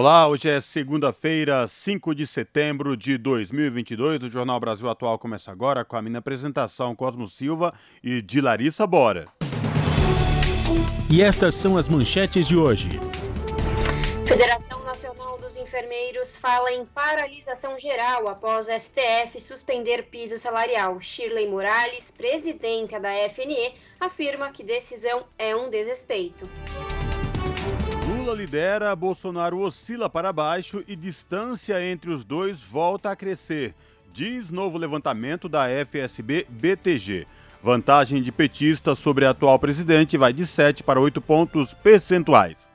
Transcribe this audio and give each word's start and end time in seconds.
Olá, 0.00 0.28
hoje 0.28 0.48
é 0.48 0.60
segunda-feira, 0.60 1.66
5 1.66 2.14
de 2.14 2.24
setembro 2.24 2.96
de 2.96 3.18
2022. 3.18 4.22
O 4.22 4.30
Jornal 4.30 4.60
Brasil 4.60 4.88
Atual 4.88 5.18
começa 5.18 5.50
agora 5.50 5.84
com 5.84 5.96
a 5.96 6.00
minha 6.00 6.20
apresentação 6.20 6.94
Cosmo 6.94 7.26
Silva 7.26 7.74
e 8.00 8.22
de 8.22 8.40
Larissa 8.40 8.86
Bora. 8.86 9.26
E 11.10 11.20
estas 11.20 11.56
são 11.56 11.76
as 11.76 11.88
manchetes 11.88 12.46
de 12.46 12.56
hoje. 12.56 12.90
Federação 14.24 14.84
Nacional 14.84 15.36
dos 15.40 15.56
Enfermeiros 15.56 16.36
fala 16.36 16.70
em 16.70 16.86
paralisação 16.86 17.76
geral 17.76 18.28
após 18.28 18.66
STF 18.66 19.40
suspender 19.40 20.04
piso 20.04 20.38
salarial. 20.38 21.00
Shirley 21.00 21.48
Morales, 21.48 22.12
presidenta 22.12 23.00
da 23.00 23.10
FNE, 23.28 23.74
afirma 23.98 24.52
que 24.52 24.62
decisão 24.62 25.24
é 25.36 25.56
um 25.56 25.68
desrespeito. 25.68 26.48
Lula 28.28 28.42
lidera, 28.42 28.94
Bolsonaro 28.94 29.58
oscila 29.60 30.10
para 30.10 30.34
baixo 30.34 30.84
e 30.86 30.94
distância 30.94 31.82
entre 31.82 32.10
os 32.10 32.26
dois 32.26 32.60
volta 32.60 33.10
a 33.10 33.16
crescer, 33.16 33.74
diz 34.12 34.50
novo 34.50 34.76
levantamento 34.76 35.48
da 35.48 35.64
FSB 35.66 36.46
BTG. 36.46 37.26
Vantagem 37.62 38.22
de 38.22 38.30
petista 38.30 38.94
sobre 38.94 39.24
a 39.24 39.30
atual 39.30 39.58
presidente 39.58 40.18
vai 40.18 40.34
de 40.34 40.46
7 40.46 40.82
para 40.82 41.00
8 41.00 41.22
pontos 41.22 41.72
percentuais. 41.72 42.68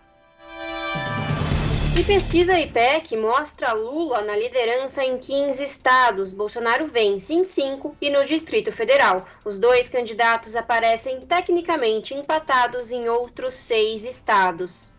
E 1.95 2.03
pesquisa 2.03 2.59
IPEC 2.59 3.15
mostra 3.15 3.73
Lula 3.73 4.23
na 4.23 4.35
liderança 4.35 5.05
em 5.05 5.19
15 5.19 5.63
estados. 5.63 6.33
Bolsonaro 6.33 6.87
vence 6.87 7.31
em 7.31 7.43
5 7.43 7.95
e 8.01 8.09
no 8.09 8.25
Distrito 8.25 8.71
Federal. 8.71 9.23
Os 9.45 9.59
dois 9.59 9.87
candidatos 9.87 10.55
aparecem 10.55 11.21
tecnicamente 11.21 12.15
empatados 12.15 12.91
em 12.91 13.07
outros 13.07 13.53
seis 13.53 14.03
estados. 14.03 14.92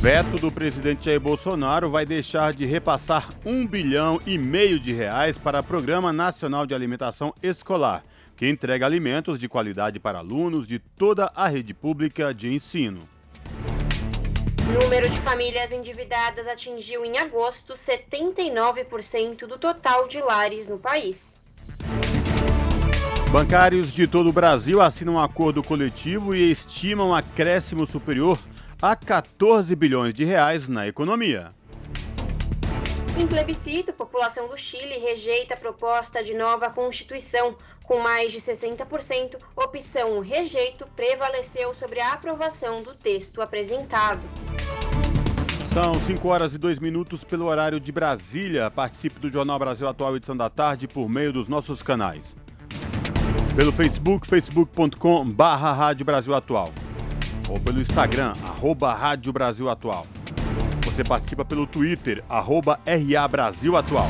Veto 0.00 0.38
do 0.38 0.50
presidente 0.50 1.04
Jair 1.04 1.20
Bolsonaro 1.20 1.90
vai 1.90 2.06
deixar 2.06 2.54
de 2.54 2.64
repassar 2.64 3.28
um 3.44 3.66
bilhão 3.66 4.18
e 4.24 4.38
meio 4.38 4.80
de 4.80 4.94
reais 4.94 5.36
para 5.36 5.60
o 5.60 5.62
Programa 5.62 6.10
Nacional 6.10 6.64
de 6.64 6.74
Alimentação 6.74 7.34
Escolar, 7.42 8.02
que 8.34 8.48
entrega 8.48 8.86
alimentos 8.86 9.38
de 9.38 9.46
qualidade 9.46 10.00
para 10.00 10.20
alunos 10.20 10.66
de 10.66 10.78
toda 10.78 11.30
a 11.36 11.46
rede 11.48 11.74
pública 11.74 12.32
de 12.32 12.48
ensino. 12.48 13.06
O 14.66 14.82
número 14.82 15.06
de 15.10 15.18
famílias 15.20 15.70
endividadas 15.70 16.48
atingiu 16.48 17.04
em 17.04 17.18
agosto 17.18 17.74
79% 17.74 19.40
do 19.40 19.58
total 19.58 20.08
de 20.08 20.18
lares 20.22 20.66
no 20.66 20.78
país. 20.78 21.38
Bancários 23.30 23.92
de 23.92 24.08
todo 24.08 24.30
o 24.30 24.32
Brasil 24.32 24.80
assinam 24.80 25.16
um 25.16 25.20
acordo 25.20 25.62
coletivo 25.62 26.34
e 26.34 26.50
estimam 26.50 27.14
acréscimo 27.14 27.84
superior 27.84 28.38
a 28.82 28.96
14 28.96 29.76
bilhões 29.76 30.14
de 30.14 30.24
reais 30.24 30.66
na 30.66 30.88
economia. 30.88 31.52
Em 33.18 33.26
plebiscito, 33.26 33.90
a 33.90 33.94
população 33.94 34.48
do 34.48 34.56
Chile 34.56 34.98
rejeita 34.98 35.52
a 35.52 35.56
proposta 35.56 36.24
de 36.24 36.34
nova 36.34 36.70
Constituição. 36.70 37.56
Com 37.84 37.98
mais 38.00 38.32
de 38.32 38.38
60%, 38.38 39.36
opção 39.54 40.20
rejeito 40.20 40.86
prevaleceu 40.96 41.74
sobre 41.74 42.00
a 42.00 42.12
aprovação 42.12 42.82
do 42.82 42.94
texto 42.94 43.42
apresentado. 43.42 44.26
São 45.74 45.94
5 45.94 46.26
horas 46.26 46.54
e 46.54 46.58
2 46.58 46.78
minutos 46.78 47.22
pelo 47.22 47.46
horário 47.46 47.78
de 47.78 47.92
Brasília. 47.92 48.70
Participe 48.70 49.20
do 49.20 49.30
Jornal 49.30 49.58
Brasil 49.58 49.86
Atual, 49.86 50.16
edição 50.16 50.36
da 50.36 50.48
tarde, 50.48 50.88
por 50.88 51.08
meio 51.08 51.32
dos 51.32 51.48
nossos 51.48 51.82
canais. 51.82 52.34
Pelo 53.54 53.72
Facebook, 53.72 54.26
facebook.com 54.26 55.28
barra 55.30 55.72
Rádio 55.72 56.06
Brasil 56.06 56.34
Atual 56.34 56.72
ou 57.50 57.58
pelo 57.58 57.80
Instagram, 57.80 58.32
arroba 58.44 58.94
Rádio 58.94 59.32
Brasil 59.32 59.68
Atual. 59.68 60.06
Você 60.84 61.02
participa 61.02 61.44
pelo 61.44 61.66
Twitter, 61.66 62.22
arroba 62.28 62.78
RA 62.86 63.28
Brasil 63.28 63.76
Atual. 63.76 64.08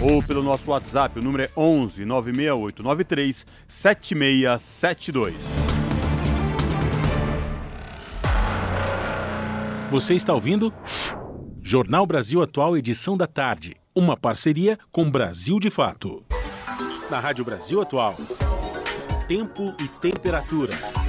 Ou 0.00 0.22
pelo 0.22 0.42
nosso 0.42 0.70
WhatsApp, 0.70 1.18
o 1.18 1.22
número 1.22 1.42
é 1.42 1.50
11 1.56 2.04
968 2.04 2.82
93 2.82 3.46
7672. 3.68 5.34
Você 9.90 10.14
está 10.14 10.32
ouvindo? 10.32 10.72
Jornal 11.60 12.06
Brasil 12.06 12.40
Atual, 12.40 12.76
edição 12.76 13.16
da 13.16 13.26
tarde. 13.26 13.76
Uma 13.94 14.16
parceria 14.16 14.78
com 14.92 15.10
Brasil 15.10 15.58
de 15.58 15.68
Fato. 15.68 16.24
Na 17.10 17.18
Rádio 17.18 17.44
Brasil 17.44 17.80
Atual. 17.82 18.14
Tempo 19.26 19.74
e 19.80 19.88
temperatura. 19.88 20.99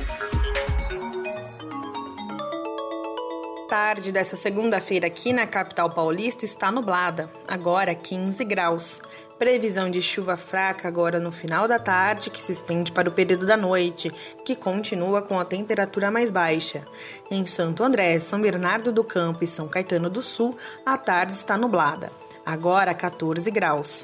Tarde 3.72 4.12
dessa 4.12 4.36
segunda-feira 4.36 5.08
aqui 5.08 5.32
na 5.32 5.48
capital 5.48 5.90
paulista 5.90 6.44
está 6.44 6.70
nublada, 6.70 7.32
agora 7.48 7.96
15 7.96 8.44
graus. 8.44 9.00
Previsão 9.40 9.90
de 9.90 10.02
chuva 10.02 10.36
fraca 10.36 10.90
agora 10.90 11.22
no 11.22 11.32
final 11.32 11.70
da 11.70 11.80
tarde, 11.80 12.30
que 12.30 12.44
se 12.44 12.52
estende 12.52 12.92
para 12.92 13.08
o 13.08 13.14
período 13.14 13.46
da 13.46 13.56
noite, 13.56 14.12
que 14.44 14.58
continua 14.58 15.22
com 15.22 15.40
a 15.40 15.46
temperatura 15.46 16.12
mais 16.12 16.30
baixa. 16.30 16.84
Em 17.32 17.46
Santo 17.46 17.82
André, 17.82 18.20
São 18.20 18.42
Bernardo 18.42 18.92
do 18.92 19.06
Campo 19.06 19.42
e 19.42 19.48
São 19.48 19.70
Caetano 19.70 20.10
do 20.10 20.22
Sul, 20.22 20.58
a 20.86 20.98
tarde 20.98 21.32
está 21.32 21.58
nublada, 21.58 22.12
agora 22.46 22.94
14 22.94 23.50
graus. 23.50 24.04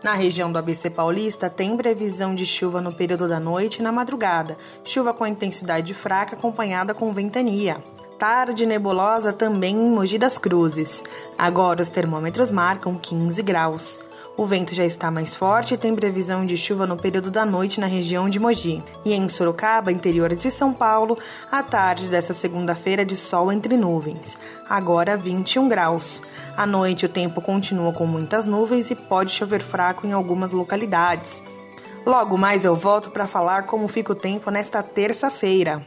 Na 0.00 0.14
região 0.14 0.52
do 0.52 0.60
ABC 0.60 0.90
Paulista, 0.90 1.50
tem 1.50 1.76
previsão 1.76 2.36
de 2.36 2.46
chuva 2.46 2.80
no 2.80 2.92
período 2.92 3.26
da 3.26 3.40
noite 3.40 3.80
e 3.80 3.82
na 3.82 3.90
madrugada, 3.90 4.56
chuva 4.84 5.12
com 5.12 5.26
intensidade 5.26 5.92
fraca 5.92 6.36
acompanhada 6.36 6.94
com 6.94 7.12
ventania 7.12 7.82
tarde 8.18 8.66
nebulosa 8.66 9.32
também 9.32 9.76
em 9.76 9.90
Mogi 9.90 10.18
das 10.18 10.38
Cruzes. 10.38 11.04
Agora 11.38 11.80
os 11.80 11.88
termômetros 11.88 12.50
marcam 12.50 12.96
15 12.96 13.40
graus. 13.42 14.00
O 14.36 14.44
vento 14.44 14.74
já 14.74 14.84
está 14.84 15.08
mais 15.08 15.36
forte 15.36 15.74
e 15.74 15.76
tem 15.76 15.94
previsão 15.94 16.44
de 16.44 16.56
chuva 16.56 16.84
no 16.84 16.96
período 16.96 17.30
da 17.30 17.46
noite 17.46 17.80
na 17.80 17.86
região 17.86 18.28
de 18.28 18.40
Mogi. 18.40 18.82
E 19.04 19.14
em 19.14 19.28
Sorocaba, 19.28 19.92
interior 19.92 20.34
de 20.34 20.50
São 20.50 20.72
Paulo, 20.72 21.16
a 21.50 21.62
tarde 21.62 22.08
dessa 22.08 22.34
segunda-feira 22.34 23.04
de 23.04 23.14
sol 23.14 23.52
entre 23.52 23.76
nuvens. 23.76 24.36
Agora 24.68 25.16
21 25.16 25.68
graus. 25.68 26.20
À 26.56 26.66
noite 26.66 27.06
o 27.06 27.08
tempo 27.08 27.40
continua 27.40 27.92
com 27.92 28.04
muitas 28.04 28.46
nuvens 28.46 28.90
e 28.90 28.96
pode 28.96 29.30
chover 29.30 29.62
fraco 29.62 30.06
em 30.06 30.12
algumas 30.12 30.50
localidades. 30.50 31.40
Logo 32.04 32.36
mais 32.36 32.64
eu 32.64 32.74
volto 32.74 33.10
para 33.10 33.28
falar 33.28 33.62
como 33.62 33.86
fica 33.86 34.12
o 34.12 34.16
tempo 34.16 34.50
nesta 34.50 34.82
terça-feira 34.82 35.86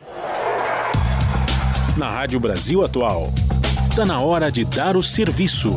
na 2.02 2.10
Rádio 2.10 2.40
Brasil 2.40 2.84
Atual. 2.84 3.28
Está 3.88 4.04
na 4.04 4.20
hora 4.20 4.52
de 4.52 4.66
dar 4.66 4.98
o 4.98 5.04
serviço. 5.04 5.70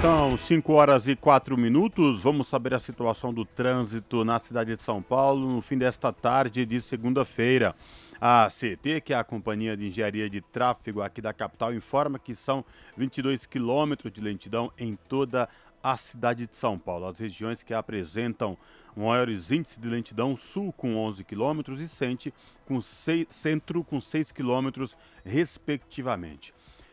São 0.00 0.34
5 0.34 0.72
horas 0.72 1.06
e 1.06 1.14
4 1.14 1.58
minutos. 1.58 2.22
Vamos 2.22 2.48
saber 2.48 2.72
a 2.72 2.78
situação 2.78 3.30
do 3.30 3.44
trânsito 3.44 4.24
na 4.24 4.38
cidade 4.38 4.74
de 4.74 4.82
São 4.82 5.02
Paulo 5.02 5.46
no 5.46 5.60
fim 5.60 5.76
desta 5.76 6.10
tarde 6.10 6.64
de 6.64 6.80
segunda-feira. 6.80 7.76
A 8.18 8.48
CT, 8.48 9.02
que 9.02 9.12
é 9.12 9.18
a 9.18 9.22
Companhia 9.22 9.76
de 9.76 9.88
Engenharia 9.88 10.30
de 10.30 10.40
Tráfego 10.40 11.02
aqui 11.02 11.20
da 11.20 11.34
capital, 11.34 11.74
informa 11.74 12.18
que 12.18 12.34
são 12.34 12.64
22 12.96 13.44
quilômetros 13.44 14.10
de 14.10 14.22
lentidão 14.22 14.72
em 14.78 14.96
toda 15.06 15.50
a 15.82 15.98
cidade 15.98 16.46
de 16.46 16.56
São 16.56 16.78
Paulo. 16.78 17.06
As 17.06 17.20
regiões 17.20 17.62
que 17.62 17.74
apresentam 17.74 18.56
maiores 18.96 19.52
índices 19.52 19.78
de 19.78 19.86
lentidão, 19.86 20.34
sul 20.34 20.72
com 20.72 20.96
11 20.96 21.22
km 21.24 21.60
e 21.78 21.86
centro 21.86 22.32
com 22.68 22.82
6, 22.82 23.26
centro 23.30 23.82
com 23.82 23.98
6 23.98 24.30
km, 24.30 24.84
respectivamente. 25.24 26.52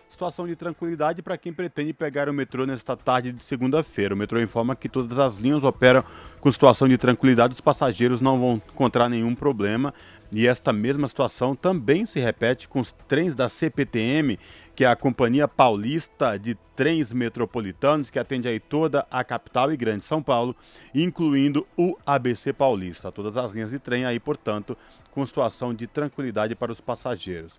Situação 0.10 0.48
de 0.48 0.56
tranquilidade 0.56 1.22
para 1.22 1.38
quem 1.38 1.52
pretende 1.52 1.92
pegar 1.92 2.30
o 2.30 2.34
metrô 2.34 2.66
nesta 2.66 2.96
tarde 2.96 3.34
de 3.34 3.44
segunda-feira. 3.44 4.16
O 4.16 4.18
metrô 4.18 4.40
informa 4.40 4.74
que 4.74 4.88
todas 4.88 5.20
as 5.20 5.38
linhas 5.38 5.66
operam 5.66 6.06
com 6.40 6.50
situação 6.50 6.88
de 6.88 6.98
tranquilidade, 6.98 7.54
os 7.54 7.60
passageiros 7.60 8.22
não 8.22 8.40
vão 8.40 8.62
encontrar 8.72 9.10
nenhum 9.10 9.36
problema. 9.36 9.94
E 10.32 10.48
esta 10.48 10.72
mesma 10.72 11.06
situação 11.10 11.54
também 11.54 12.06
se 12.06 12.22
repete 12.22 12.66
com 12.66 12.80
os 12.80 12.94
trens 12.94 13.36
da 13.36 13.50
CPTM, 13.50 14.40
que 14.76 14.84
é 14.84 14.88
a 14.88 14.96
Companhia 14.96 15.48
Paulista 15.48 16.38
de 16.38 16.56
Trens 16.76 17.14
Metropolitanos, 17.14 18.10
que 18.10 18.20
atende 18.20 18.48
aí 18.50 18.60
toda 18.60 19.08
a 19.10 19.24
capital 19.24 19.72
e 19.72 19.78
grande 19.78 20.04
São 20.04 20.22
Paulo, 20.22 20.54
incluindo 20.94 21.66
o 21.78 21.98
ABC 22.06 22.52
Paulista. 22.52 23.12
Todas 23.12 23.38
as 23.38 23.54
linhas 23.54 23.72
de 23.72 23.80
trem 23.80 24.04
aí, 24.04 24.20
portanto, 24.20 24.78
com 25.12 25.26
situação 25.26 25.74
de 25.74 25.88
tranquilidade 25.88 26.56
para 26.56 26.74
os 26.74 26.82
passageiros. 26.82 27.58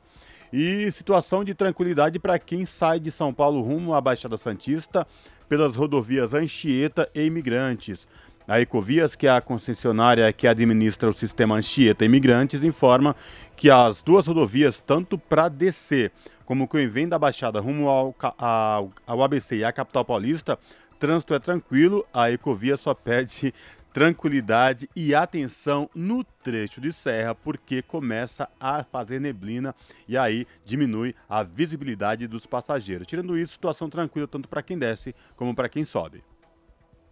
E 0.52 0.90
situação 0.92 1.42
de 1.42 1.54
tranquilidade 1.54 2.18
para 2.18 2.38
quem 2.38 2.66
sai 2.66 3.00
de 3.00 3.10
São 3.10 3.32
Paulo 3.32 3.62
rumo 3.62 3.94
à 3.94 4.00
Baixada 4.00 4.36
Santista 4.36 5.06
pelas 5.48 5.74
rodovias 5.74 6.34
Anchieta 6.34 7.08
e 7.14 7.22
Imigrantes. 7.22 8.06
A 8.46 8.60
Ecovias, 8.60 9.16
que 9.16 9.26
é 9.26 9.30
a 9.30 9.40
concessionária 9.40 10.32
que 10.32 10.46
administra 10.46 11.10
o 11.10 11.12
sistema 11.12 11.56
Anchieta 11.56 12.04
Imigrantes, 12.04 12.62
informa 12.62 13.16
que 13.56 13.68
as 13.68 14.02
duas 14.02 14.26
rodovias, 14.26 14.78
tanto 14.78 15.18
para 15.18 15.48
descer 15.48 16.12
como 16.46 16.68
quem 16.68 16.88
vem 16.88 17.08
da 17.08 17.18
Baixada 17.18 17.60
rumo 17.60 17.88
ao, 17.88 18.14
ao, 18.38 18.92
ao 19.06 19.22
ABC 19.22 19.56
e 19.56 19.64
à 19.64 19.72
capital 19.72 20.04
paulista, 20.04 20.58
trânsito 20.98 21.34
é 21.34 21.38
tranquilo, 21.38 22.06
a 22.14 22.30
Ecovia 22.30 22.76
só 22.76 22.94
pede 22.94 23.52
tranquilidade 23.92 24.88
e 24.94 25.14
atenção 25.14 25.90
no 25.94 26.22
trecho 26.22 26.80
de 26.80 26.92
serra, 26.92 27.34
porque 27.34 27.82
começa 27.82 28.48
a 28.60 28.84
fazer 28.84 29.20
neblina 29.20 29.74
e 30.06 30.16
aí 30.16 30.46
diminui 30.64 31.14
a 31.28 31.42
visibilidade 31.42 32.26
dos 32.28 32.46
passageiros. 32.46 33.06
Tirando 33.06 33.36
isso, 33.36 33.54
situação 33.54 33.90
tranquila 33.90 34.28
tanto 34.28 34.48
para 34.48 34.62
quem 34.62 34.78
desce 34.78 35.14
como 35.34 35.54
para 35.54 35.68
quem 35.68 35.84
sobe. 35.84 36.22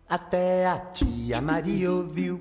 Até 0.07 0.67
a 0.67 0.79
tia 0.79 1.41
Maria 1.41 1.91
ouviu 1.91 2.39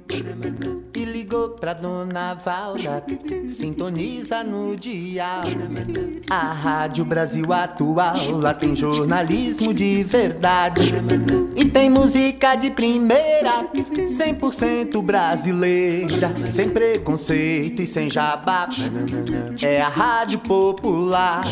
pra 1.64 1.74
dona 1.74 2.34
Valda. 2.34 3.02
Sintoniza 3.48 4.44
no 4.44 4.76
dia. 4.76 5.44
A 6.30 6.52
Rádio 6.52 7.06
Brasil 7.06 7.54
Atual, 7.54 8.32
lá 8.32 8.54
tem 8.54 8.76
jornalismo 8.76 9.74
de 9.74 10.04
verdade. 10.04 10.94
E 11.56 11.64
tem 11.64 11.90
música 11.90 12.56
de 12.56 12.70
primeira, 12.70 13.64
100% 13.74 15.02
brasileira. 15.02 16.34
Sem 16.50 16.70
preconceito 16.70 17.82
e 17.82 17.88
sem 17.88 18.10
jabá. 18.10 18.68
É 19.62 19.82
a 19.82 19.88
Rádio 19.88 20.40
Popular. 20.40 21.44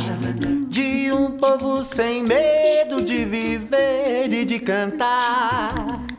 De 0.67 1.09
um 1.13 1.31
povo 1.31 1.81
sem 1.83 2.21
medo 2.21 3.01
de 3.01 3.23
viver 3.23 4.27
e 4.29 4.43
de 4.43 4.59
cantar. 4.59 6.10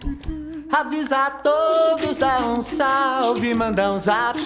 Avisa 0.73 1.27
a 1.27 1.31
todos, 1.31 2.17
dá 2.17 2.41
um 2.41 2.63
salve, 2.63 3.53
manda 3.53 3.93
um 3.93 3.99
zap. 3.99 4.41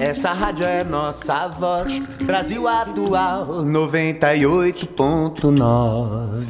Essa 0.00 0.32
rádio 0.32 0.66
é 0.66 0.82
nossa 0.82 1.46
voz. 1.46 2.08
Brasil 2.24 2.66
Atual 2.66 3.62
98.9. 3.62 6.44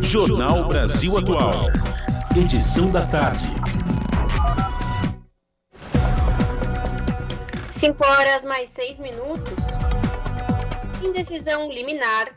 Jornal 0.00 0.68
Brasil 0.68 1.18
Atual. 1.18 1.66
Edição 2.34 2.90
da 2.90 3.04
tarde. 3.04 3.52
5 7.70 8.06
horas 8.06 8.46
mais 8.46 8.70
6 8.70 9.00
minutos. 9.00 9.52
Em 11.04 11.12
decisão 11.12 11.70
liminar, 11.70 12.28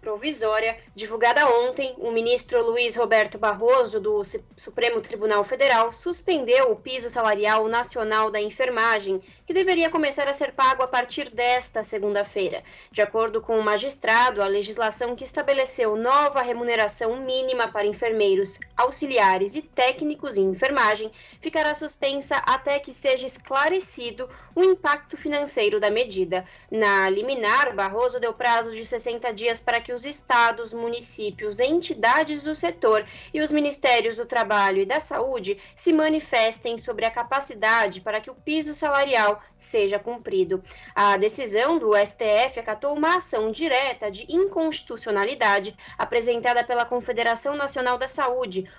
provisória 0.00 0.78
divulgada 0.94 1.46
ontem, 1.46 1.94
o 1.98 2.10
ministro 2.10 2.64
Luiz 2.64 2.96
Roberto 2.96 3.38
Barroso, 3.38 4.00
do 4.00 4.22
Supremo 4.56 5.00
Tribunal 5.00 5.44
Federal, 5.44 5.92
suspendeu 5.92 6.72
o 6.72 6.76
piso 6.76 7.10
salarial 7.10 7.68
nacional 7.68 8.30
da 8.30 8.40
enfermagem, 8.40 9.20
que 9.46 9.52
deveria 9.52 9.90
começar 9.90 10.26
a 10.26 10.32
ser 10.32 10.52
pago 10.52 10.82
a 10.82 10.88
partir 10.88 11.30
desta 11.30 11.84
segunda-feira. 11.84 12.62
De 12.90 13.02
acordo 13.02 13.40
com 13.40 13.58
o 13.58 13.62
magistrado, 13.62 14.42
a 14.42 14.46
legislação 14.46 15.14
que 15.14 15.24
estabeleceu 15.24 15.96
nova 15.96 16.40
remuneração 16.40 17.16
mínima 17.16 17.68
para 17.68 17.86
enfermeiros, 17.86 18.58
auxiliares 18.76 19.54
e 19.54 19.62
técnicos 19.62 20.36
em 20.36 20.44
enfermagem 20.44 21.10
ficará 21.40 21.74
suspensa 21.74 22.36
até 22.36 22.78
que 22.78 22.92
seja 22.92 23.26
esclarecido 23.26 24.28
o 24.54 24.62
impacto 24.64 25.16
financeiro 25.16 25.78
da 25.78 25.90
medida. 25.90 26.44
Na 26.70 27.08
liminar, 27.08 27.74
Barroso 27.74 28.18
deu 28.18 28.32
prazo 28.32 28.72
de 28.72 28.84
60 28.84 29.32
dias 29.32 29.60
para 29.60 29.80
que 29.80 29.89
que 29.90 29.94
os 29.94 30.06
estados, 30.06 30.72
municípios, 30.72 31.58
entidades 31.58 32.44
do 32.44 32.54
setor 32.54 33.04
e 33.34 33.40
os 33.40 33.50
ministérios 33.50 34.14
do 34.14 34.24
Trabalho 34.24 34.80
e 34.80 34.86
da 34.86 35.00
Saúde 35.00 35.58
se 35.74 35.92
manifestem 35.92 36.78
sobre 36.78 37.04
a 37.04 37.10
capacidade 37.10 38.00
para 38.00 38.20
que 38.20 38.30
o 38.30 38.34
piso 38.36 38.72
salarial 38.72 39.42
seja 39.56 39.98
cumprido. 39.98 40.62
A 40.94 41.16
decisão 41.16 41.76
do 41.76 41.90
STF 41.96 42.60
acatou 42.60 42.94
uma 42.94 43.16
ação 43.16 43.50
direta 43.50 44.12
de 44.12 44.32
inconstitucionalidade 44.32 45.76
apresentada 45.98 46.62
pela 46.62 46.84
Confederação 46.84 47.56
Nacional 47.56 47.98
da 47.98 48.06
Saúde, 48.06 48.70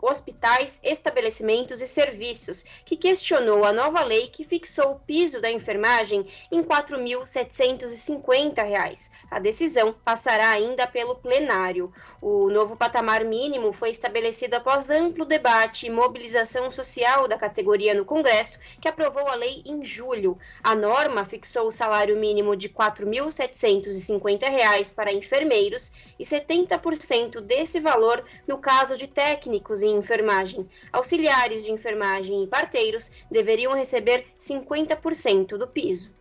hospitais, 0.00 0.78
estabelecimentos 0.84 1.82
e 1.82 1.88
serviços, 1.88 2.64
que 2.84 2.96
questionou 2.96 3.64
a 3.64 3.72
nova 3.72 4.04
lei 4.04 4.28
que 4.28 4.44
fixou 4.44 4.92
o 4.92 5.00
piso 5.00 5.40
da 5.40 5.50
enfermagem 5.50 6.24
em 6.52 6.60
R$ 6.60 6.66
4.750. 6.66 9.10
A 9.28 9.40
decisão 9.40 9.92
passará 10.04 10.43
ainda 10.50 10.86
pelo 10.86 11.16
plenário. 11.16 11.92
O 12.20 12.50
novo 12.50 12.76
patamar 12.76 13.24
mínimo 13.24 13.72
foi 13.72 13.88
estabelecido 13.90 14.54
após 14.54 14.90
amplo 14.90 15.24
debate 15.24 15.86
e 15.86 15.90
mobilização 15.90 16.70
social 16.70 17.26
da 17.28 17.36
categoria 17.36 17.94
no 17.94 18.04
Congresso, 18.04 18.58
que 18.80 18.88
aprovou 18.88 19.28
a 19.28 19.34
lei 19.34 19.62
em 19.64 19.84
julho. 19.84 20.38
A 20.62 20.74
norma 20.74 21.24
fixou 21.24 21.66
o 21.66 21.72
salário 21.72 22.16
mínimo 22.16 22.56
de 22.56 22.68
R$ 22.68 22.74
4.750 22.74 24.94
para 24.94 25.12
enfermeiros 25.12 25.92
e 26.18 26.24
70% 26.24 27.40
desse 27.40 27.80
valor 27.80 28.24
no 28.46 28.58
caso 28.58 28.96
de 28.96 29.06
técnicos 29.06 29.82
em 29.82 29.96
enfermagem. 29.96 30.68
Auxiliares 30.92 31.64
de 31.64 31.72
enfermagem 31.72 32.42
e 32.42 32.46
parteiros 32.46 33.10
deveriam 33.30 33.74
receber 33.74 34.26
50% 34.38 35.56
do 35.56 35.66
piso. 35.66 36.12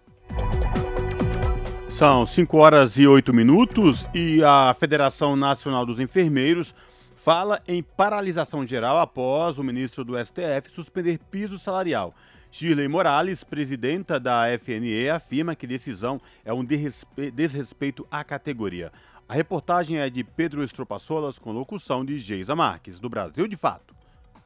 São 1.94 2.26
5 2.26 2.58
horas 2.58 2.98
e 2.98 3.06
8 3.06 3.32
minutos 3.32 4.08
e 4.16 4.44
a 4.44 4.74
Federação 4.74 5.36
Nacional 5.36 5.86
dos 5.86 6.00
Enfermeiros 6.00 6.74
fala 7.16 7.62
em 7.68 7.84
paralisação 7.84 8.66
geral 8.66 9.00
após 9.00 9.60
o 9.60 9.64
ministro 9.64 10.04
do 10.04 10.18
STF 10.18 10.72
suspender 10.74 11.20
piso 11.30 11.60
salarial. 11.60 12.16
Shirley 12.50 12.88
Morales, 12.88 13.44
presidenta 13.44 14.20
da 14.20 14.46
FNE, 14.58 15.08
afirma 15.08 15.56
que 15.56 15.68
decisão 15.68 16.20
é 16.44 16.52
um 16.52 16.66
desrespeito 16.66 18.08
à 18.10 18.24
categoria. 18.24 18.92
A 19.30 19.36
reportagem 19.36 20.00
é 20.00 20.10
de 20.10 20.24
Pedro 20.24 20.64
Estropaçolas 20.64 21.38
com 21.38 21.52
locução 21.52 22.04
de 22.04 22.18
Geisa 22.18 22.56
Marques, 22.56 23.00
do 23.00 23.08
Brasil 23.08 23.48
de 23.48 23.56
Fato. 23.56 23.93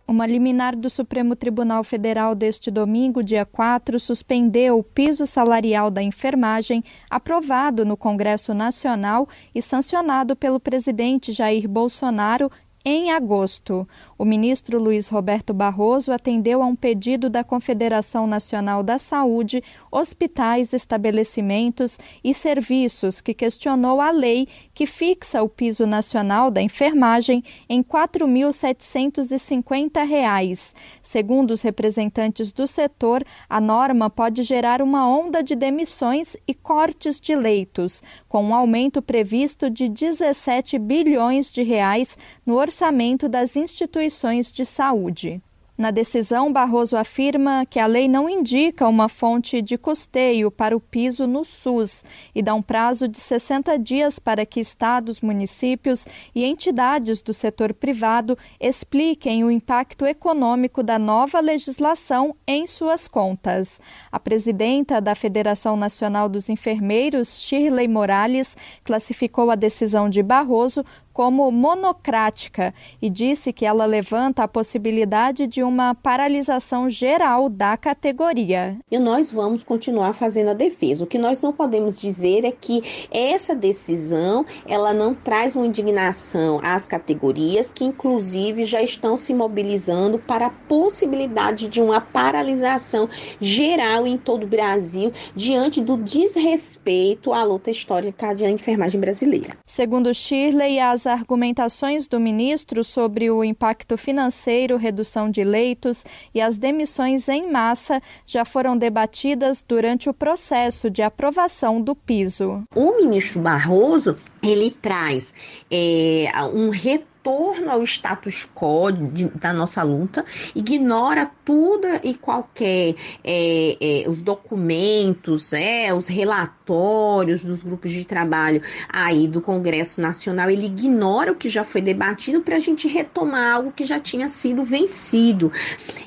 Uma 0.10 0.26
liminar 0.26 0.74
do 0.74 0.90
Supremo 0.90 1.36
Tribunal 1.36 1.84
Federal 1.84 2.34
deste 2.34 2.72
domingo, 2.72 3.22
dia 3.22 3.46
4, 3.46 4.00
suspendeu 4.00 4.78
o 4.78 4.84
piso 4.84 5.28
salarial 5.28 5.92
da 5.92 6.02
enfermagem, 6.02 6.82
aprovado 7.10 7.84
no 7.84 7.98
Congresso 7.98 8.54
Nacional 8.54 9.28
e 9.54 9.62
sancionado 9.62 10.34
pelo 10.34 10.62
presidente 10.62 11.34
Jair 11.34 11.68
Bolsonaro 11.68 12.50
em 12.86 13.12
agosto. 13.12 13.86
O 14.20 14.26
ministro 14.26 14.80
Luiz 14.80 15.10
Roberto 15.10 15.54
Barroso 15.54 16.12
atendeu 16.12 16.64
a 16.64 16.66
um 16.66 16.76
pedido 16.76 17.30
da 17.30 17.44
Confederação 17.44 18.26
Nacional 18.26 18.82
da 18.82 18.98
Saúde, 18.98 19.64
hospitais, 19.92 20.74
estabelecimentos 20.74 22.00
e 22.24 22.34
serviços 22.34 23.22
que 23.22 23.36
questionou 23.36 24.02
a 24.02 24.10
lei 24.10 24.48
que 24.74 24.88
fixa 24.88 25.44
o 25.44 25.50
piso 25.50 25.86
nacional 25.86 26.50
da 26.50 26.64
enfermagem 26.64 27.44
em 27.70 27.82
R$ 27.82 27.86
4.750. 27.88 30.74
Segundo 31.04 31.52
os 31.52 31.62
representantes 31.62 32.52
do 32.52 32.66
setor, 32.66 33.24
a 33.48 33.62
norma 33.62 34.10
pode 34.10 34.42
gerar 34.42 34.82
uma 34.82 35.08
onda 35.08 35.44
de 35.44 35.56
demissões 35.56 36.36
e 36.48 36.56
cortes 36.56 37.22
de 37.22 37.36
leitos, 37.36 38.02
com 38.28 38.44
um 38.44 38.56
aumento 38.56 39.00
previsto 39.00 39.70
de 39.70 39.88
17 39.88 40.80
bilhões 40.80 41.52
de 41.52 41.62
reais 41.62 42.18
no 42.44 42.56
orçamento 42.56 43.30
das 43.30 43.56
instituições 43.56 44.07
instituições 44.08 44.52
de 44.52 44.66
saúde. 44.66 45.42
Na 45.78 45.92
decisão, 45.92 46.52
Barroso 46.52 46.98
afirma 46.98 47.64
que 47.64 47.80
a 47.80 47.86
lei 47.86 48.08
não 48.08 48.28
indica 48.28 48.88
uma 48.88 49.08
fonte 49.08 49.62
de 49.62 49.78
custeio 49.78 50.50
para 50.50 50.76
o 50.76 50.80
piso 50.80 51.28
no 51.28 51.46
SUS 51.46 52.04
e 52.34 52.42
dá 52.42 52.56
um 52.56 52.64
prazo 52.64 53.08
de 53.08 53.20
60 53.20 53.78
dias 53.78 54.18
para 54.18 54.44
que 54.44 54.60
estados, 54.60 55.22
municípios 55.22 56.08
e 56.34 56.44
entidades 56.46 57.22
do 57.22 57.32
setor 57.32 57.76
privado 57.76 58.36
expliquem 58.60 59.44
o 59.44 59.52
impacto 59.52 60.04
econômico 60.04 60.82
da 60.82 60.98
nova 60.98 61.40
legislação 61.40 62.36
em 62.48 62.66
suas 62.66 63.08
contas. 63.08 63.80
A 64.12 64.20
presidenta 64.20 65.00
da 65.00 65.14
Federação 65.14 65.78
Nacional 65.78 66.28
dos 66.28 66.50
Enfermeiros, 66.50 67.40
Shirley 67.44 67.88
Morales, 67.88 68.58
classificou 68.84 69.52
a 69.52 69.56
decisão 69.56 70.10
de 70.10 70.24
Barroso 70.24 70.84
como 71.18 71.52
monocrática 71.52 72.72
e 73.02 73.10
disse 73.10 73.52
que 73.52 73.66
ela 73.66 73.86
levanta 73.86 74.44
a 74.44 74.48
possibilidade 74.48 75.48
de 75.48 75.64
uma 75.64 75.96
paralisação 75.96 76.88
geral 76.88 77.50
da 77.50 77.76
categoria. 77.76 78.78
E 78.92 79.00
nós 79.00 79.32
vamos 79.32 79.64
continuar 79.64 80.14
fazendo 80.14 80.52
a 80.52 80.54
defesa. 80.54 81.04
O 81.04 81.08
que 81.08 81.18
nós 81.18 81.42
não 81.42 81.52
podemos 81.52 82.00
dizer 82.00 82.46
é 82.46 82.52
que 82.52 83.08
essa 83.10 83.56
decisão 83.56 84.46
ela 84.68 84.94
não 84.94 85.16
traz 85.16 85.56
uma 85.56 85.66
indignação 85.66 86.60
às 86.62 86.86
categorias 86.86 87.74
que 87.74 87.84
inclusive 87.84 88.64
já 88.64 88.84
estão 88.84 89.18
se 89.18 89.34
mobilizando 89.34 90.20
para 90.20 90.46
a 90.46 90.52
possibilidade 90.52 91.68
de 91.68 91.82
uma 91.82 92.00
paralisação 92.00 93.10
geral 93.42 94.06
em 94.06 94.20
todo 94.20 94.44
o 94.44 94.48
Brasil 94.48 95.12
diante 95.36 95.82
do 95.82 95.98
desrespeito 95.98 97.34
à 97.34 97.44
luta 97.44 97.72
histórica 97.72 98.36
da 98.36 98.48
enfermagem 98.48 99.02
brasileira. 99.02 99.58
Segundo 99.66 100.14
Shirley, 100.14 100.80
as 100.80 101.07
argumentações 101.08 102.06
do 102.06 102.20
ministro 102.20 102.84
sobre 102.84 103.32
o 103.32 103.44
impacto 103.44 103.98
financeiro, 103.98 104.78
redução 104.78 105.30
de 105.30 105.44
leitos 105.44 106.04
e 106.34 106.42
as 106.42 106.58
demissões 106.58 107.28
em 107.28 107.52
massa 107.52 108.02
já 108.26 108.46
foram 108.46 108.78
debatidas 108.78 109.64
durante 109.68 110.10
o 110.10 110.14
processo 110.14 110.90
de 110.90 111.02
aprovação 111.02 111.82
do 111.82 111.96
piso. 111.96 112.64
O 112.76 112.98
ministro 112.98 113.42
Barroso 113.42 114.18
ele 114.44 114.72
traz 114.72 115.34
é, 115.72 116.30
um 116.54 116.70
retorno 116.70 117.17
retorno 117.28 117.70
ao 117.70 117.84
status 117.84 118.48
quo 118.56 118.90
de, 118.92 119.26
da 119.28 119.52
nossa 119.52 119.84
luta, 119.84 120.24
ignora 120.56 121.30
tudo 121.44 121.86
e 122.04 122.14
qualquer 122.14 122.96
é, 123.24 123.78
é, 123.80 124.10
os 124.10 124.22
documentos, 124.22 125.52
é, 125.52 125.94
os 125.94 126.08
relatórios 126.08 127.44
dos 127.44 127.64
grupos 127.64 127.92
de 127.92 128.06
trabalho 128.06 128.62
aí 128.88 129.28
do 129.28 129.42
Congresso 129.42 130.00
Nacional, 130.00 130.50
ele 130.50 130.68
ignora 130.68 131.32
o 131.32 131.36
que 131.36 131.50
já 131.50 131.64
foi 131.64 131.82
debatido 131.82 132.42
para 132.42 132.56
a 132.56 132.60
gente 132.60 132.88
retomar 132.88 133.56
algo 133.56 133.72
que 133.72 133.86
já 133.86 134.00
tinha 134.00 134.30
sido 134.30 134.64
vencido. 134.64 135.52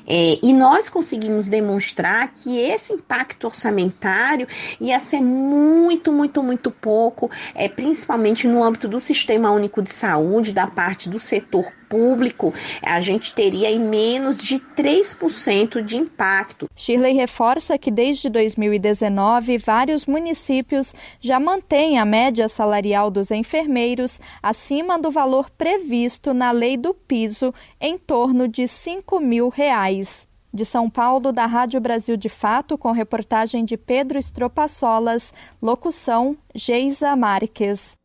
É, 0.07 0.39
e 0.41 0.53
nós 0.53 0.89
conseguimos 0.89 1.47
demonstrar 1.47 2.31
que 2.33 2.57
esse 2.57 2.93
impacto 2.93 3.45
orçamentário 3.45 4.47
ia 4.79 4.99
ser 4.99 5.21
muito, 5.21 6.11
muito, 6.11 6.41
muito 6.41 6.71
pouco, 6.71 7.29
é, 7.53 7.69
principalmente 7.69 8.47
no 8.47 8.63
âmbito 8.63 8.87
do 8.87 8.99
Sistema 8.99 9.51
Único 9.51 9.81
de 9.81 9.91
Saúde, 9.91 10.51
da 10.51 10.65
parte 10.65 11.10
do 11.11 11.19
setor 11.19 11.71
público, 11.89 12.53
a 12.81 13.01
gente 13.01 13.35
teria 13.35 13.69
em 13.69 13.79
menos 13.79 14.37
de 14.37 14.57
3% 14.59 15.83
de 15.83 15.97
impacto. 15.97 16.67
Shirley 16.73 17.13
reforça 17.13 17.77
que 17.77 17.91
desde 17.91 18.29
2019, 18.29 19.57
vários 19.57 20.05
municípios 20.05 20.95
já 21.19 21.37
mantêm 21.39 21.99
a 21.99 22.05
média 22.05 22.47
salarial 22.47 23.11
dos 23.11 23.29
enfermeiros 23.29 24.19
acima 24.41 24.97
do 24.97 25.11
valor 25.11 25.49
previsto 25.51 26.33
na 26.33 26.51
lei 26.51 26.77
do 26.77 26.93
piso, 26.93 27.53
em 27.79 27.97
torno 27.97 28.47
de 28.47 28.67
5 28.67 29.19
mil 29.19 29.49
reais. 29.49 30.25
De 30.53 30.65
São 30.65 30.89
Paulo, 30.89 31.31
da 31.31 31.45
Rádio 31.45 31.79
Brasil 31.79 32.17
de 32.17 32.27
Fato, 32.27 32.77
com 32.77 32.91
reportagem 32.91 33.63
de 33.63 33.77
Pedro 33.77 34.17
Estropaçolas, 34.17 35.33
locução 35.61 36.37
Geisa 36.53 37.15
Marques. 37.15 38.00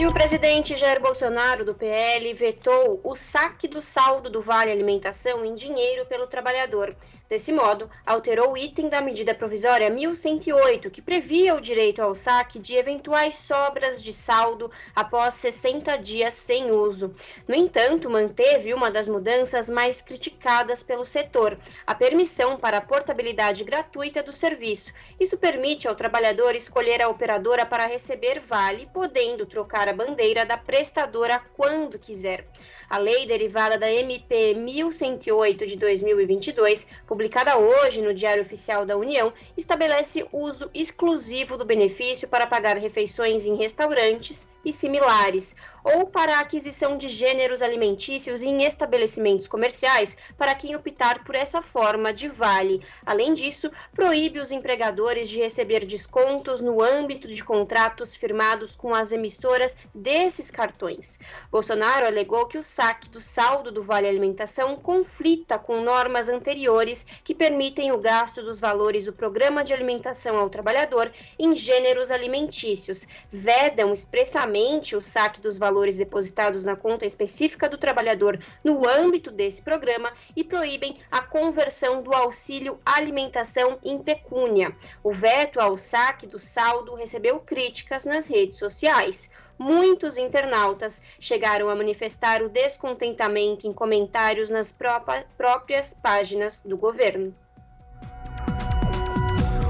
E 0.00 0.06
o 0.06 0.14
presidente 0.14 0.76
Jair 0.76 0.98
Bolsonaro, 0.98 1.62
do 1.62 1.74
PL, 1.74 2.32
vetou 2.32 3.02
o 3.04 3.14
saque 3.14 3.68
do 3.68 3.82
saldo 3.82 4.30
do 4.30 4.40
Vale 4.40 4.70
Alimentação 4.70 5.44
em 5.44 5.54
dinheiro 5.54 6.06
pelo 6.06 6.26
trabalhador. 6.26 6.96
Desse 7.30 7.52
modo, 7.52 7.88
alterou 8.04 8.54
o 8.54 8.58
item 8.58 8.88
da 8.88 9.00
medida 9.00 9.32
provisória 9.32 9.88
1108, 9.88 10.90
que 10.90 11.00
previa 11.00 11.54
o 11.54 11.60
direito 11.60 12.02
ao 12.02 12.12
saque 12.12 12.58
de 12.58 12.74
eventuais 12.74 13.36
sobras 13.36 14.02
de 14.02 14.12
saldo 14.12 14.68
após 14.96 15.34
60 15.34 15.96
dias 15.98 16.34
sem 16.34 16.72
uso. 16.72 17.14
No 17.46 17.54
entanto, 17.54 18.10
manteve 18.10 18.74
uma 18.74 18.90
das 18.90 19.06
mudanças 19.06 19.70
mais 19.70 20.02
criticadas 20.02 20.82
pelo 20.82 21.04
setor, 21.04 21.56
a 21.86 21.94
permissão 21.94 22.56
para 22.56 22.78
a 22.78 22.80
portabilidade 22.80 23.62
gratuita 23.62 24.24
do 24.24 24.32
serviço. 24.32 24.92
Isso 25.20 25.38
permite 25.38 25.86
ao 25.86 25.94
trabalhador 25.94 26.56
escolher 26.56 27.00
a 27.00 27.08
operadora 27.08 27.64
para 27.64 27.86
receber 27.86 28.40
vale, 28.40 28.88
podendo 28.92 29.46
trocar 29.46 29.88
a 29.88 29.92
bandeira 29.92 30.44
da 30.44 30.56
prestadora 30.56 31.40
quando 31.56 31.96
quiser. 31.96 32.44
A 32.88 32.98
lei 32.98 33.24
derivada 33.24 33.78
da 33.78 33.88
MP 33.88 34.52
1108 34.54 35.64
de 35.64 35.76
2022, 35.76 36.88
publicada 37.20 37.58
hoje 37.58 38.00
no 38.00 38.14
Diário 38.14 38.40
Oficial 38.40 38.86
da 38.86 38.96
União, 38.96 39.30
estabelece 39.54 40.26
uso 40.32 40.70
exclusivo 40.72 41.54
do 41.54 41.66
benefício 41.66 42.26
para 42.26 42.46
pagar 42.46 42.78
refeições 42.78 43.44
em 43.44 43.56
restaurantes 43.56 44.48
e 44.64 44.72
similares, 44.72 45.54
ou 45.82 46.06
para 46.06 46.36
a 46.36 46.40
aquisição 46.40 46.98
de 46.98 47.08
gêneros 47.08 47.62
alimentícios 47.62 48.42
em 48.42 48.64
estabelecimentos 48.64 49.48
comerciais 49.48 50.16
para 50.36 50.54
quem 50.54 50.76
optar 50.76 51.24
por 51.24 51.34
essa 51.34 51.62
forma 51.62 52.12
de 52.12 52.28
vale. 52.28 52.82
Além 53.04 53.32
disso, 53.32 53.70
proíbe 53.94 54.38
os 54.38 54.50
empregadores 54.50 55.28
de 55.28 55.38
receber 55.38 55.86
descontos 55.86 56.60
no 56.60 56.82
âmbito 56.82 57.28
de 57.28 57.42
contratos 57.42 58.14
firmados 58.14 58.76
com 58.76 58.94
as 58.94 59.12
emissoras 59.12 59.76
desses 59.94 60.50
cartões. 60.50 61.18
Bolsonaro 61.50 62.06
alegou 62.06 62.46
que 62.46 62.58
o 62.58 62.62
saque 62.62 63.08
do 63.08 63.20
saldo 63.20 63.72
do 63.72 63.82
Vale 63.82 64.08
Alimentação 64.08 64.76
conflita 64.76 65.58
com 65.58 65.80
normas 65.80 66.28
anteriores 66.28 67.06
que 67.24 67.34
permitem 67.34 67.92
o 67.92 67.98
gasto 67.98 68.42
dos 68.42 68.60
valores 68.60 69.06
do 69.06 69.12
Programa 69.12 69.64
de 69.64 69.72
Alimentação 69.72 70.36
ao 70.36 70.50
Trabalhador 70.50 71.10
em 71.38 71.54
gêneros 71.54 72.10
alimentícios, 72.10 73.06
vedam 73.30 73.92
expressamente 73.92 74.49
o 74.96 75.00
saque 75.00 75.40
dos 75.40 75.56
valores 75.56 75.96
depositados 75.96 76.64
na 76.64 76.74
conta 76.74 77.06
específica 77.06 77.68
do 77.68 77.78
trabalhador 77.78 78.38
no 78.64 78.88
âmbito 78.88 79.30
desse 79.30 79.62
programa 79.62 80.12
e 80.34 80.42
proíbem 80.42 80.96
a 81.10 81.20
conversão 81.20 82.02
do 82.02 82.12
auxílio 82.12 82.80
alimentação 82.84 83.78
em 83.82 83.98
pecúnia. 83.98 84.74
O 85.02 85.12
veto 85.12 85.60
ao 85.60 85.76
saque 85.76 86.26
do 86.26 86.38
saldo 86.38 86.94
recebeu 86.94 87.38
críticas 87.40 88.04
nas 88.04 88.26
redes 88.26 88.58
sociais 88.58 89.30
muitos 89.60 90.16
internautas 90.16 91.02
chegaram 91.20 91.68
a 91.68 91.76
manifestar 91.76 92.42
o 92.42 92.48
descontentamento 92.48 93.66
em 93.66 93.72
comentários 93.74 94.48
nas 94.48 94.72
próprias 94.72 95.92
páginas 95.92 96.62
do 96.62 96.78
governo. 96.78 97.34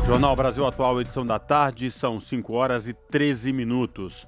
Jornal 0.07 0.35
Brasil 0.35 0.65
Atual, 0.67 1.01
edição 1.01 1.27
da 1.27 1.39
tarde, 1.39 1.91
são 1.91 2.19
5 2.19 2.53
horas 2.53 2.89
e 2.89 2.93
13 2.93 3.53
minutos. 3.53 4.27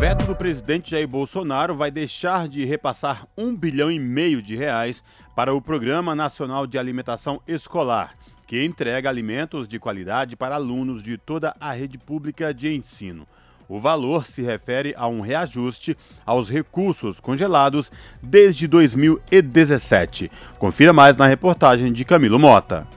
Veto 0.00 0.24
do 0.24 0.34
presidente 0.34 0.92
Jair 0.92 1.06
Bolsonaro 1.06 1.74
vai 1.74 1.90
deixar 1.90 2.48
de 2.48 2.64
repassar 2.64 3.26
um 3.36 3.54
bilhão 3.54 3.90
e 3.90 3.98
meio 3.98 4.40
de 4.40 4.56
reais 4.56 5.04
para 5.36 5.52
o 5.52 5.60
Programa 5.60 6.14
Nacional 6.14 6.66
de 6.66 6.78
Alimentação 6.78 7.38
Escolar, 7.46 8.16
que 8.46 8.64
entrega 8.64 9.10
alimentos 9.10 9.68
de 9.68 9.78
qualidade 9.78 10.36
para 10.36 10.54
alunos 10.54 11.02
de 11.02 11.18
toda 11.18 11.54
a 11.60 11.72
rede 11.72 11.98
pública 11.98 12.54
de 12.54 12.74
ensino. 12.74 13.26
O 13.68 13.78
valor 13.78 14.26
se 14.26 14.40
refere 14.40 14.94
a 14.96 15.06
um 15.06 15.20
reajuste 15.20 15.96
aos 16.24 16.48
recursos 16.48 17.20
congelados 17.20 17.92
desde 18.22 18.66
2017. 18.66 20.28
Confira 20.58 20.92
mais 20.92 21.14
na 21.14 21.26
reportagem 21.26 21.92
de 21.92 22.04
Camilo 22.04 22.38
Mota. 22.38 22.88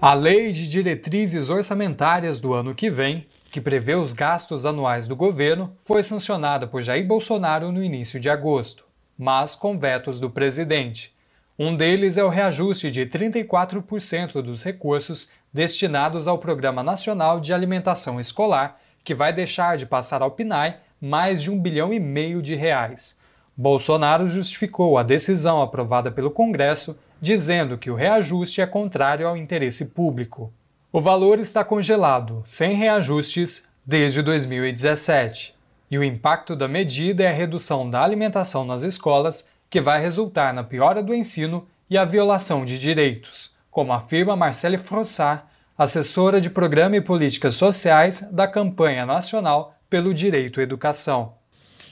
A 0.00 0.14
Lei 0.14 0.52
de 0.52 0.68
Diretrizes 0.68 1.50
Orçamentárias 1.50 2.38
do 2.40 2.54
ano 2.54 2.74
que 2.74 2.90
vem 2.90 3.26
que 3.54 3.60
prevê 3.60 3.94
os 3.94 4.12
gastos 4.12 4.66
anuais 4.66 5.06
do 5.06 5.14
governo, 5.14 5.76
foi 5.78 6.02
sancionada 6.02 6.66
por 6.66 6.82
Jair 6.82 7.06
Bolsonaro 7.06 7.70
no 7.70 7.84
início 7.84 8.18
de 8.18 8.28
agosto, 8.28 8.84
mas 9.16 9.54
com 9.54 9.78
vetos 9.78 10.18
do 10.18 10.28
presidente. 10.28 11.14
Um 11.56 11.76
deles 11.76 12.18
é 12.18 12.24
o 12.24 12.28
reajuste 12.28 12.90
de 12.90 13.06
34% 13.06 14.42
dos 14.42 14.64
recursos 14.64 15.30
destinados 15.52 16.26
ao 16.26 16.36
Programa 16.36 16.82
Nacional 16.82 17.38
de 17.38 17.54
Alimentação 17.54 18.18
Escolar, 18.18 18.80
que 19.04 19.14
vai 19.14 19.32
deixar 19.32 19.76
de 19.76 19.86
passar 19.86 20.20
ao 20.20 20.32
PNAE 20.32 20.74
mais 21.00 21.40
de 21.40 21.48
um 21.48 21.60
bilhão 21.60 21.92
e 21.92 22.00
meio 22.00 22.42
de 22.42 22.56
reais. 22.56 23.20
Bolsonaro 23.56 24.26
justificou 24.26 24.98
a 24.98 25.04
decisão 25.04 25.62
aprovada 25.62 26.10
pelo 26.10 26.32
Congresso, 26.32 26.98
dizendo 27.20 27.78
que 27.78 27.88
o 27.88 27.94
reajuste 27.94 28.60
é 28.60 28.66
contrário 28.66 29.28
ao 29.28 29.36
interesse 29.36 29.90
público. 29.90 30.52
O 30.96 31.00
valor 31.00 31.40
está 31.40 31.64
congelado, 31.64 32.44
sem 32.46 32.76
reajustes, 32.76 33.68
desde 33.84 34.22
2017, 34.22 35.52
e 35.90 35.98
o 35.98 36.04
impacto 36.04 36.54
da 36.54 36.68
medida 36.68 37.24
é 37.24 37.30
a 37.30 37.32
redução 37.32 37.90
da 37.90 38.00
alimentação 38.00 38.64
nas 38.64 38.84
escolas, 38.84 39.50
que 39.68 39.80
vai 39.80 40.00
resultar 40.00 40.54
na 40.54 40.62
piora 40.62 41.02
do 41.02 41.12
ensino 41.12 41.66
e 41.90 41.98
a 41.98 42.04
violação 42.04 42.64
de 42.64 42.78
direitos, 42.78 43.56
como 43.72 43.92
afirma 43.92 44.36
Marcele 44.36 44.78
Frossard, 44.78 45.42
assessora 45.76 46.40
de 46.40 46.48
Programa 46.48 46.94
e 46.94 47.00
Políticas 47.00 47.56
Sociais 47.56 48.30
da 48.30 48.46
Campanha 48.46 49.04
Nacional 49.04 49.74
pelo 49.90 50.14
Direito 50.14 50.60
à 50.60 50.62
Educação. 50.62 51.34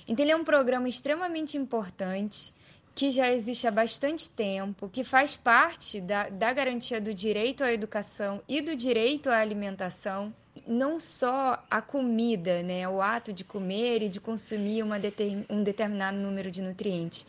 Então, 0.06 0.25
ele 0.25 0.30
é 0.30 0.37
um 0.37 0.44
programa 0.44 0.88
extremamente 0.88 1.56
importante 1.56 2.54
que 2.95 3.11
já 3.11 3.31
existe 3.31 3.67
há 3.67 3.71
bastante 3.71 4.29
tempo, 4.29 4.89
que 4.89 5.03
faz 5.03 5.37
parte 5.37 6.01
da, 6.01 6.29
da 6.29 6.53
garantia 6.53 7.01
do 7.01 7.15
direito 7.15 7.65
à 7.65 7.73
educação 7.73 8.43
e 8.47 8.61
do 8.61 8.77
direito 8.77 9.31
à 9.31 9.39
alimentação, 9.39 10.33
não 10.67 11.01
só 11.01 11.65
a 11.71 11.81
comida, 11.81 12.63
né, 12.63 12.87
o 12.89 13.01
ato 13.01 13.33
de 13.33 13.45
comer 13.45 14.03
e 14.03 14.09
de 14.09 14.21
consumir 14.21 14.83
uma 14.83 14.99
deter, 14.99 15.45
um 15.49 15.63
determinado 15.63 16.19
número 16.19 16.51
de 16.51 16.61
nutrientes, 16.61 17.27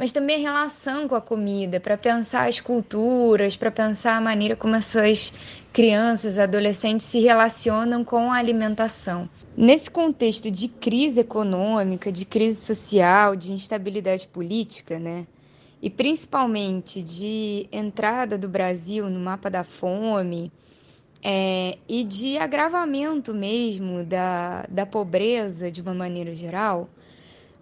mas 0.00 0.12
também 0.12 0.36
a 0.36 0.38
relação 0.38 1.06
com 1.06 1.14
a 1.14 1.20
comida, 1.20 1.78
para 1.78 1.94
pensar 1.94 2.48
as 2.48 2.58
culturas, 2.58 3.54
para 3.54 3.70
pensar 3.70 4.16
a 4.16 4.20
maneira 4.20 4.56
como 4.56 4.74
essas 4.74 5.30
crianças, 5.74 6.38
adolescentes 6.38 7.04
se 7.04 7.20
relacionam 7.20 8.02
com 8.02 8.32
a 8.32 8.36
alimentação. 8.36 9.28
Nesse 9.54 9.90
contexto 9.90 10.50
de 10.50 10.68
crise 10.68 11.20
econômica, 11.20 12.10
de 12.10 12.24
crise 12.24 12.64
social, 12.64 13.36
de 13.36 13.52
instabilidade 13.52 14.26
política, 14.26 14.98
né? 14.98 15.26
E 15.82 15.90
principalmente 15.90 17.02
de 17.02 17.68
entrada 17.70 18.38
do 18.38 18.48
Brasil 18.48 19.10
no 19.10 19.20
mapa 19.20 19.50
da 19.50 19.62
fome 19.62 20.50
é, 21.22 21.76
e 21.86 22.04
de 22.04 22.38
agravamento 22.38 23.34
mesmo 23.34 24.02
da, 24.02 24.64
da 24.66 24.86
pobreza 24.86 25.70
de 25.70 25.82
uma 25.82 25.92
maneira 25.92 26.34
geral, 26.34 26.88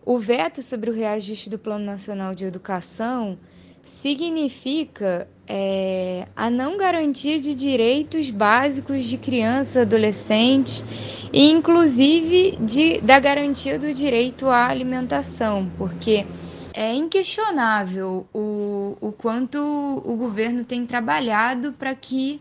o 0.08 0.18
veto 0.18 0.62
sobre 0.62 0.88
o 0.88 0.94
reajuste 0.94 1.50
do 1.50 1.58
Plano 1.58 1.84
Nacional 1.84 2.34
de 2.34 2.46
Educação 2.46 3.38
significa 3.82 5.28
é, 5.46 6.26
a 6.34 6.48
não 6.48 6.78
garantia 6.78 7.38
de 7.38 7.54
direitos 7.54 8.30
básicos 8.30 9.04
de 9.04 9.18
crianças, 9.18 9.82
adolescentes 9.82 10.82
e 11.30 11.50
inclusive 11.50 12.56
de, 12.58 13.02
da 13.02 13.20
garantia 13.20 13.78
do 13.78 13.92
direito 13.92 14.48
à 14.48 14.68
alimentação, 14.68 15.70
porque 15.76 16.24
é 16.72 16.94
inquestionável 16.94 18.26
o, 18.32 18.96
o 19.02 19.12
quanto 19.12 19.58
o 19.58 20.16
governo 20.16 20.64
tem 20.64 20.86
trabalhado 20.86 21.74
para 21.74 21.94
que 21.94 22.40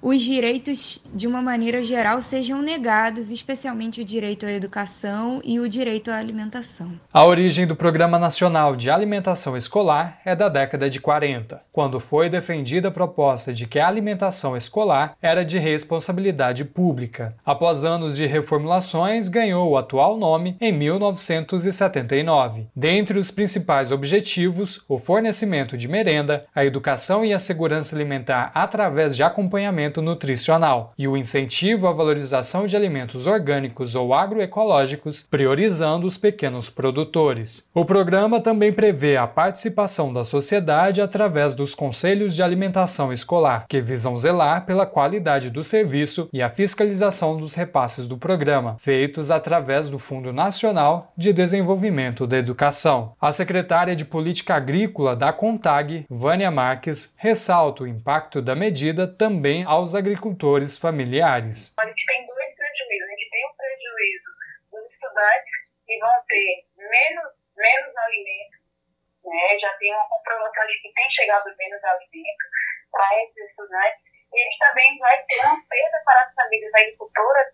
os 0.00 0.22
direitos, 0.22 1.02
de 1.14 1.26
uma 1.26 1.42
maneira 1.42 1.82
geral, 1.82 2.20
sejam 2.22 2.62
negados, 2.62 3.30
especialmente 3.30 4.02
o 4.02 4.04
direito 4.04 4.46
à 4.46 4.52
educação 4.52 5.40
e 5.44 5.58
o 5.58 5.68
direito 5.68 6.10
à 6.10 6.16
alimentação. 6.16 6.92
A 7.12 7.24
origem 7.24 7.66
do 7.66 7.74
Programa 7.74 8.18
Nacional 8.18 8.76
de 8.76 8.90
Alimentação 8.90 9.56
Escolar 9.56 10.20
é 10.24 10.36
da 10.36 10.48
década 10.48 10.88
de 10.90 11.00
40, 11.00 11.62
quando 11.72 11.98
foi 11.98 12.28
defendida 12.28 12.88
a 12.88 12.92
proposta 12.92 13.52
de 13.52 13.66
que 13.66 13.78
a 13.78 13.88
alimentação 13.88 14.56
escolar 14.56 15.16
era 15.20 15.44
de 15.44 15.58
responsabilidade 15.58 16.64
pública. 16.64 17.34
Após 17.44 17.84
anos 17.84 18.16
de 18.16 18.26
reformulações, 18.26 19.28
ganhou 19.28 19.70
o 19.70 19.76
atual 19.76 20.16
nome 20.16 20.56
em 20.60 20.72
1979. 20.72 22.66
Dentre 22.76 23.18
os 23.18 23.30
principais 23.30 23.90
objetivos, 23.90 24.84
o 24.88 24.98
fornecimento 24.98 25.76
de 25.76 25.88
merenda, 25.88 26.44
a 26.54 26.64
educação 26.64 27.24
e 27.24 27.32
a 27.32 27.38
segurança 27.38 27.96
alimentar 27.96 28.50
através 28.54 29.16
de 29.16 29.22
acompanhamento 29.22 29.85
nutricional 30.02 30.92
e 30.98 31.06
o 31.08 31.16
incentivo 31.16 31.86
à 31.86 31.92
valorização 31.92 32.66
de 32.66 32.76
alimentos 32.76 33.26
orgânicos 33.26 33.94
ou 33.94 34.12
agroecológicos, 34.12 35.26
priorizando 35.30 36.06
os 36.06 36.16
pequenos 36.16 36.68
produtores. 36.68 37.68
O 37.74 37.84
programa 37.84 38.40
também 38.40 38.72
prevê 38.72 39.16
a 39.16 39.26
participação 39.26 40.12
da 40.12 40.24
sociedade 40.24 41.00
através 41.00 41.54
dos 41.54 41.74
conselhos 41.74 42.34
de 42.34 42.42
alimentação 42.42 43.12
escolar, 43.12 43.66
que 43.68 43.80
visam 43.80 44.16
zelar 44.18 44.64
pela 44.66 44.86
qualidade 44.86 45.50
do 45.50 45.62
serviço 45.62 46.28
e 46.32 46.42
a 46.42 46.48
fiscalização 46.48 47.36
dos 47.36 47.54
repasses 47.54 48.08
do 48.08 48.16
programa, 48.16 48.76
feitos 48.78 49.30
através 49.30 49.90
do 49.90 49.98
Fundo 49.98 50.32
Nacional 50.32 51.12
de 51.16 51.32
Desenvolvimento 51.32 52.26
da 52.26 52.38
Educação. 52.38 53.12
A 53.20 53.32
secretária 53.32 53.94
de 53.94 54.04
Política 54.04 54.54
Agrícola 54.54 55.14
da 55.14 55.32
CONTAG, 55.32 56.06
Vânia 56.08 56.50
Marques, 56.50 57.14
ressalta 57.16 57.82
o 57.82 57.86
impacto 57.86 58.40
da 58.40 58.54
medida 58.54 59.06
também 59.06 59.64
aos 59.64 59.75
aos 59.76 59.94
agricultores 59.94 60.80
familiares. 60.80 61.76
A 61.76 61.84
gente 61.84 62.04
tem 62.08 62.24
dois 62.24 62.50
prejuízos. 62.56 63.04
A 63.04 63.12
gente 63.12 63.28
tem 63.28 63.42
um 63.44 63.54
prejuízo 63.60 64.30
dos 64.72 64.84
estudantes 64.88 65.56
que 65.84 65.98
vão 66.00 66.16
ter 66.26 66.64
menos, 66.80 67.28
menos 67.52 67.92
alimento, 67.96 68.56
né? 69.20 69.58
já 69.60 69.72
tem 69.76 69.92
uma 69.92 70.08
comprovação 70.08 70.66
de 70.66 70.80
que 70.80 70.92
tem 70.96 71.08
chegado 71.12 71.44
menos 71.60 71.84
alimento 71.84 72.44
para 72.90 73.22
esses 73.22 73.50
estudantes. 73.50 74.00
E 74.32 74.40
a 74.40 74.44
gente 74.48 74.58
também 74.58 74.98
vai 74.98 75.16
ter 75.28 75.40
uma 75.44 75.60
perda 75.68 75.98
para 76.04 76.22
as 76.24 76.34
famílias 76.34 76.72
agricultoras 76.72 77.46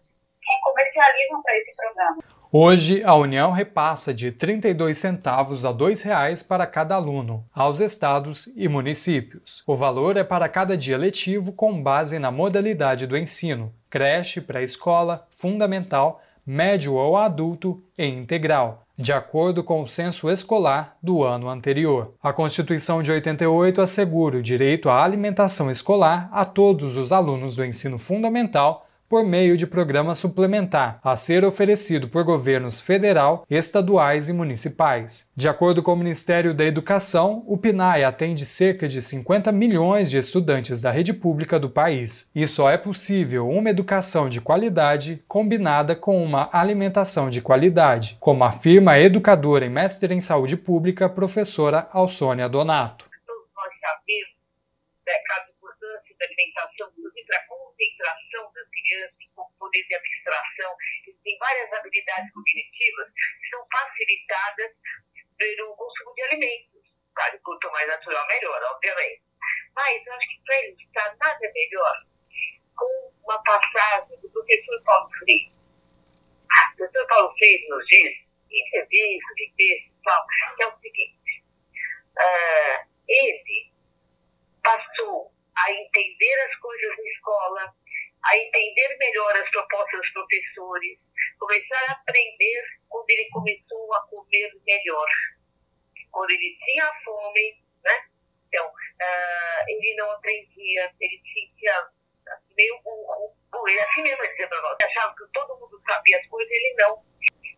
que 0.42 0.54
comercializam 0.62 1.42
para 1.42 1.58
esse 1.58 1.74
programa. 1.74 2.31
Hoje, 2.54 3.02
a 3.02 3.14
União 3.14 3.50
repassa 3.50 4.12
de 4.12 4.30
32 4.30 4.98
centavos 4.98 5.64
a 5.64 5.70
R$ 5.70 5.76
2,00 5.76 6.46
para 6.46 6.66
cada 6.66 6.94
aluno, 6.94 7.42
aos 7.50 7.80
estados 7.80 8.52
e 8.54 8.68
municípios. 8.68 9.62
O 9.66 9.74
valor 9.74 10.18
é 10.18 10.22
para 10.22 10.46
cada 10.50 10.76
dia 10.76 10.98
letivo 10.98 11.52
com 11.52 11.82
base 11.82 12.18
na 12.18 12.30
modalidade 12.30 13.06
do 13.06 13.16
ensino, 13.16 13.72
creche, 13.88 14.38
pré-escola, 14.38 15.26
fundamental, 15.30 16.20
médio 16.46 16.92
ou 16.92 17.16
adulto 17.16 17.82
e 17.96 18.04
integral, 18.04 18.82
de 18.98 19.14
acordo 19.14 19.64
com 19.64 19.82
o 19.82 19.88
censo 19.88 20.30
escolar 20.30 20.98
do 21.02 21.24
ano 21.24 21.48
anterior. 21.48 22.12
A 22.22 22.34
Constituição 22.34 23.02
de 23.02 23.10
88 23.10 23.80
assegura 23.80 24.36
o 24.36 24.42
direito 24.42 24.90
à 24.90 25.02
alimentação 25.02 25.70
escolar 25.70 26.28
a 26.30 26.44
todos 26.44 26.98
os 26.98 27.12
alunos 27.12 27.56
do 27.56 27.64
ensino 27.64 27.98
fundamental 27.98 28.86
por 29.12 29.26
meio 29.26 29.58
de 29.58 29.66
programa 29.66 30.14
suplementar, 30.14 30.98
a 31.04 31.14
ser 31.16 31.44
oferecido 31.44 32.08
por 32.08 32.24
governos 32.24 32.80
federal, 32.80 33.44
estaduais 33.50 34.30
e 34.30 34.32
municipais. 34.32 35.30
De 35.36 35.46
acordo 35.46 35.82
com 35.82 35.92
o 35.92 35.96
Ministério 35.96 36.54
da 36.54 36.64
Educação, 36.64 37.44
o 37.46 37.58
PNAE 37.58 38.04
atende 38.04 38.46
cerca 38.46 38.88
de 38.88 39.02
50 39.02 39.52
milhões 39.52 40.10
de 40.10 40.16
estudantes 40.16 40.80
da 40.80 40.90
rede 40.90 41.12
pública 41.12 41.60
do 41.60 41.68
país, 41.68 42.30
e 42.34 42.46
só 42.46 42.70
é 42.70 42.78
possível 42.78 43.50
uma 43.50 43.68
educação 43.68 44.30
de 44.30 44.40
qualidade 44.40 45.22
combinada 45.28 45.94
com 45.94 46.24
uma 46.24 46.48
alimentação 46.50 47.28
de 47.28 47.42
qualidade, 47.42 48.16
como 48.18 48.44
afirma 48.44 48.92
a 48.92 49.00
educadora 49.00 49.66
e 49.66 49.68
mestre 49.68 50.14
em 50.14 50.22
saúde 50.22 50.56
pública, 50.56 51.06
professora 51.06 51.86
Alsônia 51.92 52.48
Donato. 52.48 53.04
Todos 53.26 53.44
nós 53.54 53.74
sabemos 53.78 54.32
importância 55.52 56.16
da 56.18 56.24
alimentação, 56.24 56.88
concentração 57.82 58.52
das 58.52 58.68
crianças, 58.68 59.16
com 59.34 59.50
poder 59.58 59.82
de 59.86 59.94
abstração, 59.94 60.76
tem 61.24 61.38
várias 61.38 61.72
habilidades 61.72 62.32
cognitivas 62.32 63.08
que 63.12 63.48
são 63.50 63.66
facilitadas 63.72 64.72
pelo 65.38 65.76
consumo 65.76 66.14
de 66.14 66.22
alimentos. 66.22 66.82
Claro, 67.14 67.40
quanto 67.42 67.70
mais 67.72 67.88
natural, 67.88 68.26
melhor, 68.26 68.62
obviamente. 68.74 69.22
Mas 69.74 70.06
eu 70.06 70.12
acho 70.14 70.28
que 70.28 70.42
para 70.46 70.66
ilustrar 70.66 71.16
nada 71.18 71.46
é 71.46 71.52
melhor 71.52 71.94
com 72.76 73.12
uma 73.24 73.42
passagem 73.42 74.20
do 74.20 74.30
professor 74.30 74.82
Paulo 74.84 75.10
Freire. 75.18 75.52
O 76.72 76.76
professor 76.76 77.06
Paulo 77.08 77.34
Freire 77.36 77.68
nos 77.68 77.86
diz, 77.86 78.12
em 78.50 78.66
entrevistas, 78.66 79.38
em 79.38 79.54
textos 79.56 79.92
tal, 80.04 80.26
que 80.56 80.62
é 80.62 80.66
o 80.66 80.78
seguinte, 80.80 81.44
uh, 82.18 82.88
ele 83.08 83.72
passou 84.62 85.32
a 85.56 85.72
entender 85.72 86.34
as 86.48 86.56
coisas 86.56 86.96
na 86.96 87.10
escola, 87.10 87.74
a 88.24 88.36
entender 88.36 88.96
melhor 88.98 89.36
as 89.36 89.50
propostas 89.50 90.00
dos 90.00 90.10
professores, 90.12 90.98
começar 91.38 91.84
a 91.88 91.92
aprender 91.92 92.62
quando 92.88 93.10
ele 93.10 93.28
começou 93.30 93.94
a 93.94 94.06
comer 94.08 94.50
melhor. 94.66 95.08
Quando 96.10 96.30
ele 96.30 96.58
tinha 96.64 96.92
fome, 97.04 97.62
né? 97.84 98.06
Então, 98.48 98.66
uh, 98.66 99.64
ele 99.68 99.94
não 99.96 100.10
aprendia, 100.12 100.92
ele 101.00 101.22
sentia 101.24 101.74
assim, 102.28 102.54
meio 102.56 102.80
burro. 102.82 103.34
Ele 103.66 103.80
assim 103.80 104.02
mesmo 104.02 104.22
dizia 104.22 104.48
nós, 104.48 104.76
achava 104.82 105.14
que 105.14 105.24
todo 105.32 105.58
mundo 105.58 105.80
sabia 105.86 106.18
as 106.18 106.26
coisas, 106.26 106.50
ele 106.52 106.74
não. 106.78 107.02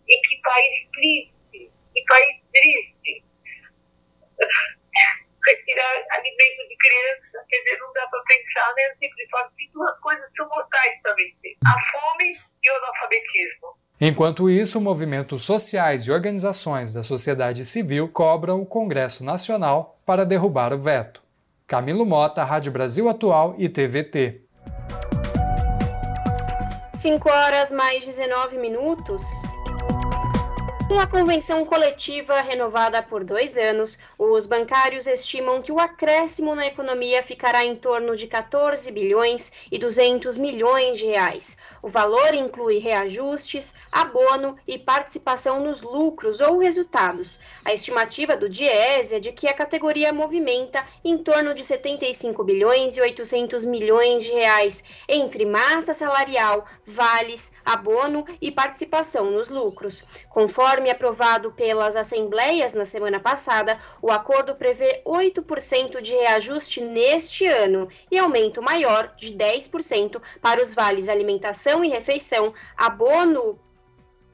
E 0.09 0.21
que 0.29 0.41
país 0.43 0.91
triste, 0.93 1.73
que 1.93 2.05
país 2.07 2.43
triste 2.53 3.25
retirar 5.47 6.05
alimento 6.11 6.69
de 6.69 6.77
criança, 6.77 7.45
quer 7.49 7.59
dizer, 7.63 7.79
não 7.79 7.93
dá 7.93 8.07
para 8.09 8.21
pensar, 8.23 8.75
né? 8.77 8.83
Eu 8.87 8.97
sempre 8.99 9.29
falo 9.31 9.51
que 9.57 9.71
duas 9.73 9.99
coisas 10.01 10.31
são 10.37 10.49
mortais 10.49 11.03
para 11.03 11.15
vencer: 11.15 11.57
a 11.67 11.73
fome 11.73 12.39
e 12.63 12.71
o 12.71 12.77
analfabetismo. 12.77 13.85
Enquanto 14.01 14.51
isso, 14.51 14.81
movimentos 14.81 15.45
sociais 15.45 16.03
e 16.03 16.11
organizações 16.11 16.93
da 16.93 17.03
sociedade 17.03 17.65
civil 17.65 18.09
cobram 18.09 18.61
o 18.61 18.67
Congresso 18.67 19.25
Nacional 19.25 19.99
para 20.05 20.27
derrubar 20.27 20.73
o 20.73 20.79
veto. 20.79 21.23
Camilo 21.67 22.05
Mota, 22.05 22.45
Rádio 22.45 22.73
Brasil 22.73 23.09
Atual 23.09 23.55
e 23.57 23.69
TVT. 23.69 24.43
5 26.93 27.29
horas 27.29 27.71
mais 27.71 28.05
19 28.05 28.59
minutos. 28.59 29.23
Com 30.87 31.01
a 31.01 31.07
convenção 31.07 31.65
coletiva 31.65 32.43
renovada 32.43 33.03
por 33.03 33.25
dois 33.25 33.57
anos, 33.57 33.99
os 34.19 34.45
bancários 34.45 35.07
estimam 35.07 35.63
que 35.63 35.73
o 35.73 35.81
acréscimo 35.81 36.55
na 36.55 36.67
economia 36.67 37.23
ficará 37.23 37.65
em 37.65 37.75
torno 37.75 38.15
de 38.15 38.27
14 38.27 38.93
bilhões 38.93 39.51
e 39.73 39.79
200 39.79 40.37
milhões 40.37 40.99
de 40.99 41.07
reais. 41.07 41.57
O 41.83 41.89
valor 41.89 42.35
inclui 42.35 42.79
reajustes, 42.79 43.75
abono 43.91 44.57
e 44.69 44.79
participação 44.79 45.59
nos 45.59 45.81
lucros 45.81 46.41
ou 46.43 46.59
resultados. 46.59 47.41
A 47.65 47.73
estimativa 47.73 48.37
do 48.37 48.49
DIES 48.49 49.13
é 49.13 49.21
de 49.21 49.33
que 49.33 49.49
a 49.49 49.55
categoria 49.55 50.13
movimenta 50.13 50.85
em 51.03 51.17
torno 51.17 51.55
de 51.55 51.65
75 51.65 52.45
bilhões 52.45 52.97
e 52.99 53.01
800 53.01 53.65
milhões 53.65 54.25
de 54.25 54.33
reais 54.33 54.85
entre 55.09 55.47
massa 55.47 55.95
salarial, 55.95 56.67
vales, 56.85 57.53
abono 57.65 58.27
e 58.41 58.53
participação 58.53 59.31
nos 59.31 59.49
lucros. 59.49 60.05
Conforme 60.29 60.74
Conforme 60.75 60.91
aprovado 60.91 61.53
pelas 61.53 61.95
assembleias 61.95 62.73
na 62.73 62.85
semana 62.85 63.21
passada, 63.21 63.79
o 64.03 64.11
acordo 64.11 64.57
prevê 64.57 65.01
8% 65.07 66.01
de 66.01 66.13
reajuste 66.15 66.81
neste 66.81 67.47
ano 67.47 67.89
e 68.11 68.19
aumento 68.19 68.61
maior 68.61 69.15
de 69.15 69.33
10% 69.37 70.21
para 70.43 70.61
os 70.61 70.75
vales 70.75 71.09
alimentação 71.09 71.85
e 71.85 71.89
refeição, 71.89 72.53
abono 72.77 73.57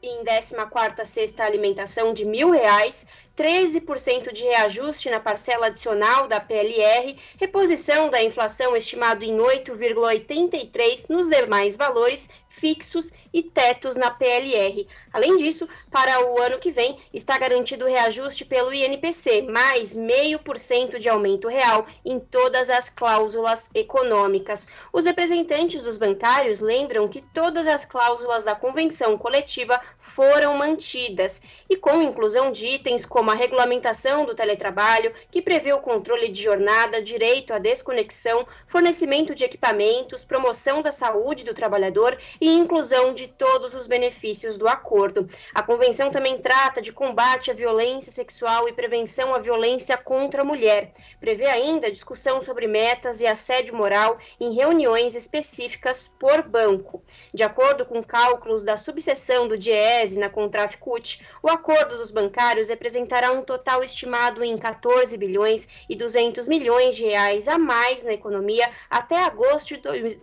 em 0.03 0.25
14ª 0.25 1.05
sexta 1.05 1.45
alimentação 1.45 2.15
de 2.15 2.25
mil 2.25 2.51
reais, 2.51 3.07
13% 3.37 4.33
de 4.33 4.45
reajuste 4.45 5.11
na 5.11 5.21
parcela 5.21 5.67
adicional 5.67 6.27
da 6.27 6.41
PLR, 6.41 7.19
reposição 7.39 8.09
da 8.09 8.23
inflação 8.23 8.75
estimado 8.75 9.27
em 9.27 9.37
8,83 9.37 11.05
nos 11.11 11.29
demais 11.29 11.77
valores 11.77 12.31
fixos 12.51 13.13
e 13.33 13.43
tetos 13.43 13.97
na 13.97 14.11
PLR. 14.11 14.87
Além 15.13 15.37
disso, 15.37 15.67
para 15.91 16.21
o 16.27 16.43
ano 16.43 16.59
que 16.59 16.71
vem, 16.71 16.99
está 17.15 17.39
garantido 17.39 17.85
o 17.85 17.89
reajuste 17.89 18.45
pelo 18.45 18.75
INPC, 18.75 19.43
mais 19.43 19.97
0,5% 19.97 20.99
de 20.99 21.09
aumento 21.09 21.49
real 21.49 21.87
em 22.05 22.19
todas 22.19 22.69
as 22.69 22.89
cláusulas 22.89 23.71
econômicas. 23.75 24.67
Os 24.93 25.07
representantes 25.07 25.83
dos 25.83 25.97
bancários 25.97 26.61
lembram 26.61 27.09
que 27.09 27.23
todas 27.23 27.69
as 27.69 27.85
cláusulas 27.85 28.45
da 28.45 28.55
convenção 28.55 29.17
coletiva 29.17 29.81
foram 29.99 30.57
mantidas 30.57 31.41
e 31.69 31.77
com 31.77 32.03
inclusão 32.03 32.51
de 32.51 32.67
itens 32.67 33.07
como 33.07 33.31
a 33.31 33.35
regulamentação 33.35 34.25
do 34.25 34.35
teletrabalho, 34.35 35.15
que 35.31 35.41
prevê 35.41 35.73
o 35.73 35.81
controle 35.81 36.29
de 36.29 36.43
jornada, 36.43 37.01
direito 37.01 37.55
à 37.55 37.59
desconexão, 37.59 38.47
fornecimento 38.67 39.35
de 39.35 39.45
equipamentos, 39.45 40.25
promoção 40.25 40.83
da 40.83 40.91
saúde 40.91 41.45
do 41.45 41.55
trabalhador 41.55 42.19
e 42.41 42.49
inclusão 42.49 43.13
de 43.13 43.29
todos 43.29 43.75
os 43.75 43.87
benefícios 43.87 44.57
do 44.57 44.67
acordo. 44.67 45.27
A 45.55 45.63
convenção 45.63 46.11
também 46.11 46.39
trata 46.39 46.81
de 46.81 46.93
combate 46.93 47.51
à 47.51 47.55
violência 47.55 48.11
sexual 48.11 48.69
e 48.69 48.73
prevenção 48.73 49.35
à 49.35 49.39
violência 49.39 49.97
contra 49.97 50.43
a 50.43 50.45
mulher. 50.45 50.93
Prevê 51.21 51.47
ainda 51.47 51.91
discussão 51.91 52.41
sobre 52.41 52.67
metas 52.67 53.21
e 53.21 53.27
assédio 53.27 53.77
moral 53.77 54.19
em 54.41 54.53
reuniões 54.53 55.15
específicas 55.15 56.11
por 56.19 56.43
banco. 56.43 57.03
De 57.35 57.43
acordo 57.43 57.85
com 57.85 58.03
cálculos 58.03 58.63
da 58.63 58.77
subseção 58.77 59.47
do 59.47 59.59
DIESE 59.59 60.19
na 60.19 60.31
Contraficut, 60.31 61.25
o 61.43 61.49
acordo 61.49 61.99
dos 61.99 62.11
bancários 62.11 62.69
representará 62.69 63.33
um 63.33 63.43
total 63.43 63.85
estimado 63.85 64.43
em 64.43 64.57
14 64.57 65.17
bilhões 65.19 65.85
e 65.89 65.95
200 65.95 66.49
milhões 66.49 66.97
de 66.97 67.05
reais 67.05 67.49
a 67.49 67.59
mais 67.59 68.05
na 68.05 68.13
economia 68.13 68.71
até 68.89 69.19
agosto 69.25 69.75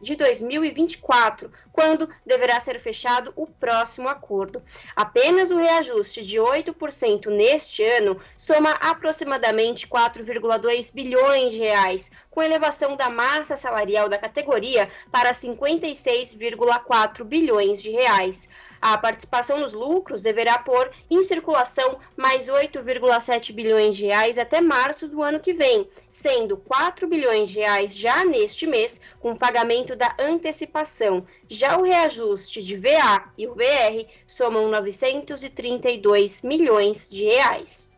de 0.02 0.16
2024, 0.16 1.52
quando 1.78 2.10
deverá 2.26 2.60
ser 2.60 2.80
fechado 2.80 3.32
o 3.36 3.46
próximo 3.46 4.10
acordo. 4.10 4.64
Apenas 4.96 5.52
o 5.52 5.58
reajuste 5.58 6.26
de 6.26 6.40
8% 6.40 7.28
neste 7.28 7.84
ano 7.84 8.20
soma 8.36 8.72
aproximadamente 8.72 9.88
4,2 9.88 10.92
bilhões 10.92 11.52
de 11.52 11.60
reais, 11.60 12.10
com 12.32 12.42
elevação 12.42 12.96
da 12.96 13.12
massa 13.12 13.56
salarial 13.56 14.10
da 14.10 14.18
categoria 14.18 14.90
para 15.12 15.30
56,4 15.30 17.24
bilhões 17.24 17.80
de 17.80 17.92
reais. 17.92 18.50
A 18.82 18.98
participação 18.98 19.60
nos 19.60 19.74
lucros 19.74 20.22
deverá 20.22 20.58
pôr 20.60 20.92
em 21.10 21.22
circulação 21.24 21.98
mais 22.16 22.48
8,7 22.48 23.54
bilhões 23.54 23.96
de 23.96 24.06
reais 24.06 24.38
até 24.38 24.62
março 24.62 25.08
do 25.08 25.22
ano 25.22 25.40
que 25.40 25.54
vem, 25.54 25.88
sendo 26.10 26.58
4 26.58 27.08
bilhões 27.08 27.50
de 27.50 27.60
reais 27.60 27.96
já 27.96 28.24
neste 28.24 28.68
mês, 28.68 29.02
com 29.20 29.36
pagamento 29.36 29.96
da 29.96 30.16
antecipação. 30.20 31.26
Já 31.50 31.78
o 31.78 31.84
reajuste 31.84 32.62
de 32.62 32.76
VA 32.76 33.24
e 33.38 33.48
o 33.48 33.56
VR 33.56 34.06
somam 34.26 34.70
932 34.70 36.42
milhões 36.44 37.10
de 37.10 37.26
reais. 37.26 37.92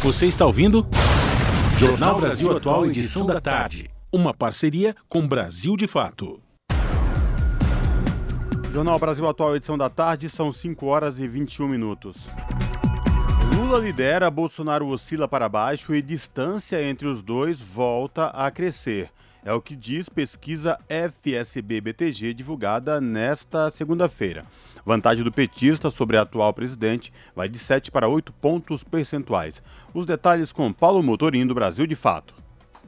Você 0.00 0.26
está 0.26 0.46
ouvindo? 0.46 0.86
Jornal 1.78 2.20
Brasil 2.20 2.56
Atual, 2.56 2.86
edição 2.86 3.26
da 3.26 3.40
tarde. 3.40 3.90
Uma 4.12 4.34
parceria 4.34 4.94
com 5.08 5.26
Brasil 5.26 5.76
de 5.76 5.86
Fato. 5.86 6.40
Jornal 8.72 8.98
Brasil 8.98 9.28
Atual, 9.28 9.54
edição 9.54 9.76
da 9.76 9.90
tarde, 9.90 10.30
são 10.30 10.50
5 10.50 10.86
horas 10.86 11.20
e 11.20 11.28
21 11.28 11.68
minutos. 11.68 12.16
Lula 13.54 13.78
lidera, 13.78 14.30
Bolsonaro 14.30 14.86
oscila 14.86 15.28
para 15.28 15.46
baixo 15.46 15.94
e 15.94 16.00
distância 16.00 16.82
entre 16.82 17.06
os 17.06 17.20
dois 17.20 17.60
volta 17.60 18.28
a 18.28 18.50
crescer. 18.50 19.10
É 19.44 19.52
o 19.52 19.60
que 19.60 19.76
diz 19.76 20.08
pesquisa 20.08 20.78
FSB-BTG 20.88 22.32
divulgada 22.32 22.98
nesta 22.98 23.68
segunda-feira. 23.68 24.46
Vantagem 24.86 25.22
do 25.22 25.30
petista 25.30 25.90
sobre 25.90 26.16
a 26.16 26.22
atual 26.22 26.54
presidente 26.54 27.12
vai 27.36 27.50
de 27.50 27.58
7 27.58 27.90
para 27.90 28.08
8 28.08 28.32
pontos 28.32 28.82
percentuais. 28.82 29.62
Os 29.92 30.06
detalhes 30.06 30.50
com 30.50 30.72
Paulo 30.72 31.02
Motorim 31.02 31.46
do 31.46 31.54
Brasil 31.54 31.86
de 31.86 31.94
Fato. 31.94 32.41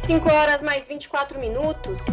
5 0.00 0.30
horas 0.30 0.62
mais 0.62 0.86
24 0.86 1.40
minutos. 1.40 2.04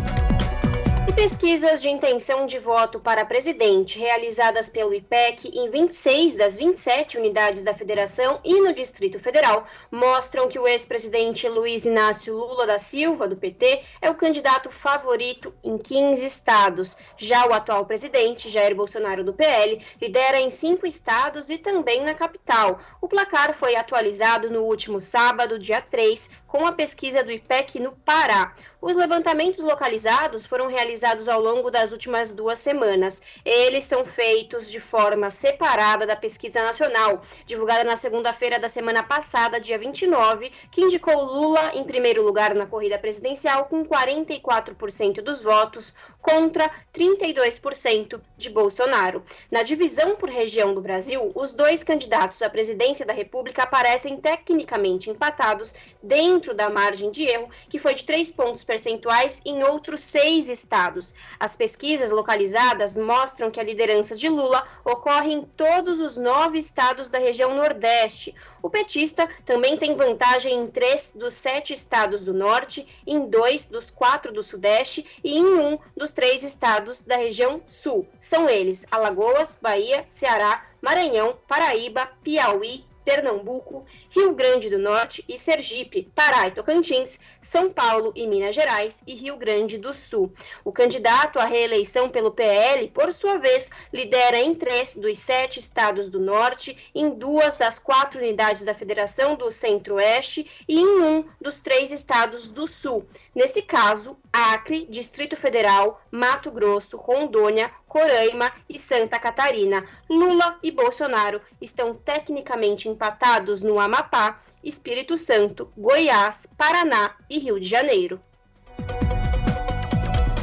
E 1.08 1.14
pesquisas 1.14 1.82
de 1.82 1.90
intenção 1.90 2.46
de 2.46 2.60
voto 2.60 3.00
para 3.00 3.26
presidente 3.26 3.98
realizadas 3.98 4.70
pelo 4.70 4.94
IPEC 4.94 5.50
em 5.50 5.70
26 5.70 6.36
das 6.36 6.56
27 6.56 7.18
unidades 7.18 7.64
da 7.64 7.74
federação 7.74 8.40
e 8.44 8.62
no 8.62 8.72
Distrito 8.72 9.18
Federal 9.18 9.66
mostram 9.90 10.48
que 10.48 10.60
o 10.60 10.68
ex-presidente 10.68 11.50
Luiz 11.50 11.86
Inácio 11.86 12.36
Lula 12.36 12.68
da 12.68 12.78
Silva, 12.78 13.28
do 13.28 13.36
PT, 13.36 13.82
é 14.00 14.12
o 14.12 14.16
candidato 14.16 14.70
favorito 14.70 15.54
em 15.64 15.78
15 15.78 16.26
estados. 16.26 16.96
Já 17.18 17.48
o 17.48 17.54
atual 17.54 17.86
presidente, 17.86 18.48
Jair 18.48 18.76
Bolsonaro, 18.76 19.24
do 19.24 19.34
PL, 19.34 19.84
lidera 20.00 20.40
em 20.40 20.52
cinco 20.52 20.86
estados 20.86 21.50
e 21.50 21.58
também 21.58 22.04
na 22.04 22.14
capital. 22.14 22.80
O 23.02 23.08
placar 23.08 23.54
foi 23.56 23.76
atualizado 23.76 24.52
no 24.52 24.62
último 24.62 25.02
sábado, 25.02 25.58
dia 25.58 25.82
3, 25.82 26.30
com 26.48 26.66
a 26.66 26.72
pesquisa 26.72 27.24
do 27.24 27.32
IPEC 27.32 27.80
no 27.80 27.92
Pará. 27.92 28.54
Os 28.82 28.98
levantamentos 28.98 29.64
localizados 29.64 30.44
foram 30.44 30.66
realizados 30.66 31.28
ao 31.28 31.40
longo 31.40 31.70
das 31.70 31.92
últimas 31.92 32.32
duas 32.32 32.58
semanas. 32.58 33.22
Eles 33.46 33.86
são 33.86 34.04
feitos 34.04 34.72
de 34.72 34.80
forma 34.80 35.30
separada 35.30 36.04
da 36.04 36.16
pesquisa 36.16 36.64
nacional, 36.64 37.22
divulgada 37.46 37.84
na 37.84 37.96
segunda-feira 37.96 38.58
da 38.58 38.68
semana 38.68 39.04
passada, 39.04 39.60
dia 39.60 39.78
29, 39.78 40.52
que 40.72 40.82
indicou 40.82 41.24
Lula 41.24 41.74
em 41.76 41.84
primeiro 41.84 42.24
lugar 42.24 42.56
na 42.56 42.66
corrida 42.66 42.98
presidencial, 42.98 43.66
com 43.66 43.86
44% 43.86 45.22
dos 45.22 45.44
votos 45.44 45.94
contra 46.20 46.68
32% 46.92 48.20
de 48.36 48.50
Bolsonaro. 48.50 49.24
Na 49.52 49.62
divisão 49.62 50.16
por 50.16 50.28
região 50.28 50.74
do 50.74 50.82
Brasil, 50.82 51.32
os 51.36 51.54
dois 51.54 51.84
candidatos 51.84 52.42
à 52.42 52.50
presidência 52.50 53.06
da 53.06 53.14
República 53.14 53.62
aparecem 53.62 54.18
tecnicamente 54.18 55.12
empatados 55.12 55.76
dentro 56.02 56.56
da 56.56 56.68
margem 56.68 57.12
de 57.12 57.26
erro, 57.26 57.48
que 57.70 57.78
foi 57.78 57.94
de 57.94 58.04
3 58.06 58.32
pontos 58.32 58.71
percentuais 58.72 59.42
em 59.44 59.66
outros 59.66 60.00
seis 60.00 60.48
estados. 60.48 61.14
As 61.38 61.58
pesquisas 61.58 62.10
localizadas 62.10 62.96
mostram 62.96 63.52
que 63.52 63.60
a 63.60 63.64
liderança 63.64 64.16
de 64.16 64.30
Lula 64.30 64.66
ocorre 64.86 65.34
em 65.34 65.42
todos 65.42 66.00
os 66.00 66.16
nove 66.16 66.58
estados 66.58 67.10
da 67.10 67.20
região 67.20 67.54
Nordeste. 67.54 68.34
O 68.62 68.70
petista 68.70 69.28
também 69.44 69.76
tem 69.76 69.98
vantagem 69.98 70.58
em 70.58 70.68
três 70.68 71.12
dos 71.14 71.34
sete 71.34 71.74
estados 71.74 72.24
do 72.24 72.34
Norte, 72.34 72.88
em 73.06 73.28
dois 73.28 73.66
dos 73.66 73.92
quatro 73.92 74.32
do 74.32 74.42
Sudeste 74.42 75.06
e 75.22 75.38
em 75.38 75.46
um 75.46 75.78
dos 75.98 76.14
três 76.14 76.42
estados 76.42 77.02
da 77.04 77.18
região 77.18 77.62
Sul. 77.66 78.08
São 78.22 78.50
eles 78.50 78.86
Alagoas, 78.90 79.58
Bahia, 79.62 80.06
Ceará, 80.08 80.66
Maranhão, 80.82 81.38
Paraíba, 81.46 82.10
Piauí 82.24 82.86
Pernambuco, 83.04 83.86
Rio 84.10 84.34
Grande 84.34 84.70
do 84.70 84.78
Norte 84.78 85.24
e 85.28 85.38
Sergipe, 85.38 86.10
Pará 86.14 86.48
e 86.48 86.52
Tocantins, 86.52 87.20
São 87.42 87.72
Paulo 87.72 88.12
e 88.16 88.28
Minas 88.28 88.56
Gerais 88.56 89.02
e 89.08 89.16
Rio 89.16 89.38
Grande 89.38 89.78
do 89.78 89.94
Sul. 89.94 90.32
O 90.64 90.72
candidato 90.72 91.40
à 91.40 91.46
reeleição 91.46 92.10
pelo 92.10 92.32
PL, 92.32 92.88
por 92.90 93.12
sua 93.12 93.38
vez, 93.38 93.70
lidera 93.92 94.38
em 94.38 94.54
três 94.54 94.96
dos 94.96 95.20
sete 95.20 95.60
estados 95.60 96.10
do 96.10 96.20
Norte, 96.20 96.92
em 96.94 97.10
duas 97.10 97.56
das 97.56 97.80
quatro 97.80 98.20
unidades 98.20 98.64
da 98.64 98.74
Federação 98.74 99.36
do 99.36 99.52
Centro-Oeste 99.52 100.64
e 100.68 100.80
em 100.80 101.02
um 101.02 101.26
dos 101.40 101.60
três 101.60 101.92
estados 101.92 102.50
do 102.50 102.68
Sul. 102.68 103.06
Nesse 103.34 103.62
caso, 103.62 104.18
Acre, 104.32 104.86
Distrito 104.88 105.36
Federal, 105.36 106.02
Mato 106.12 106.52
Grosso, 106.52 106.98
Rondônia, 106.98 107.72
Roraima 107.88 108.52
e 108.70 108.80
Santa 108.80 109.20
Catarina. 109.20 109.84
Lula 110.10 110.58
e 110.64 110.72
Bolsonaro 110.72 111.42
estão 111.60 111.94
tecnicamente 111.94 112.88
empatados 112.92 113.62
no 113.62 113.80
Amapá, 113.80 114.40
Espírito 114.64 115.18
Santo, 115.18 115.72
Goiás, 115.78 116.48
Paraná 116.58 117.16
e 117.30 117.40
Rio 117.40 117.60
de 117.60 117.68
Janeiro. 117.68 118.20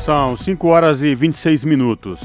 São 0.05 0.37
5 0.37 0.67
horas 0.67 1.03
e 1.03 1.15
26 1.15 1.65
minutos. 1.65 2.21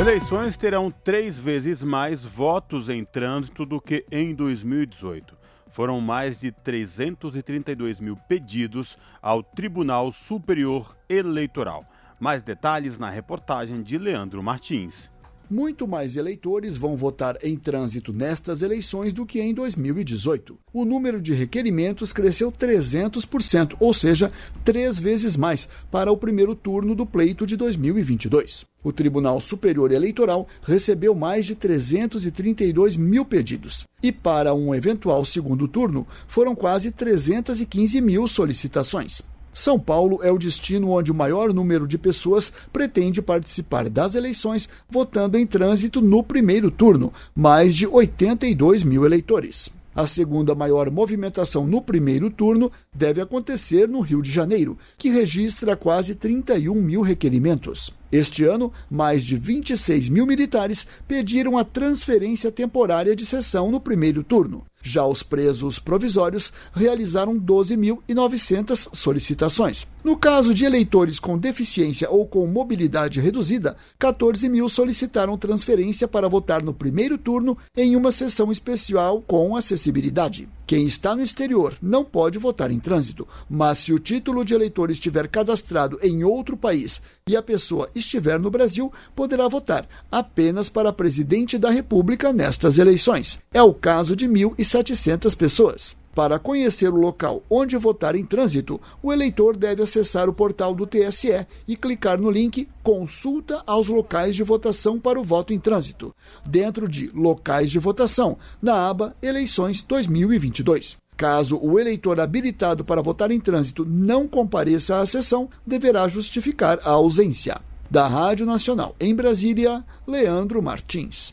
Eleições 0.00 0.56
terão 0.56 0.90
três 0.90 1.36
vezes 1.36 1.82
mais 1.82 2.24
votos 2.24 2.88
em 2.88 3.04
trânsito 3.04 3.66
do 3.66 3.80
que 3.80 4.06
em 4.10 4.34
2018. 4.34 5.36
Foram 5.70 6.00
mais 6.00 6.40
de 6.40 6.50
332 6.50 8.00
mil 8.00 8.16
pedidos 8.16 8.96
ao 9.20 9.42
Tribunal 9.42 10.10
Superior 10.10 10.96
Eleitoral. 11.08 11.84
Mais 12.18 12.42
detalhes 12.42 12.98
na 12.98 13.10
reportagem 13.10 13.82
de 13.82 13.98
Leandro 13.98 14.42
Martins. 14.42 15.10
Muito 15.50 15.88
mais 15.88 16.14
eleitores 16.14 16.76
vão 16.76 16.94
votar 16.94 17.38
em 17.42 17.56
trânsito 17.56 18.12
nestas 18.12 18.60
eleições 18.60 19.14
do 19.14 19.24
que 19.24 19.40
em 19.40 19.54
2018. 19.54 20.58
O 20.74 20.84
número 20.84 21.22
de 21.22 21.32
requerimentos 21.32 22.12
cresceu 22.12 22.52
300%, 22.52 23.74
ou 23.80 23.94
seja, 23.94 24.30
três 24.62 24.98
vezes 24.98 25.36
mais, 25.36 25.66
para 25.90 26.12
o 26.12 26.18
primeiro 26.18 26.54
turno 26.54 26.94
do 26.94 27.06
pleito 27.06 27.46
de 27.46 27.56
2022. 27.56 28.66
O 28.84 28.92
Tribunal 28.92 29.40
Superior 29.40 29.90
Eleitoral 29.90 30.46
recebeu 30.62 31.14
mais 31.14 31.46
de 31.46 31.54
332 31.54 32.96
mil 32.96 33.24
pedidos. 33.24 33.86
E 34.02 34.12
para 34.12 34.52
um 34.52 34.74
eventual 34.74 35.24
segundo 35.24 35.66
turno, 35.66 36.06
foram 36.26 36.54
quase 36.54 36.90
315 36.90 38.02
mil 38.02 38.28
solicitações. 38.28 39.22
São 39.58 39.76
Paulo 39.76 40.20
é 40.22 40.30
o 40.30 40.38
destino 40.38 40.90
onde 40.90 41.10
o 41.10 41.14
maior 41.14 41.52
número 41.52 41.84
de 41.84 41.98
pessoas 41.98 42.52
pretende 42.72 43.20
participar 43.20 43.88
das 43.88 44.14
eleições, 44.14 44.68
votando 44.88 45.36
em 45.36 45.44
trânsito 45.44 46.00
no 46.00 46.22
primeiro 46.22 46.70
turno, 46.70 47.12
mais 47.34 47.74
de 47.74 47.84
82 47.84 48.84
mil 48.84 49.04
eleitores. 49.04 49.68
A 49.92 50.06
segunda 50.06 50.54
maior 50.54 50.88
movimentação 50.92 51.66
no 51.66 51.82
primeiro 51.82 52.30
turno 52.30 52.70
deve 52.94 53.20
acontecer 53.20 53.88
no 53.88 53.98
Rio 53.98 54.22
de 54.22 54.30
Janeiro, 54.30 54.78
que 54.96 55.10
registra 55.10 55.74
quase 55.74 56.14
31 56.14 56.72
mil 56.76 57.00
requerimentos. 57.00 57.92
Este 58.12 58.44
ano, 58.44 58.72
mais 58.88 59.24
de 59.24 59.36
26 59.36 60.08
mil 60.08 60.24
militares 60.24 60.86
pediram 61.08 61.58
a 61.58 61.64
transferência 61.64 62.52
temporária 62.52 63.16
de 63.16 63.26
sessão 63.26 63.72
no 63.72 63.80
primeiro 63.80 64.22
turno. 64.22 64.64
Já 64.82 65.06
os 65.06 65.22
presos 65.22 65.78
provisórios 65.78 66.52
realizaram 66.72 67.38
12.900 67.38 68.88
solicitações. 68.92 69.86
No 70.02 70.16
caso 70.16 70.54
de 70.54 70.64
eleitores 70.64 71.18
com 71.18 71.36
deficiência 71.36 72.10
ou 72.10 72.26
com 72.26 72.46
mobilidade 72.46 73.20
reduzida, 73.20 73.76
14 73.98 74.48
mil 74.48 74.68
solicitaram 74.68 75.36
transferência 75.36 76.06
para 76.06 76.28
votar 76.28 76.62
no 76.62 76.72
primeiro 76.72 77.18
turno 77.18 77.58
em 77.76 77.96
uma 77.96 78.12
sessão 78.12 78.52
especial 78.52 79.22
com 79.22 79.56
acessibilidade. 79.56 80.48
Quem 80.68 80.86
está 80.86 81.16
no 81.16 81.22
exterior 81.22 81.74
não 81.80 82.04
pode 82.04 82.38
votar 82.38 82.70
em 82.70 82.78
trânsito, 82.78 83.26
mas 83.48 83.78
se 83.78 83.90
o 83.90 83.98
título 83.98 84.44
de 84.44 84.52
eleitor 84.52 84.90
estiver 84.90 85.26
cadastrado 85.26 85.98
em 86.02 86.22
outro 86.24 86.58
país 86.58 87.00
e 87.26 87.34
a 87.34 87.42
pessoa 87.42 87.88
estiver 87.94 88.38
no 88.38 88.50
Brasil, 88.50 88.92
poderá 89.16 89.48
votar 89.48 89.88
apenas 90.12 90.68
para 90.68 90.92
presidente 90.92 91.56
da 91.56 91.70
República 91.70 92.34
nestas 92.34 92.78
eleições. 92.78 93.38
É 93.50 93.62
o 93.62 93.72
caso 93.72 94.14
de 94.14 94.28
1.700 94.28 95.34
pessoas. 95.34 95.97
Para 96.18 96.36
conhecer 96.36 96.88
o 96.88 96.96
local 96.96 97.44
onde 97.48 97.76
votar 97.76 98.16
em 98.16 98.24
trânsito, 98.24 98.80
o 99.00 99.12
eleitor 99.12 99.56
deve 99.56 99.84
acessar 99.84 100.28
o 100.28 100.32
portal 100.32 100.74
do 100.74 100.84
TSE 100.84 101.46
e 101.68 101.76
clicar 101.76 102.18
no 102.18 102.28
link 102.28 102.68
Consulta 102.82 103.62
aos 103.64 103.86
locais 103.86 104.34
de 104.34 104.42
votação 104.42 104.98
para 104.98 105.20
o 105.20 105.22
voto 105.22 105.54
em 105.54 105.60
trânsito, 105.60 106.12
dentro 106.44 106.88
de 106.88 107.08
Locais 107.14 107.70
de 107.70 107.78
votação, 107.78 108.36
na 108.60 108.88
aba 108.88 109.14
Eleições 109.22 109.80
2022. 109.80 110.96
Caso 111.16 111.56
o 111.56 111.78
eleitor 111.78 112.18
habilitado 112.18 112.84
para 112.84 113.00
votar 113.00 113.30
em 113.30 113.38
trânsito 113.38 113.84
não 113.84 114.26
compareça 114.26 114.98
à 114.98 115.06
sessão, 115.06 115.48
deverá 115.64 116.08
justificar 116.08 116.80
a 116.82 116.90
ausência. 116.90 117.60
Da 117.88 118.08
Rádio 118.08 118.44
Nacional 118.44 118.96
em 118.98 119.14
Brasília, 119.14 119.84
Leandro 120.04 120.60
Martins. 120.60 121.32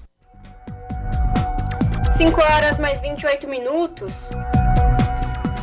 5 2.12 2.40
horas 2.40 2.78
mais 2.78 3.02
28 3.02 3.48
minutos. 3.48 4.32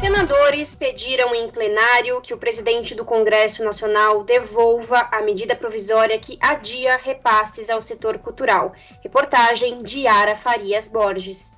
Senadores 0.02 0.74
pediram 0.74 1.32
em 1.32 1.48
plenário 1.48 2.20
que 2.20 2.34
o 2.34 2.36
presidente 2.36 2.92
do 2.92 3.04
Congresso 3.04 3.62
Nacional 3.62 4.24
devolva 4.24 5.08
a 5.12 5.22
medida 5.22 5.54
provisória 5.54 6.18
que 6.18 6.36
adia 6.40 6.96
repasses 6.96 7.70
ao 7.70 7.80
setor 7.80 8.18
cultural. 8.18 8.72
Reportagem 9.00 9.78
de 9.78 10.00
Yara 10.00 10.34
Farias 10.34 10.88
Borges. 10.88 11.56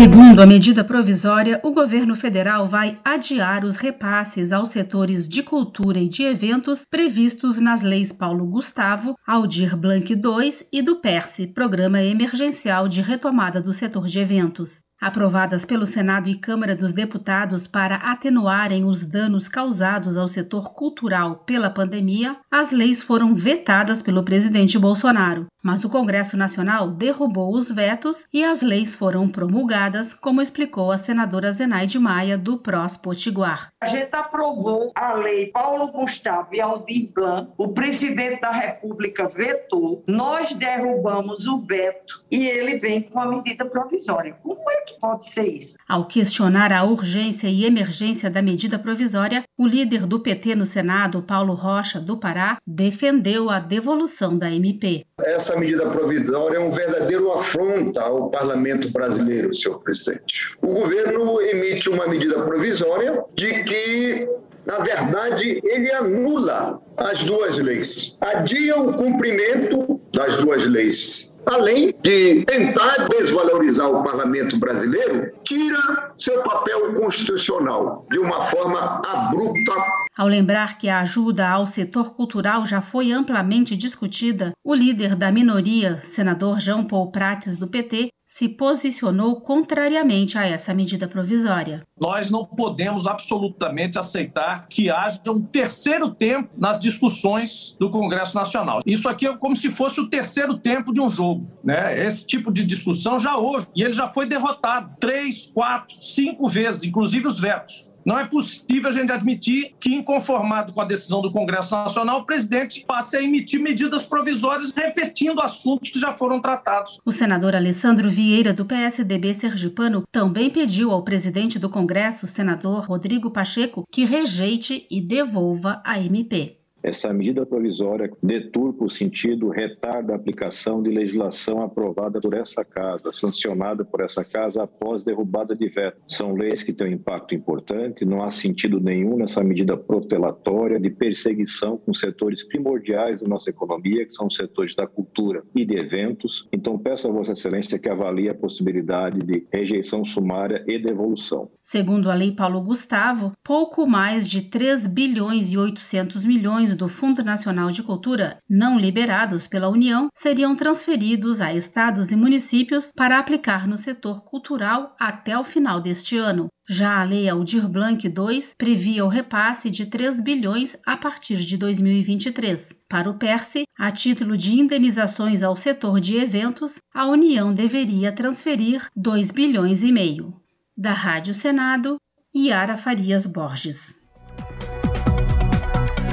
Segundo 0.00 0.40
a 0.40 0.46
medida 0.46 0.82
provisória, 0.82 1.60
o 1.62 1.72
governo 1.72 2.16
federal 2.16 2.66
vai 2.66 2.98
adiar 3.04 3.66
os 3.66 3.76
repasses 3.76 4.50
aos 4.50 4.70
setores 4.70 5.28
de 5.28 5.42
cultura 5.42 5.98
e 5.98 6.08
de 6.08 6.22
eventos 6.22 6.86
previstos 6.90 7.60
nas 7.60 7.82
leis 7.82 8.10
Paulo 8.10 8.46
Gustavo, 8.46 9.14
Aldir 9.26 9.76
Blanc 9.76 10.10
II 10.10 10.50
e 10.72 10.80
do 10.80 11.02
PERSE, 11.02 11.48
Programa 11.48 12.02
Emergencial 12.02 12.88
de 12.88 13.02
Retomada 13.02 13.60
do 13.60 13.74
Setor 13.74 14.06
de 14.06 14.20
Eventos 14.20 14.80
aprovadas 15.00 15.64
pelo 15.64 15.86
Senado 15.86 16.28
e 16.28 16.36
Câmara 16.36 16.76
dos 16.76 16.92
Deputados 16.92 17.66
para 17.66 17.96
atenuarem 17.96 18.84
os 18.84 19.02
danos 19.02 19.48
causados 19.48 20.16
ao 20.16 20.28
setor 20.28 20.74
cultural 20.74 21.36
pela 21.46 21.70
pandemia, 21.70 22.36
as 22.50 22.70
leis 22.70 23.02
foram 23.02 23.34
vetadas 23.34 24.02
pelo 24.02 24.22
presidente 24.22 24.78
Bolsonaro. 24.78 25.46
Mas 25.62 25.84
o 25.84 25.88
Congresso 25.88 26.36
Nacional 26.36 26.90
derrubou 26.90 27.54
os 27.54 27.70
vetos 27.70 28.26
e 28.32 28.44
as 28.44 28.60
leis 28.60 28.94
foram 28.94 29.28
promulgadas, 29.28 30.12
como 30.12 30.42
explicou 30.42 30.92
a 30.92 30.98
senadora 30.98 31.52
Zenaide 31.52 31.98
Maia, 31.98 32.36
do 32.36 32.58
PROS 32.58 32.96
Potiguar. 32.96 33.72
A 33.80 33.86
gente 33.86 34.10
aprovou 34.12 34.92
a 34.94 35.14
lei 35.14 35.46
Paulo 35.46 35.90
Gustavo 35.90 36.48
e 36.52 36.60
Aldir 36.60 37.10
Blanc, 37.14 37.50
o 37.56 37.68
presidente 37.68 38.40
da 38.40 38.52
República 38.52 39.28
vetou, 39.28 40.04
nós 40.06 40.52
derrubamos 40.52 41.46
o 41.46 41.58
veto 41.58 42.22
e 42.30 42.46
ele 42.46 42.78
vem 42.78 43.02
com 43.02 43.18
a 43.18 43.26
medida 43.26 43.64
provisória. 43.64 44.36
Como 44.42 44.70
é 44.70 44.82
que 44.82 44.90
que 44.90 45.00
pode 45.00 45.28
ser 45.28 45.48
isso? 45.48 45.74
Ao 45.88 46.04
questionar 46.04 46.72
a 46.72 46.84
urgência 46.84 47.48
e 47.48 47.64
emergência 47.64 48.30
da 48.30 48.42
medida 48.42 48.78
provisória, 48.78 49.44
o 49.56 49.66
líder 49.66 50.06
do 50.06 50.20
PT 50.20 50.54
no 50.54 50.64
Senado, 50.64 51.22
Paulo 51.22 51.54
Rocha, 51.54 52.00
do 52.00 52.16
Pará, 52.16 52.58
defendeu 52.66 53.50
a 53.50 53.58
devolução 53.58 54.36
da 54.36 54.50
MP. 54.50 55.04
Essa 55.20 55.49
medida 55.56 55.90
provisória 55.90 56.56
é 56.56 56.60
um 56.60 56.72
verdadeiro 56.72 57.32
afronta 57.32 58.02
ao 58.02 58.30
parlamento 58.30 58.90
brasileiro, 58.90 59.54
senhor 59.54 59.80
presidente. 59.80 60.56
O 60.62 60.68
governo 60.68 61.40
emite 61.40 61.88
uma 61.90 62.06
medida 62.06 62.42
provisória 62.42 63.24
de 63.34 63.64
que 63.64 64.28
na 64.66 64.78
verdade, 64.78 65.60
ele 65.64 65.90
anula 65.90 66.80
as 66.96 67.22
duas 67.22 67.58
leis, 67.58 68.16
adia 68.20 68.78
o 68.78 68.92
cumprimento 68.94 69.99
das 70.12 70.36
duas 70.36 70.66
leis 70.66 71.30
além 71.46 71.94
de 72.02 72.44
tentar 72.44 73.08
desvalorizar 73.08 73.90
o 73.90 74.02
parlamento 74.02 74.58
brasileiro, 74.58 75.32
tira 75.44 76.12
seu 76.16 76.42
papel 76.42 76.94
constitucional 76.94 78.06
de 78.10 78.18
uma 78.18 78.46
forma 78.46 79.02
abrupta. 79.06 79.72
Ao 80.16 80.26
lembrar 80.26 80.78
que 80.78 80.88
a 80.88 81.00
ajuda 81.00 81.48
ao 81.48 81.66
setor 81.66 82.12
cultural 82.14 82.66
já 82.66 82.80
foi 82.80 83.12
amplamente 83.12 83.76
discutida, 83.76 84.52
o 84.64 84.74
líder 84.74 85.14
da 85.14 85.32
minoria, 85.32 85.96
senador 85.96 86.60
João 86.60 86.84
Paul 86.84 87.10
Prates, 87.10 87.56
do 87.56 87.66
PT, 87.66 88.10
se 88.30 88.48
posicionou 88.48 89.40
contrariamente 89.40 90.38
a 90.38 90.46
essa 90.46 90.72
medida 90.72 91.08
provisória. 91.08 91.84
Nós 92.00 92.30
não 92.30 92.46
podemos 92.46 93.08
absolutamente 93.08 93.98
aceitar 93.98 94.68
que 94.68 94.88
haja 94.88 95.20
um 95.26 95.42
terceiro 95.42 96.14
tempo 96.14 96.54
nas 96.56 96.78
discussões 96.78 97.76
do 97.80 97.90
Congresso 97.90 98.36
Nacional. 98.36 98.78
Isso 98.86 99.08
aqui 99.08 99.26
é 99.26 99.36
como 99.36 99.56
se 99.56 99.68
fosse 99.72 100.00
o 100.00 100.08
terceiro 100.08 100.56
tempo 100.56 100.92
de 100.92 101.00
um 101.00 101.08
jogo. 101.08 101.50
Né? 101.64 102.06
Esse 102.06 102.24
tipo 102.24 102.52
de 102.52 102.64
discussão 102.64 103.18
já 103.18 103.36
houve 103.36 103.66
e 103.74 103.82
ele 103.82 103.92
já 103.92 104.06
foi 104.06 104.26
derrotado 104.26 104.94
três, 105.00 105.46
quatro, 105.46 105.96
cinco 105.96 106.46
vezes, 106.46 106.84
inclusive 106.84 107.26
os 107.26 107.40
vetos. 107.40 107.92
Não 108.04 108.18
é 108.18 108.26
possível 108.26 108.88
a 108.88 108.92
gente 108.92 109.12
admitir 109.12 109.74
que, 109.78 109.94
inconformado 109.94 110.72
com 110.72 110.80
a 110.80 110.84
decisão 110.84 111.20
do 111.20 111.30
Congresso 111.30 111.74
Nacional, 111.74 112.20
o 112.20 112.24
presidente 112.24 112.84
passe 112.86 113.16
a 113.16 113.22
emitir 113.22 113.60
medidas 113.60 114.04
provisórias 114.04 114.72
repetindo 114.74 115.40
assuntos 115.40 115.90
que 115.90 116.00
já 116.00 116.12
foram 116.12 116.40
tratados. 116.40 117.00
O 117.04 117.12
senador 117.12 117.54
Alessandro 117.54 118.08
Vieira, 118.08 118.52
do 118.52 118.64
PSDB 118.64 119.34
sergipano, 119.34 120.04
também 120.10 120.50
pediu 120.50 120.90
ao 120.90 121.02
presidente 121.02 121.58
do 121.58 121.68
Congresso, 121.68 122.26
senador 122.26 122.84
Rodrigo 122.86 123.30
Pacheco, 123.30 123.86
que 123.90 124.04
rejeite 124.04 124.86
e 124.90 125.00
devolva 125.00 125.80
a 125.84 126.00
MP. 126.00 126.59
Essa 126.82 127.12
medida 127.12 127.44
provisória 127.44 128.10
deturpa 128.22 128.84
o 128.84 128.90
sentido, 128.90 129.48
retarda 129.48 130.12
a 130.12 130.16
aplicação 130.16 130.82
de 130.82 130.90
legislação 130.90 131.62
aprovada 131.62 132.20
por 132.20 132.34
essa 132.34 132.64
casa, 132.64 133.12
sancionada 133.12 133.84
por 133.84 134.00
essa 134.00 134.24
casa 134.24 134.62
após 134.62 135.02
derrubada 135.02 135.54
de 135.54 135.68
veto. 135.68 135.98
São 136.08 136.34
leis 136.34 136.62
que 136.62 136.72
têm 136.72 136.88
um 136.88 136.92
impacto 136.92 137.34
importante, 137.34 138.04
não 138.04 138.22
há 138.22 138.30
sentido 138.30 138.80
nenhum 138.80 139.16
nessa 139.16 139.42
medida 139.44 139.76
protelatória 139.76 140.80
de 140.80 140.90
perseguição 140.90 141.76
com 141.76 141.92
setores 141.92 142.42
primordiais 142.42 143.20
da 143.20 143.28
nossa 143.28 143.50
economia, 143.50 144.06
que 144.06 144.14
são 144.14 144.26
os 144.26 144.36
setores 144.36 144.74
da 144.74 144.86
cultura 144.86 145.42
e 145.54 145.64
de 145.64 145.74
eventos. 145.74 146.48
Então, 146.52 146.78
peço 146.78 147.08
a 147.08 147.12
Vossa 147.12 147.32
Excelência 147.32 147.78
que 147.78 147.88
avalie 147.88 148.28
a 148.28 148.34
possibilidade 148.34 149.18
de 149.18 149.46
rejeição 149.52 150.04
sumária 150.04 150.64
e 150.66 150.78
devolução. 150.78 151.50
Segundo 151.62 152.10
a 152.10 152.14
Lei 152.14 152.32
Paulo 152.32 152.60
Gustavo, 152.62 153.32
pouco 153.44 153.86
mais 153.86 154.28
de 154.28 154.42
3 154.42 154.86
bilhões 154.86 155.52
e 155.52 155.58
800 155.58 156.24
milhões 156.24 156.69
do 156.74 156.88
Fundo 156.88 157.22
Nacional 157.22 157.70
de 157.70 157.82
Cultura 157.82 158.38
não 158.48 158.78
liberados 158.78 159.46
pela 159.46 159.68
União 159.68 160.08
seriam 160.14 160.56
transferidos 160.56 161.40
a 161.40 161.52
estados 161.52 162.10
e 162.12 162.16
municípios 162.16 162.90
para 162.96 163.18
aplicar 163.18 163.66
no 163.68 163.76
setor 163.76 164.22
cultural 164.22 164.94
até 164.98 165.38
o 165.38 165.44
final 165.44 165.80
deste 165.80 166.16
ano. 166.16 166.48
Já 166.68 167.00
a 167.00 167.04
Lei 167.04 167.28
Aldir 167.28 167.68
Blanc 167.68 168.06
II 168.06 168.40
previa 168.56 169.04
o 169.04 169.08
repasse 169.08 169.70
de 169.70 169.86
3 169.86 170.20
bilhões 170.20 170.76
a 170.86 170.96
partir 170.96 171.38
de 171.38 171.56
2023. 171.56 172.74
Para 172.88 173.10
o 173.10 173.18
PERSE, 173.18 173.64
a 173.78 173.90
título 173.90 174.36
de 174.36 174.58
indenizações 174.58 175.42
ao 175.42 175.56
setor 175.56 176.00
de 176.00 176.16
eventos, 176.16 176.78
a 176.94 177.06
União 177.06 177.52
deveria 177.52 178.12
transferir 178.12 178.86
2 178.94 179.30
bilhões 179.30 179.82
e 179.82 179.90
meio. 179.90 180.40
Da 180.76 180.92
Rádio 180.92 181.34
Senado, 181.34 181.96
Yara 182.34 182.76
Farias 182.76 183.26
Borges. 183.26 183.99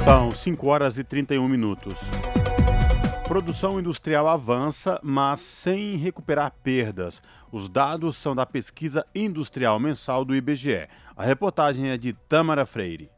São 0.04 0.30
5 0.30 0.66
horas 0.66 0.96
e 0.96 1.04
31 1.04 1.46
minutos. 1.48 1.98
Produção 3.26 3.78
industrial 3.78 4.26
avança, 4.26 4.98
mas 5.02 5.40
sem 5.40 5.96
recuperar 5.96 6.52
perdas. 6.62 7.20
Os 7.52 7.68
dados 7.68 8.16
são 8.16 8.34
da 8.34 8.46
pesquisa 8.46 9.04
industrial 9.14 9.78
mensal 9.78 10.24
do 10.24 10.34
IBGE. 10.34 10.88
A 11.16 11.24
reportagem 11.24 11.90
é 11.90 11.98
de 11.98 12.12
Tamara 12.12 12.64
Freire. 12.64 13.10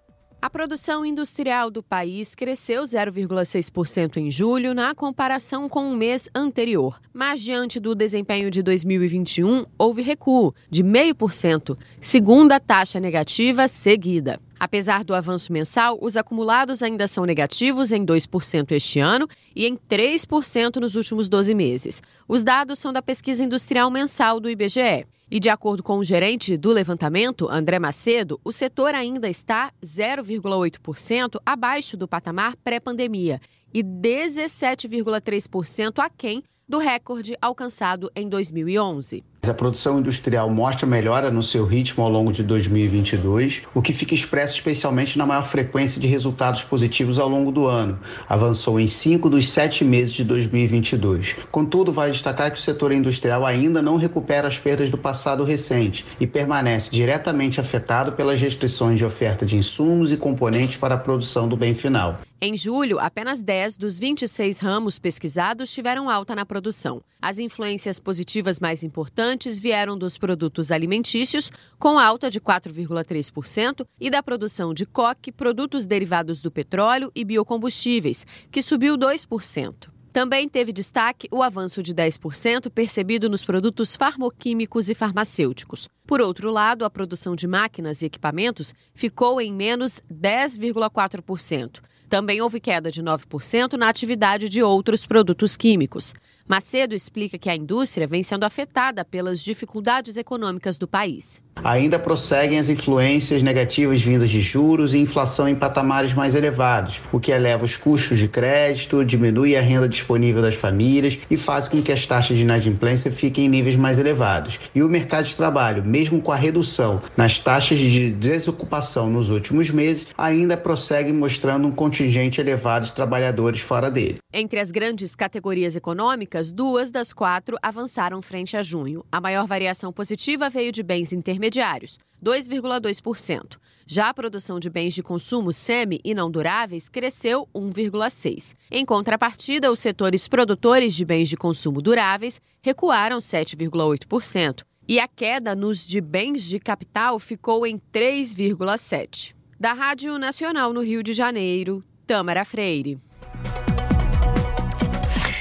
A 0.43 0.49
produção 0.49 1.05
industrial 1.05 1.71
do 1.71 1.83
país 1.83 2.35
cresceu 2.35 2.83
0,6% 2.83 4.17
em 4.17 4.31
julho 4.31 4.73
na 4.73 4.95
comparação 4.95 5.69
com 5.69 5.93
o 5.93 5.95
mês 5.95 6.31
anterior. 6.35 6.99
Mas, 7.13 7.43
diante 7.43 7.79
do 7.79 7.95
desempenho 7.95 8.51
de 8.51 8.63
2021, 8.63 9.67
houve 9.77 10.01
recuo 10.01 10.55
de 10.71 10.83
0,5%, 10.83 11.77
segunda 12.01 12.59
taxa 12.59 12.99
negativa 12.99 13.69
seguida. 13.69 14.41
Apesar 14.61 15.03
do 15.05 15.15
avanço 15.15 15.51
mensal, 15.51 15.99
os 16.03 16.19
acumulados 16.19 16.83
ainda 16.83 17.09
são 17.09 17.25
negativos 17.25 17.93
em 17.93 18.05
2% 18.05 18.73
este 18.73 19.01
ano 19.01 19.27
e 19.57 19.67
em 19.67 19.75
3% 19.75 20.77
nos 20.77 20.97
últimos 20.97 21.31
12 21.31 21.55
meses. 21.55 22.03
Os 22.29 22.45
dados 22.45 22.79
são 22.79 22.93
da 22.93 23.01
pesquisa 23.01 23.43
industrial 23.43 23.91
mensal 23.91 24.39
do 24.39 24.51
IBGE. 24.51 25.07
E 25.31 25.41
de 25.41 25.49
acordo 25.49 25.83
com 25.83 25.97
o 25.97 26.05
gerente 26.05 26.59
do 26.59 26.69
levantamento, 26.69 27.49
André 27.49 27.79
Macedo, 27.79 28.39
o 28.45 28.53
setor 28.53 28.95
ainda 28.95 29.31
está 29.31 29.73
0,8% 29.83 31.41
abaixo 31.47 31.97
do 31.97 32.07
patamar 32.07 32.55
pré-pandemia 32.63 33.41
e 33.73 33.83
17,3% 33.83 36.01
aquém 36.01 36.45
do 36.69 36.77
recorde 36.77 37.35
alcançado 37.41 38.13
em 38.15 38.29
2011. 38.29 39.25
A 39.49 39.55
produção 39.55 39.99
industrial 39.99 40.51
mostra 40.51 40.87
melhora 40.87 41.31
no 41.31 41.43
seu 41.43 41.65
ritmo 41.65 42.05
ao 42.05 42.11
longo 42.11 42.31
de 42.31 42.43
2022, 42.43 43.63
o 43.75 43.81
que 43.81 43.95
fica 43.95 44.13
expresso 44.13 44.55
especialmente 44.55 45.17
na 45.17 45.25
maior 45.25 45.47
frequência 45.47 45.99
de 45.99 46.07
resultados 46.07 46.63
positivos 46.63 47.19
ao 47.19 47.27
longo 47.27 47.51
do 47.51 47.67
ano. 47.67 47.99
Avançou 48.29 48.79
em 48.79 48.87
cinco 48.87 49.31
dos 49.31 49.49
sete 49.49 49.83
meses 49.83 50.13
de 50.13 50.25
2022. 50.25 51.37
Contudo, 51.51 51.91
vale 51.91 52.13
destacar 52.13 52.53
que 52.53 52.59
o 52.59 52.63
setor 52.63 52.93
industrial 52.93 53.47
ainda 53.47 53.81
não 53.81 53.97
recupera 53.97 54.47
as 54.47 54.59
perdas 54.59 54.91
do 54.91 54.99
passado 54.99 55.43
recente 55.43 56.05
e 56.21 56.27
permanece 56.27 56.91
diretamente 56.91 57.59
afetado 57.59 58.13
pelas 58.13 58.39
restrições 58.39 58.99
de 58.99 59.07
oferta 59.07 59.47
de 59.47 59.57
insumos 59.57 60.13
e 60.13 60.19
componentes 60.19 60.77
para 60.77 60.97
a 60.97 60.99
produção 60.99 61.49
do 61.49 61.57
bem 61.57 61.75
final. 61.75 62.21
Em 62.43 62.57
julho, 62.57 62.99
apenas 62.99 63.43
10 63.43 63.77
dos 63.77 63.99
26 63.99 64.61
ramos 64.61 64.99
pesquisados 64.99 65.71
tiveram 65.71 66.09
alta 66.09 66.35
na 66.35 66.47
produção. 66.47 67.03
As 67.23 67.39
influências 67.39 68.01
positivas 68.01 68.59
mais 68.59 68.83
importantes 68.83 69.59
vieram 69.59 69.99
dos 69.99 70.17
produtos 70.17 70.71
alimentícios, 70.71 71.51
com 71.79 71.99
alta 71.99 72.31
de 72.31 72.41
4,3%, 72.41 73.87
e 74.01 74.09
da 74.09 74.23
produção 74.23 74.73
de 74.73 74.87
coque, 74.87 75.31
produtos 75.31 75.85
derivados 75.85 76.41
do 76.41 76.51
petróleo 76.51 77.13
e 77.15 77.23
biocombustíveis, 77.23 78.25
que 78.51 78.63
subiu 78.63 78.97
2%. 78.97 79.89
Também 80.13 80.49
teve 80.49 80.73
destaque 80.73 81.29
o 81.31 81.43
avanço 81.43 81.83
de 81.83 81.95
10% 81.95 82.71
percebido 82.71 83.29
nos 83.29 83.45
produtos 83.45 83.95
farmoquímicos 83.95 84.89
e 84.89 84.95
farmacêuticos. 84.95 85.89
Por 86.07 86.21
outro 86.21 86.51
lado, 86.51 86.85
a 86.85 86.91
produção 86.91 87.37
de 87.37 87.47
máquinas 87.47 88.03
e 88.03 88.07
equipamentos 88.07 88.75
ficou 88.93 89.41
em 89.41 89.53
menos 89.53 90.01
10,4%. 90.13 91.81
Também 92.09 92.41
houve 92.41 92.59
queda 92.59 92.91
de 92.91 93.01
9% 93.01 93.75
na 93.75 93.89
atividade 93.89 94.49
de 94.49 94.61
outros 94.61 95.07
produtos 95.07 95.57
químicos. 95.57 96.13
Macedo 96.51 96.97
explica 96.97 97.39
que 97.39 97.49
a 97.49 97.55
indústria 97.55 98.09
vem 98.09 98.25
sendo 98.25 98.43
afetada 98.43 99.05
pelas 99.05 99.41
dificuldades 99.41 100.17
econômicas 100.17 100.77
do 100.77 100.89
país. 100.89 101.41
Ainda 101.63 101.99
prosseguem 101.99 102.59
as 102.59 102.69
influências 102.69 103.43
negativas 103.43 104.01
vindas 104.01 104.31
de 104.31 104.41
juros 104.41 104.95
e 104.95 104.99
inflação 104.99 105.49
em 105.49 105.55
patamares 105.55 106.15
mais 106.15 106.35
elevados, 106.35 107.01
o 107.13 107.21
que 107.21 107.31
eleva 107.31 107.65
os 107.65 107.77
custos 107.77 108.19
de 108.19 108.29
crédito, 108.29 109.05
diminui 109.05 109.57
a 109.57 109.61
renda 109.61 109.89
disponível 109.89 110.41
das 110.41 110.55
famílias 110.55 111.19
e 111.31 111.37
faz 111.37 111.69
com 111.69 111.83
que 111.83 111.93
as 111.93 112.07
taxas 112.07 112.37
de 112.37 112.43
inadimplência 112.43 113.13
fiquem 113.13 113.47
em 113.47 113.49
níveis 113.49 113.77
mais 113.77 113.99
elevados. 113.99 114.59
E 114.75 114.83
o 114.83 114.89
mercado 114.89 115.27
de 115.27 115.37
trabalho, 115.37 115.85
mesmo 115.85 116.21
com 116.21 116.33
a 116.33 116.37
redução 116.37 117.03
nas 117.17 117.39
taxas 117.39 117.79
de 117.79 118.11
desocupação 118.11 119.11
nos 119.11 119.31
últimos 119.31 119.71
meses, 119.71 120.07
ainda 120.17 120.57
prossegue 120.57 121.13
mostrando 121.13 121.67
um 121.69 121.73
contingente 121.73 122.41
elevado 122.41 122.87
de 122.87 122.93
trabalhadores 122.93 123.61
fora 123.61 123.91
dele. 123.91 124.19
Entre 124.33 124.61
as 124.61 124.71
grandes 124.71 125.15
categorias 125.15 125.77
econômicas, 125.77 126.53
duas 126.53 126.91
das 126.91 127.13
quatro 127.13 127.57
avançaram 127.63 128.23
frente 128.23 128.57
a 128.57 128.63
junho. 128.63 129.05
A 129.11 129.21
maior 129.21 129.47
variação 129.47 129.93
positiva 129.93 130.49
veio 130.49 130.73
de 130.73 130.83
bens 130.83 131.13
intermediários, 131.51 131.99
2,2%. 132.25 133.59
Já 133.87 134.09
a 134.09 134.15
produção 134.15 134.61
de 134.61 134.71
bens 134.71 134.95
de 134.95 135.03
consumo 135.03 135.53
semi 135.53 136.01
e 136.05 136.15
não 136.15 136.31
duráveis 136.31 136.89
cresceu 136.89 137.49
1,6%. 137.55 138.55
Em 138.71 138.85
contrapartida, 138.87 139.71
os 139.71 139.81
setores 139.81 140.29
produtores 140.29 140.95
de 140.95 141.05
bens 141.05 141.29
de 141.29 141.37
consumo 141.37 141.83
duráveis 141.83 142.41
recuaram 142.63 143.19
7,8%. 143.19 144.63
E 144.87 144.99
a 145.01 145.09
queda 145.09 145.55
nos 145.55 145.85
de 145.85 146.01
bens 146.01 146.45
de 146.45 146.59
capital 146.61 147.19
ficou 147.19 147.67
em 147.67 147.81
3,7%. 147.93 149.35
Da 149.59 149.73
Rádio 149.73 150.19
Nacional 150.19 150.73
no 150.73 150.81
Rio 150.81 151.03
de 151.03 151.13
Janeiro, 151.13 151.85
Tâmara 152.07 152.45
Freire. 152.45 152.99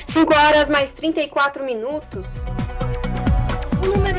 5 0.07 0.33
horas 0.33 0.69
mais 0.69 0.91
34 0.91 1.63
minutos. 1.63 2.45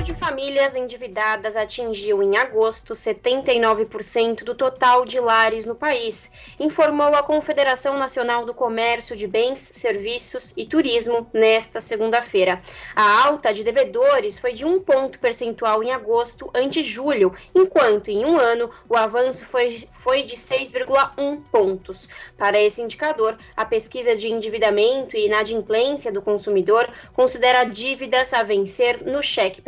Número 0.01 0.15
de 0.15 0.19
famílias 0.19 0.75
endividadas 0.75 1.57
atingiu 1.57 2.23
em 2.23 2.39
agosto 2.39 2.95
79% 2.95 4.45
do 4.45 4.55
total 4.55 5.05
de 5.05 5.21
lares 5.21 5.67
no 5.67 5.75
país, 5.75 6.31
informou 6.59 7.15
a 7.15 7.23
Confederação 7.23 7.99
Nacional 7.99 8.47
do 8.47 8.55
Comércio 8.55 9.15
de 9.15 9.27
Bens, 9.27 9.59
Serviços 9.59 10.55
e 10.57 10.65
Turismo 10.65 11.29
nesta 11.35 11.81
segunda-feira. 11.81 12.63
A 12.97 13.27
alta 13.27 13.53
de 13.53 13.63
devedores 13.63 14.39
foi 14.39 14.55
de 14.55 14.65
um 14.65 14.81
ponto 14.81 15.19
percentual 15.19 15.83
em 15.83 15.93
agosto 15.93 16.51
ante 16.55 16.83
julho, 16.83 17.35
enquanto 17.55 18.09
em 18.09 18.25
um 18.25 18.39
ano 18.39 18.71
o 18.89 18.97
avanço 18.97 19.45
foi, 19.45 19.71
foi 19.91 20.23
de 20.23 20.35
6,1 20.35 21.43
pontos. 21.53 22.09
Para 22.39 22.59
esse 22.59 22.81
indicador, 22.81 23.37
a 23.55 23.67
pesquisa 23.67 24.17
de 24.17 24.29
endividamento 24.29 25.15
e 25.15 25.27
inadimplência 25.27 26.11
do 26.11 26.23
consumidor 26.23 26.89
considera 27.13 27.65
dívidas 27.65 28.33
a 28.33 28.43
vencer 28.43 29.05
no 29.05 29.23
cheque 29.23 29.51
cheque 29.51 29.61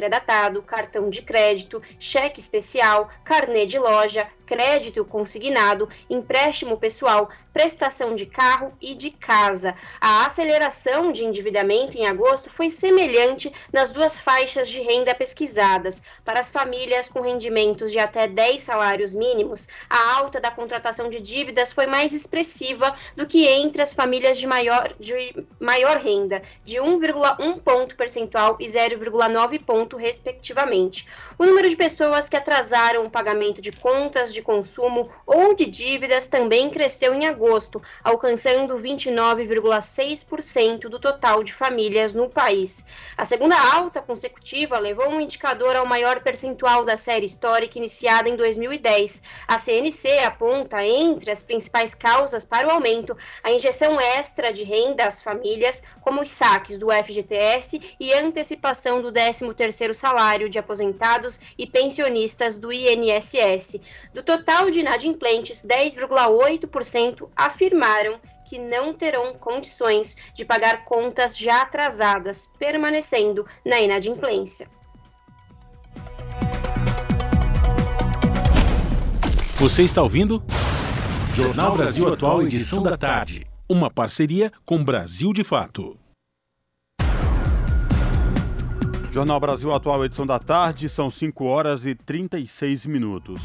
cartão 0.63 1.11
de 1.11 1.23
crédito, 1.23 1.83
cheque 1.99 2.41
especial, 2.41 3.11
carnê 3.25 3.67
de 3.67 3.79
loja, 3.79 4.27
crédito 4.53 5.03
consignado, 5.03 5.89
empréstimo 6.11 6.77
pessoal, 6.77 7.31
prestação 7.55 8.15
de 8.15 8.27
carro 8.27 8.71
e 8.83 8.95
de 8.95 9.11
casa. 9.11 9.75
A 9.99 10.27
aceleração 10.27 11.11
de 11.11 11.25
endividamento 11.25 11.97
em 11.97 12.07
agosto 12.07 12.51
foi 12.51 12.69
semelhante 12.69 13.51
nas 13.73 13.93
duas 13.93 14.19
faixas 14.19 14.69
de 14.69 14.79
renda 14.79 15.15
pesquisadas. 15.15 16.03
Para 16.23 16.41
as 16.41 16.51
famílias 16.51 17.09
com 17.09 17.23
rendimentos 17.23 17.91
de 17.91 17.99
até 17.99 18.29
10 18.29 18.61
salários 18.63 19.15
mínimos, 19.15 19.69
a 19.89 20.17
alta 20.19 20.39
da 20.39 20.51
contratação 20.51 21.09
de 21.09 21.19
dívidas 21.19 21.73
foi 21.73 21.87
mais 21.87 22.13
expressiva 22.13 22.95
do 23.17 23.27
que 23.27 23.49
entre 23.49 23.81
as 23.81 23.95
famílias 23.95 24.37
de 24.37 24.47
maior, 24.47 24.93
de 25.01 25.47
maior 25.59 25.97
renda, 25.97 26.43
de 26.63 26.77
1,1 26.77 27.59
ponto 27.63 27.97
percentual 27.97 28.59
e 28.61 28.67
0,9 28.67 29.65
ponto, 29.65 29.97
respectivamente. 29.97 31.09
O 31.43 31.45
número 31.45 31.69
de 31.69 31.75
pessoas 31.75 32.29
que 32.29 32.37
atrasaram 32.37 33.05
o 33.05 33.11
pagamento 33.11 33.61
de 33.61 33.73
contas 33.73 34.33
de 34.33 34.41
consumo 34.41 35.11
ou 35.27 35.57
de 35.57 35.67
dívidas 35.67 36.29
também 36.29 36.71
cresceu 36.71 37.13
em 37.13 37.27
agosto, 37.27 37.83
alcançando 38.05 38.77
29,6% 38.77 40.83
do 40.83 41.01
total 41.01 41.43
de 41.43 41.53
famílias 41.53 42.15
no 42.15 42.31
país. 42.31 42.85
A 43.17 43.25
segunda 43.25 43.57
alta 43.75 44.01
consecutiva 44.01 44.79
levou 44.79 45.09
um 45.09 45.21
indicador 45.21 45.75
ao 45.75 45.85
maior 45.85 46.21
percentual 46.21 46.85
da 46.85 46.97
série 46.97 47.27
histórica 47.27 47.77
iniciada 47.77 48.29
em 48.29 48.37
2010. 48.37 49.21
A 49.49 49.59
CNC 49.59 50.21
aponta 50.21 50.87
entre 50.87 51.33
as 51.33 51.43
principais 51.43 51.93
causas 51.93 52.45
para 52.45 52.69
o 52.69 52.71
aumento 52.71 53.17
a 53.43 53.51
injeção 53.51 54.01
extra 54.01 54.53
de 54.53 54.63
renda 54.63 55.09
às 55.09 55.21
famílias, 55.21 55.83
como 56.03 56.23
os 56.23 56.31
saques 56.31 56.79
do 56.79 56.93
FGTS 56.93 57.97
e 57.99 58.13
antecipação 58.13 59.03
do 59.03 59.11
13º 59.11 59.93
salário 59.93 60.49
de 60.49 60.61
aposentados 60.61 61.32
e 61.57 61.67
pensionistas 61.67 62.57
do 62.57 62.73
INSS. 62.73 63.81
Do 64.15 64.23
total 64.23 64.71
de 64.71 64.81
inadimplentes, 64.81 65.65
10,8% 65.65 67.29
afirmaram 67.37 68.21
que 68.45 68.59
não 68.59 68.93
terão 68.93 69.33
condições 69.35 70.17
de 70.35 70.45
pagar 70.45 70.85
contas 70.85 71.37
já 71.37 71.63
atrasadas, 71.63 72.47
permanecendo 72.59 73.47
na 73.65 73.81
inadimplência. 73.81 74.69
Você 79.57 79.85
está 79.85 80.03
ouvindo? 80.03 80.43
Jornal 81.33 81.77
Brasil 81.77 82.13
Atual, 82.13 82.43
edição 82.43 82.83
da 82.83 82.97
tarde. 82.97 83.47
Uma 83.69 83.91
parceria 83.91 84.53
com 84.67 84.85
Brasil 84.85 85.33
de 85.33 85.45
Fato. 85.45 85.97
Jornal 89.13 89.39
Brasil 89.39 89.71
Atual, 89.71 90.07
edição 90.07 90.27
da 90.27 90.39
tarde, 90.39 90.89
são 90.89 91.11
5 91.11 91.45
horas 91.45 91.85
e 91.85 91.95
36 91.95 92.87
minutos. 92.87 93.43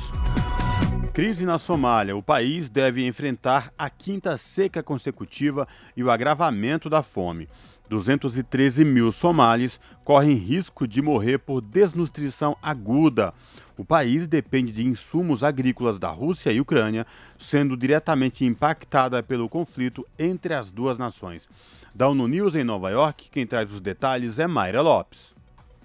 Crise 1.14 1.46
na 1.46 1.58
Somália. 1.58 2.16
O 2.16 2.24
país 2.24 2.70
deve 2.70 3.06
enfrentar 3.06 3.74
a 3.78 3.90
quinta 3.90 4.38
seca 4.38 4.82
consecutiva 4.82 5.68
e 5.94 6.02
o 6.02 6.10
agravamento 6.10 6.90
da 6.90 7.04
fome. 7.04 7.50
213 7.90 8.86
mil 8.86 9.12
somalis 9.12 9.78
correm 10.06 10.36
risco 10.36 10.88
de 10.88 11.02
morrer 11.02 11.40
por 11.40 11.60
desnutrição 11.60 12.56
aguda. 12.62 13.34
O 13.76 13.84
país 13.84 14.26
depende 14.26 14.72
de 14.72 14.88
insumos 14.88 15.44
agrícolas 15.44 16.00
da 16.00 16.10
Rússia 16.10 16.50
e 16.50 16.62
Ucrânia, 16.62 17.06
sendo 17.38 17.76
diretamente 17.76 18.46
impactada 18.46 19.22
pelo 19.22 19.50
conflito 19.50 20.08
entre 20.18 20.54
as 20.54 20.72
duas 20.72 20.98
nações. 20.98 21.50
Da 21.94 22.08
ONU 22.08 22.26
News 22.26 22.56
em 22.56 22.64
Nova 22.64 22.90
York, 22.90 23.30
quem 23.30 23.46
traz 23.46 23.74
os 23.74 23.82
detalhes 23.82 24.40
é 24.40 24.48
Mayra 24.48 24.82
Lopes. 24.82 25.36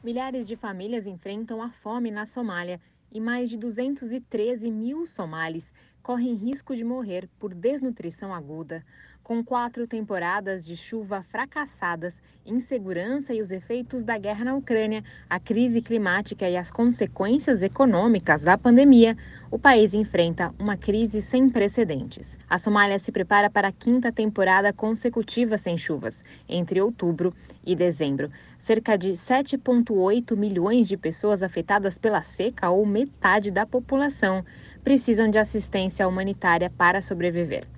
Milhares 0.03 0.49
de 0.49 0.57
famílias 0.57 1.07
enfrentam 1.07 1.63
a 1.63 1.71
fome 1.71 2.11
na 2.11 2.27
Somália 2.27 2.81
e 3.13 3.21
mais 3.21 3.49
de 3.49 3.57
213 3.57 4.69
mil 4.69 5.07
somalis 5.07 5.73
correm 6.03 6.35
risco 6.35 6.75
de 6.75 6.83
morrer 6.83 7.29
por 7.39 7.55
desnutrição 7.55 8.35
aguda. 8.35 8.85
Com 9.23 9.45
quatro 9.45 9.87
temporadas 9.87 10.67
de 10.67 10.75
chuva 10.75 11.23
fracassadas, 11.23 12.21
insegurança 12.45 13.33
e 13.33 13.41
os 13.41 13.53
efeitos 13.53 14.03
da 14.03 14.19
guerra 14.19 14.47
na 14.47 14.57
Ucrânia, 14.57 15.05
a 15.31 15.39
crise 15.39 15.81
climática 15.81 16.51
e 16.51 16.57
as 16.57 16.73
consequências 16.73 17.63
econômicas 17.63 18.43
da 18.43 18.59
pandemia, 18.59 19.17
o 19.49 19.61
país 19.61 19.95
enfrenta 19.95 20.53
uma 20.59 20.77
crise 20.77 21.23
sem 21.23 21.49
precedentes. 21.49 22.37
A 22.51 22.59
Somália 22.59 22.99
se 22.99 23.13
prepara 23.13 23.49
para 23.49 23.69
a 23.69 23.73
quinta 23.73 24.11
temporada 24.11 24.73
consecutiva 24.73 25.57
sem 25.57 25.79
chuvas, 25.79 26.25
entre 26.49 26.81
outubro 26.81 27.33
e 27.65 27.77
dezembro. 27.77 28.29
Cerca 28.59 28.99
de 28.99 29.11
7,8 29.11 30.37
milhões 30.37 30.89
de 30.89 30.97
pessoas 30.97 31.45
afetadas 31.45 31.97
pela 31.97 32.23
seca, 32.23 32.71
ou 32.71 32.85
metade 32.85 33.53
da 33.53 33.65
população, 33.65 34.45
precisam 34.83 35.31
de 35.31 35.39
assistência 35.39 36.09
humanitária 36.09 36.69
para 36.77 37.01
sobreviver. 37.01 37.69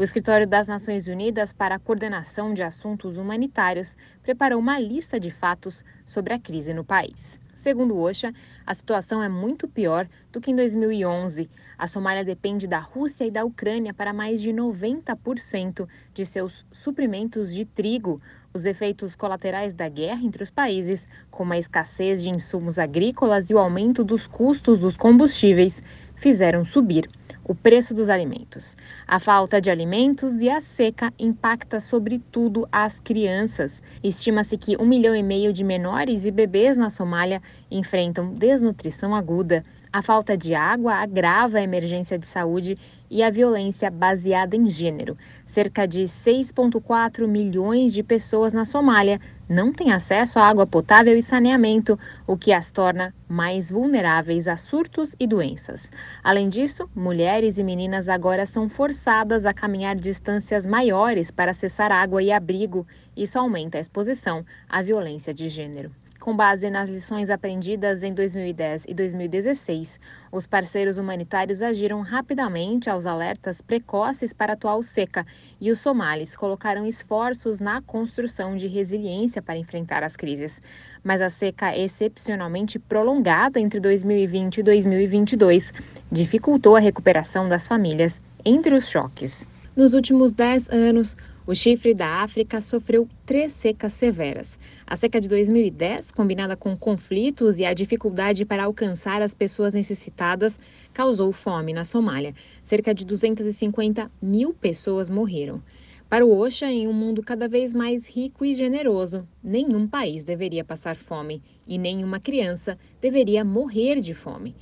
O 0.00 0.02
Escritório 0.02 0.46
das 0.46 0.66
Nações 0.66 1.08
Unidas 1.08 1.52
para 1.52 1.74
a 1.74 1.78
Coordenação 1.78 2.54
de 2.54 2.62
Assuntos 2.62 3.18
Humanitários 3.18 3.94
preparou 4.22 4.58
uma 4.58 4.78
lista 4.78 5.20
de 5.20 5.30
fatos 5.30 5.84
sobre 6.06 6.32
a 6.32 6.38
crise 6.38 6.72
no 6.72 6.82
país. 6.82 7.38
Segundo 7.54 7.94
o 7.94 8.08
OCHA, 8.08 8.32
a 8.64 8.74
situação 8.74 9.22
é 9.22 9.28
muito 9.28 9.68
pior 9.68 10.08
do 10.32 10.40
que 10.40 10.52
em 10.52 10.56
2011. 10.56 11.50
A 11.76 11.86
Somália 11.86 12.24
depende 12.24 12.66
da 12.66 12.78
Rússia 12.78 13.26
e 13.26 13.30
da 13.30 13.44
Ucrânia 13.44 13.92
para 13.92 14.14
mais 14.14 14.40
de 14.40 14.48
90% 14.54 15.86
de 16.14 16.24
seus 16.24 16.64
suprimentos 16.72 17.52
de 17.52 17.66
trigo, 17.66 18.22
os 18.54 18.64
efeitos 18.64 19.14
colaterais 19.14 19.74
da 19.74 19.86
guerra 19.86 20.22
entre 20.22 20.42
os 20.42 20.50
países, 20.50 21.06
como 21.30 21.52
a 21.52 21.58
escassez 21.58 22.22
de 22.22 22.30
insumos 22.30 22.78
agrícolas 22.78 23.50
e 23.50 23.54
o 23.54 23.58
aumento 23.58 24.02
dos 24.02 24.26
custos 24.26 24.80
dos 24.80 24.96
combustíveis, 24.96 25.82
fizeram 26.16 26.64
subir 26.64 27.06
o 27.50 27.54
preço 27.54 27.92
dos 27.92 28.08
alimentos. 28.08 28.76
A 29.08 29.18
falta 29.18 29.60
de 29.60 29.68
alimentos 29.72 30.40
e 30.40 30.48
a 30.48 30.60
seca 30.60 31.12
impacta 31.18 31.80
sobretudo 31.80 32.68
as 32.70 33.00
crianças. 33.00 33.82
Estima-se 34.04 34.56
que 34.56 34.76
um 34.76 34.86
milhão 34.86 35.16
e 35.16 35.22
meio 35.22 35.52
de 35.52 35.64
menores 35.64 36.24
e 36.24 36.30
bebês 36.30 36.76
na 36.76 36.90
Somália 36.90 37.42
enfrentam 37.68 38.32
desnutrição 38.32 39.16
aguda. 39.16 39.64
A 39.92 40.00
falta 40.00 40.36
de 40.36 40.54
água 40.54 40.94
agrava 40.94 41.58
a 41.58 41.62
emergência 41.62 42.16
de 42.16 42.24
saúde 42.24 42.78
e 43.10 43.20
a 43.20 43.30
violência 43.30 43.90
baseada 43.90 44.54
em 44.54 44.66
gênero. 44.66 45.18
Cerca 45.44 45.88
de 45.88 46.02
6,4 46.02 47.26
milhões 47.26 47.92
de 47.92 48.04
pessoas 48.04 48.52
na 48.52 48.64
Somália 48.64 49.20
não 49.50 49.72
têm 49.72 49.92
acesso 49.92 50.38
à 50.38 50.46
água 50.46 50.64
potável 50.64 51.18
e 51.18 51.22
saneamento, 51.22 51.98
o 52.24 52.36
que 52.36 52.52
as 52.52 52.70
torna 52.70 53.12
mais 53.28 53.68
vulneráveis 53.68 54.46
a 54.46 54.56
surtos 54.56 55.12
e 55.18 55.26
doenças. 55.26 55.90
Além 56.22 56.48
disso, 56.48 56.88
mulheres 56.94 57.58
e 57.58 57.64
meninas 57.64 58.08
agora 58.08 58.46
são 58.46 58.68
forçadas 58.68 59.44
a 59.44 59.52
caminhar 59.52 59.96
distâncias 59.96 60.64
maiores 60.64 61.32
para 61.32 61.50
acessar 61.50 61.90
água 61.90 62.22
e 62.22 62.30
abrigo. 62.30 62.86
Isso 63.16 63.40
aumenta 63.40 63.76
a 63.76 63.80
exposição 63.80 64.46
à 64.68 64.80
violência 64.82 65.34
de 65.34 65.48
gênero. 65.48 65.90
Com 66.20 66.36
base 66.36 66.68
nas 66.68 66.90
lições 66.90 67.30
aprendidas 67.30 68.02
em 68.02 68.12
2010 68.12 68.84
e 68.86 68.92
2016, 68.92 69.98
os 70.30 70.46
parceiros 70.46 70.98
humanitários 70.98 71.62
agiram 71.62 72.02
rapidamente 72.02 72.90
aos 72.90 73.06
alertas 73.06 73.62
precoces 73.62 74.30
para 74.30 74.52
a 74.52 74.54
atual 74.54 74.82
seca 74.82 75.26
e 75.58 75.70
os 75.70 75.80
somalis 75.80 76.36
colocaram 76.36 76.84
esforços 76.84 77.58
na 77.58 77.80
construção 77.80 78.54
de 78.54 78.66
resiliência 78.66 79.40
para 79.40 79.56
enfrentar 79.56 80.02
as 80.02 80.14
crises. 80.14 80.60
Mas 81.02 81.22
a 81.22 81.30
seca 81.30 81.74
excepcionalmente 81.74 82.78
prolongada 82.78 83.58
entre 83.58 83.80
2020 83.80 84.58
e 84.58 84.62
2022 84.62 85.72
dificultou 86.12 86.76
a 86.76 86.80
recuperação 86.80 87.48
das 87.48 87.66
famílias 87.66 88.20
entre 88.44 88.74
os 88.74 88.90
choques. 88.90 89.48
Nos 89.74 89.94
últimos 89.94 90.32
10 90.32 90.68
anos, 90.68 91.16
o 91.46 91.54
chifre 91.54 91.94
da 91.94 92.22
África 92.22 92.60
sofreu 92.60 93.08
três 93.24 93.52
secas 93.52 93.94
severas. 93.94 94.58
A 94.90 94.96
seca 94.96 95.20
de 95.20 95.28
2010, 95.28 96.10
combinada 96.10 96.56
com 96.56 96.76
conflitos 96.76 97.60
e 97.60 97.64
a 97.64 97.72
dificuldade 97.72 98.44
para 98.44 98.64
alcançar 98.64 99.22
as 99.22 99.32
pessoas 99.32 99.72
necessitadas, 99.72 100.58
causou 100.92 101.30
fome 101.30 101.72
na 101.72 101.84
Somália. 101.84 102.34
Cerca 102.60 102.92
de 102.92 103.06
250 103.06 104.10
mil 104.20 104.52
pessoas 104.52 105.08
morreram. 105.08 105.62
Para 106.08 106.26
o 106.26 106.36
OSHA, 106.36 106.72
em 106.72 106.88
um 106.88 106.92
mundo 106.92 107.22
cada 107.22 107.46
vez 107.46 107.72
mais 107.72 108.08
rico 108.10 108.44
e 108.44 108.52
generoso, 108.52 109.24
nenhum 109.40 109.86
país 109.86 110.24
deveria 110.24 110.64
passar 110.64 110.96
fome 110.96 111.40
e 111.68 111.78
nenhuma 111.78 112.18
criança 112.18 112.76
deveria 113.00 113.44
morrer 113.44 114.00
de 114.00 114.12
fome. 114.12 114.56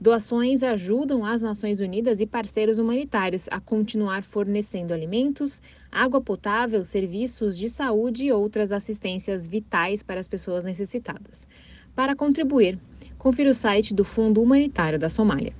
Doações 0.00 0.62
ajudam 0.62 1.26
as 1.26 1.42
Nações 1.42 1.78
Unidas 1.78 2.22
e 2.22 2.26
parceiros 2.26 2.78
humanitários 2.78 3.46
a 3.50 3.60
continuar 3.60 4.22
fornecendo 4.22 4.94
alimentos, 4.94 5.60
água 5.92 6.22
potável, 6.22 6.82
serviços 6.86 7.54
de 7.54 7.68
saúde 7.68 8.24
e 8.24 8.32
outras 8.32 8.72
assistências 8.72 9.46
vitais 9.46 10.02
para 10.02 10.18
as 10.18 10.26
pessoas 10.26 10.64
necessitadas. 10.64 11.46
Para 11.94 12.16
contribuir, 12.16 12.78
confira 13.18 13.50
o 13.50 13.54
site 13.54 13.92
do 13.92 14.02
Fundo 14.02 14.40
Humanitário 14.42 14.98
da 14.98 15.10
Somália. 15.10 15.52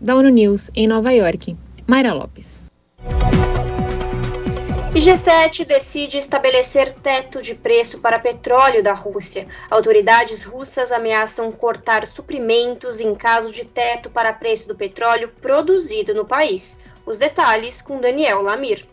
Da 0.00 0.14
ONU 0.14 0.28
News, 0.28 0.70
em 0.76 0.86
Nova 0.86 1.10
York, 1.10 1.56
Mayra 1.84 2.14
Lopes. 2.14 2.67
E 4.98 5.00
G7 5.00 5.64
decide 5.64 6.16
estabelecer 6.16 6.92
teto 6.92 7.40
de 7.40 7.54
preço 7.54 8.00
para 8.00 8.18
petróleo 8.18 8.82
da 8.82 8.92
Rússia. 8.92 9.46
Autoridades 9.70 10.42
russas 10.42 10.90
ameaçam 10.90 11.52
cortar 11.52 12.04
suprimentos 12.04 12.98
em 12.98 13.14
caso 13.14 13.52
de 13.52 13.64
teto 13.64 14.10
para 14.10 14.32
preço 14.32 14.66
do 14.66 14.74
petróleo 14.74 15.30
produzido 15.40 16.12
no 16.12 16.24
país. 16.24 16.80
Os 17.06 17.16
detalhes 17.16 17.80
com 17.80 18.00
Daniel 18.00 18.42
Lamir. 18.42 18.88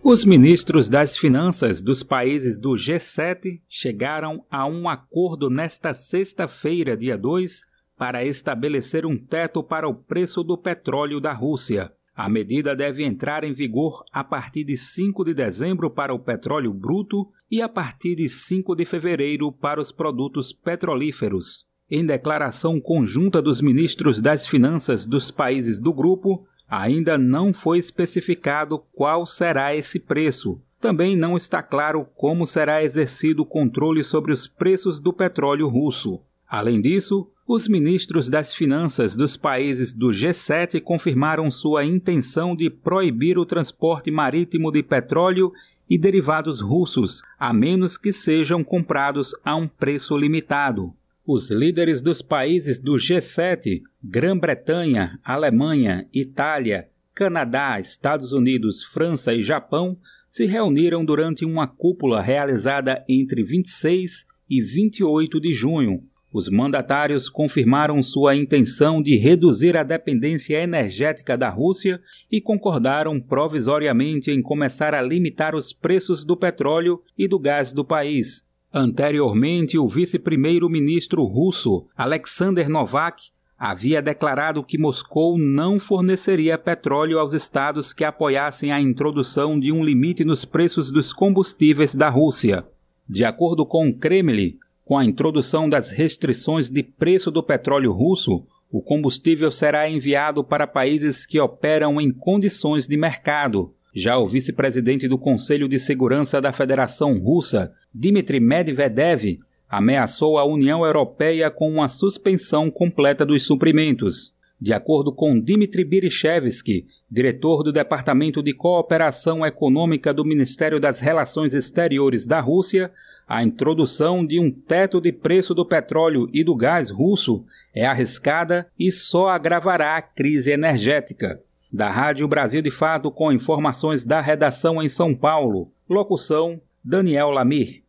Os 0.00 0.24
ministros 0.24 0.88
das 0.88 1.18
Finanças 1.18 1.82
dos 1.82 2.04
países 2.04 2.56
do 2.56 2.74
G7 2.76 3.60
chegaram 3.68 4.46
a 4.48 4.64
um 4.64 4.88
acordo 4.88 5.50
nesta 5.50 5.92
sexta-feira, 5.92 6.96
dia 6.96 7.18
2, 7.18 7.62
para 7.96 8.24
estabelecer 8.24 9.04
um 9.04 9.16
teto 9.18 9.60
para 9.60 9.88
o 9.88 9.94
preço 9.96 10.44
do 10.44 10.56
petróleo 10.56 11.20
da 11.20 11.32
Rússia. 11.32 11.92
A 12.18 12.28
medida 12.28 12.74
deve 12.74 13.04
entrar 13.04 13.44
em 13.44 13.52
vigor 13.52 14.02
a 14.12 14.24
partir 14.24 14.64
de 14.64 14.76
5 14.76 15.24
de 15.24 15.32
dezembro 15.32 15.88
para 15.88 16.12
o 16.12 16.18
petróleo 16.18 16.74
bruto 16.74 17.28
e 17.48 17.62
a 17.62 17.68
partir 17.68 18.16
de 18.16 18.28
5 18.28 18.74
de 18.74 18.84
fevereiro 18.84 19.52
para 19.52 19.80
os 19.80 19.92
produtos 19.92 20.52
petrolíferos. 20.52 21.64
Em 21.88 22.04
declaração 22.04 22.80
conjunta 22.80 23.40
dos 23.40 23.60
ministros 23.60 24.20
das 24.20 24.48
Finanças 24.48 25.06
dos 25.06 25.30
países 25.30 25.78
do 25.78 25.92
grupo, 25.92 26.44
ainda 26.68 27.16
não 27.16 27.52
foi 27.52 27.78
especificado 27.78 28.80
qual 28.92 29.24
será 29.24 29.72
esse 29.76 30.00
preço. 30.00 30.60
Também 30.80 31.14
não 31.14 31.36
está 31.36 31.62
claro 31.62 32.04
como 32.16 32.48
será 32.48 32.82
exercido 32.82 33.42
o 33.42 33.46
controle 33.46 34.02
sobre 34.02 34.32
os 34.32 34.48
preços 34.48 34.98
do 34.98 35.12
petróleo 35.12 35.68
russo. 35.68 36.18
Além 36.48 36.80
disso, 36.80 37.30
os 37.48 37.66
ministros 37.66 38.28
das 38.28 38.52
Finanças 38.52 39.16
dos 39.16 39.34
países 39.34 39.94
do 39.94 40.08
G7 40.08 40.82
confirmaram 40.82 41.50
sua 41.50 41.82
intenção 41.82 42.54
de 42.54 42.68
proibir 42.68 43.38
o 43.38 43.46
transporte 43.46 44.10
marítimo 44.10 44.70
de 44.70 44.82
petróleo 44.82 45.50
e 45.88 45.96
derivados 45.96 46.60
russos, 46.60 47.22
a 47.38 47.50
menos 47.50 47.96
que 47.96 48.12
sejam 48.12 48.62
comprados 48.62 49.34
a 49.42 49.56
um 49.56 49.66
preço 49.66 50.14
limitado. 50.14 50.92
Os 51.26 51.50
líderes 51.50 52.02
dos 52.02 52.20
países 52.20 52.78
do 52.78 52.96
G7, 52.96 53.80
Grã-Bretanha, 54.04 55.18
Alemanha, 55.24 56.06
Itália, 56.12 56.90
Canadá, 57.14 57.80
Estados 57.80 58.34
Unidos, 58.34 58.84
França 58.84 59.32
e 59.32 59.42
Japão, 59.42 59.96
se 60.28 60.44
reuniram 60.44 61.02
durante 61.02 61.46
uma 61.46 61.66
cúpula 61.66 62.20
realizada 62.20 63.02
entre 63.08 63.42
26 63.42 64.26
e 64.50 64.60
28 64.60 65.40
de 65.40 65.54
junho, 65.54 66.02
os 66.32 66.48
mandatários 66.48 67.28
confirmaram 67.28 68.02
sua 68.02 68.36
intenção 68.36 69.02
de 69.02 69.16
reduzir 69.16 69.76
a 69.76 69.82
dependência 69.82 70.62
energética 70.62 71.38
da 71.38 71.48
Rússia 71.48 72.00
e 72.30 72.40
concordaram 72.40 73.18
provisoriamente 73.18 74.30
em 74.30 74.42
começar 74.42 74.94
a 74.94 75.00
limitar 75.00 75.54
os 75.54 75.72
preços 75.72 76.24
do 76.24 76.36
petróleo 76.36 77.02
e 77.16 77.26
do 77.26 77.38
gás 77.38 77.72
do 77.72 77.84
país. 77.84 78.46
Anteriormente, 78.72 79.78
o 79.78 79.88
vice-primeiro-ministro 79.88 81.24
russo, 81.24 81.86
Alexander 81.96 82.68
Novak, 82.68 83.30
havia 83.58 84.02
declarado 84.02 84.62
que 84.62 84.78
Moscou 84.78 85.38
não 85.38 85.80
forneceria 85.80 86.58
petróleo 86.58 87.18
aos 87.18 87.32
estados 87.32 87.94
que 87.94 88.04
apoiassem 88.04 88.70
a 88.70 88.80
introdução 88.80 89.58
de 89.58 89.72
um 89.72 89.82
limite 89.82 90.24
nos 90.24 90.44
preços 90.44 90.92
dos 90.92 91.12
combustíveis 91.12 91.94
da 91.94 92.10
Rússia. 92.10 92.66
De 93.08 93.24
acordo 93.24 93.64
com 93.64 93.88
o 93.88 93.94
Kremlin, 93.94 94.58
com 94.88 94.96
a 94.96 95.04
introdução 95.04 95.68
das 95.68 95.90
restrições 95.90 96.70
de 96.70 96.82
preço 96.82 97.30
do 97.30 97.42
petróleo 97.42 97.92
russo, 97.92 98.42
o 98.70 98.80
combustível 98.80 99.50
será 99.50 99.86
enviado 99.86 100.42
para 100.42 100.66
países 100.66 101.26
que 101.26 101.38
operam 101.38 102.00
em 102.00 102.10
condições 102.10 102.88
de 102.88 102.96
mercado. 102.96 103.74
Já 103.94 104.16
o 104.16 104.26
vice-presidente 104.26 105.06
do 105.06 105.18
Conselho 105.18 105.68
de 105.68 105.78
Segurança 105.78 106.40
da 106.40 106.54
Federação 106.54 107.18
Russa, 107.18 107.70
Dmitry 107.92 108.40
Medvedev, 108.40 109.36
ameaçou 109.68 110.38
a 110.38 110.46
União 110.46 110.82
Europeia 110.82 111.50
com 111.50 111.70
uma 111.70 111.88
suspensão 111.88 112.70
completa 112.70 113.26
dos 113.26 113.44
suprimentos. 113.44 114.32
De 114.58 114.72
acordo 114.72 115.12
com 115.12 115.38
Dmitry 115.38 115.84
Birichevsky, 115.84 116.86
diretor 117.10 117.62
do 117.62 117.72
Departamento 117.72 118.42
de 118.42 118.54
Cooperação 118.54 119.44
Econômica 119.44 120.14
do 120.14 120.24
Ministério 120.24 120.80
das 120.80 120.98
Relações 120.98 121.52
Exteriores 121.52 122.26
da 122.26 122.40
Rússia, 122.40 122.90
a 123.28 123.42
introdução 123.44 124.24
de 124.26 124.40
um 124.40 124.50
teto 124.50 125.02
de 125.02 125.12
preço 125.12 125.54
do 125.54 125.66
petróleo 125.66 126.30
e 126.32 126.42
do 126.42 126.56
gás 126.56 126.90
russo 126.90 127.44
é 127.74 127.84
arriscada 127.84 128.66
e 128.78 128.90
só 128.90 129.28
agravará 129.28 129.98
a 129.98 130.02
crise 130.02 130.50
energética. 130.50 131.38
Da 131.70 131.90
Rádio 131.90 132.26
Brasil 132.26 132.62
de 132.62 132.70
Fato, 132.70 133.10
com 133.10 133.30
informações 133.30 134.02
da 134.02 134.22
redação 134.22 134.82
em 134.82 134.88
São 134.88 135.14
Paulo. 135.14 135.70
Locução: 135.86 136.58
Daniel 136.82 137.28
Lamir. 137.28 137.82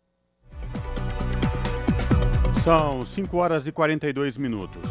São 2.65 3.05
5 3.05 3.37
horas 3.37 3.65
e 3.65 3.71
42 3.71 4.35
minutos. 4.35 4.81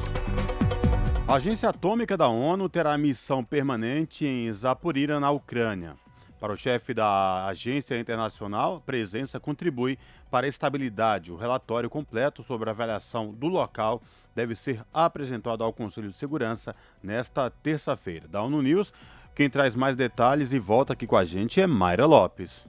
A 1.28 1.34
Agência 1.34 1.68
Atômica 1.68 2.16
da 2.16 2.28
ONU 2.28 2.70
terá 2.70 2.96
missão 2.96 3.44
permanente 3.44 4.24
em 4.24 4.51
Zaporira, 4.51 5.20
na 5.20 5.30
Ucrânia. 5.30 5.94
Para 6.40 6.53
o 6.53 6.57
chefe 6.57 6.94
da 6.94 7.46
agência 7.46 7.99
internacional, 7.99 8.80
presença 8.86 9.40
contribui 9.40 9.99
para 10.31 10.47
estabilidade. 10.47 11.33
O 11.33 11.37
relatório 11.37 11.91
completo 11.91 12.43
sobre 12.43 12.68
a 12.68 12.72
avaliação 12.72 13.33
do 13.33 13.47
local 13.47 14.03
deve 14.35 14.55
ser 14.55 14.85
apresentado 14.93 15.64
ao 15.64 15.72
Conselho 15.72 16.11
de 16.11 16.16
Segurança 16.16 16.74
nesta 17.03 17.51
terça-feira. 17.51 18.29
Da 18.29 18.43
ONU 18.43 18.62
News, 18.62 18.93
quem 19.35 19.49
traz 19.49 19.74
mais 19.74 19.97
detalhes 19.97 20.53
e 20.53 20.59
volta 20.59 20.93
aqui 20.93 21.07
com 21.07 21.16
a 21.16 21.24
gente 21.24 21.61
é 21.61 21.66
Mayra 21.66 22.07
Lopes. 22.07 22.66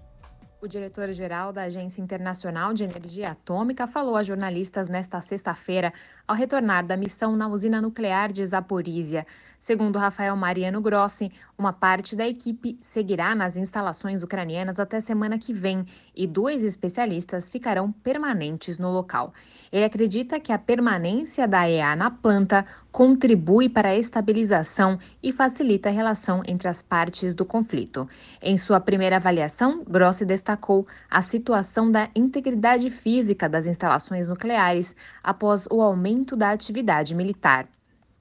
O 0.62 0.68
diretor-geral 0.68 1.54
da 1.54 1.64
Agência 1.64 2.02
Internacional 2.02 2.74
de 2.74 2.84
Energia 2.84 3.32
Atômica 3.32 3.88
falou 3.88 4.18
a 4.18 4.24
jornalistas 4.24 4.90
nesta 4.90 5.22
sexta-feira 5.22 5.94
ao 6.30 6.36
retornar 6.36 6.86
da 6.86 6.96
missão 6.96 7.36
na 7.36 7.48
usina 7.48 7.82
nuclear 7.82 8.32
de 8.32 8.46
Zaporizhia. 8.46 9.26
Segundo 9.60 9.98
Rafael 9.98 10.36
Mariano 10.36 10.80
Grossi, 10.80 11.32
uma 11.58 11.74
parte 11.74 12.16
da 12.16 12.26
equipe 12.26 12.78
seguirá 12.80 13.34
nas 13.34 13.58
instalações 13.58 14.22
ucranianas 14.22 14.80
até 14.80 15.02
semana 15.02 15.40
que 15.40 15.52
vem 15.52 15.84
e 16.16 16.28
dois 16.28 16.64
especialistas 16.64 17.50
ficarão 17.50 17.92
permanentes 17.92 18.78
no 18.78 18.92
local. 18.92 19.34
Ele 19.72 19.84
acredita 19.84 20.40
que 20.40 20.54
a 20.54 20.60
permanência 20.60 21.48
da 21.48 21.68
EA 21.68 21.96
na 21.96 22.12
planta 22.12 22.64
contribui 22.92 23.68
para 23.68 23.90
a 23.90 23.98
estabilização 23.98 25.00
e 25.22 25.34
facilita 25.34 25.90
a 25.90 25.92
relação 25.92 26.44
entre 26.46 26.68
as 26.68 26.84
partes 26.84 27.34
do 27.34 27.44
conflito. 27.44 28.08
Em 28.40 28.56
sua 28.56 28.80
primeira 28.80 29.16
avaliação, 29.16 29.84
Grossi 29.84 30.26
destacou 30.26 30.88
a 31.10 31.24
situação 31.24 31.92
da 31.92 32.08
integridade 32.16 32.92
física 32.92 33.50
das 33.50 33.66
instalações 33.66 34.28
nucleares 34.28 34.96
após 35.24 35.68
o 35.72 35.82
aumento 35.82 36.19
da 36.36 36.50
atividade 36.52 37.16
militar. 37.16 37.68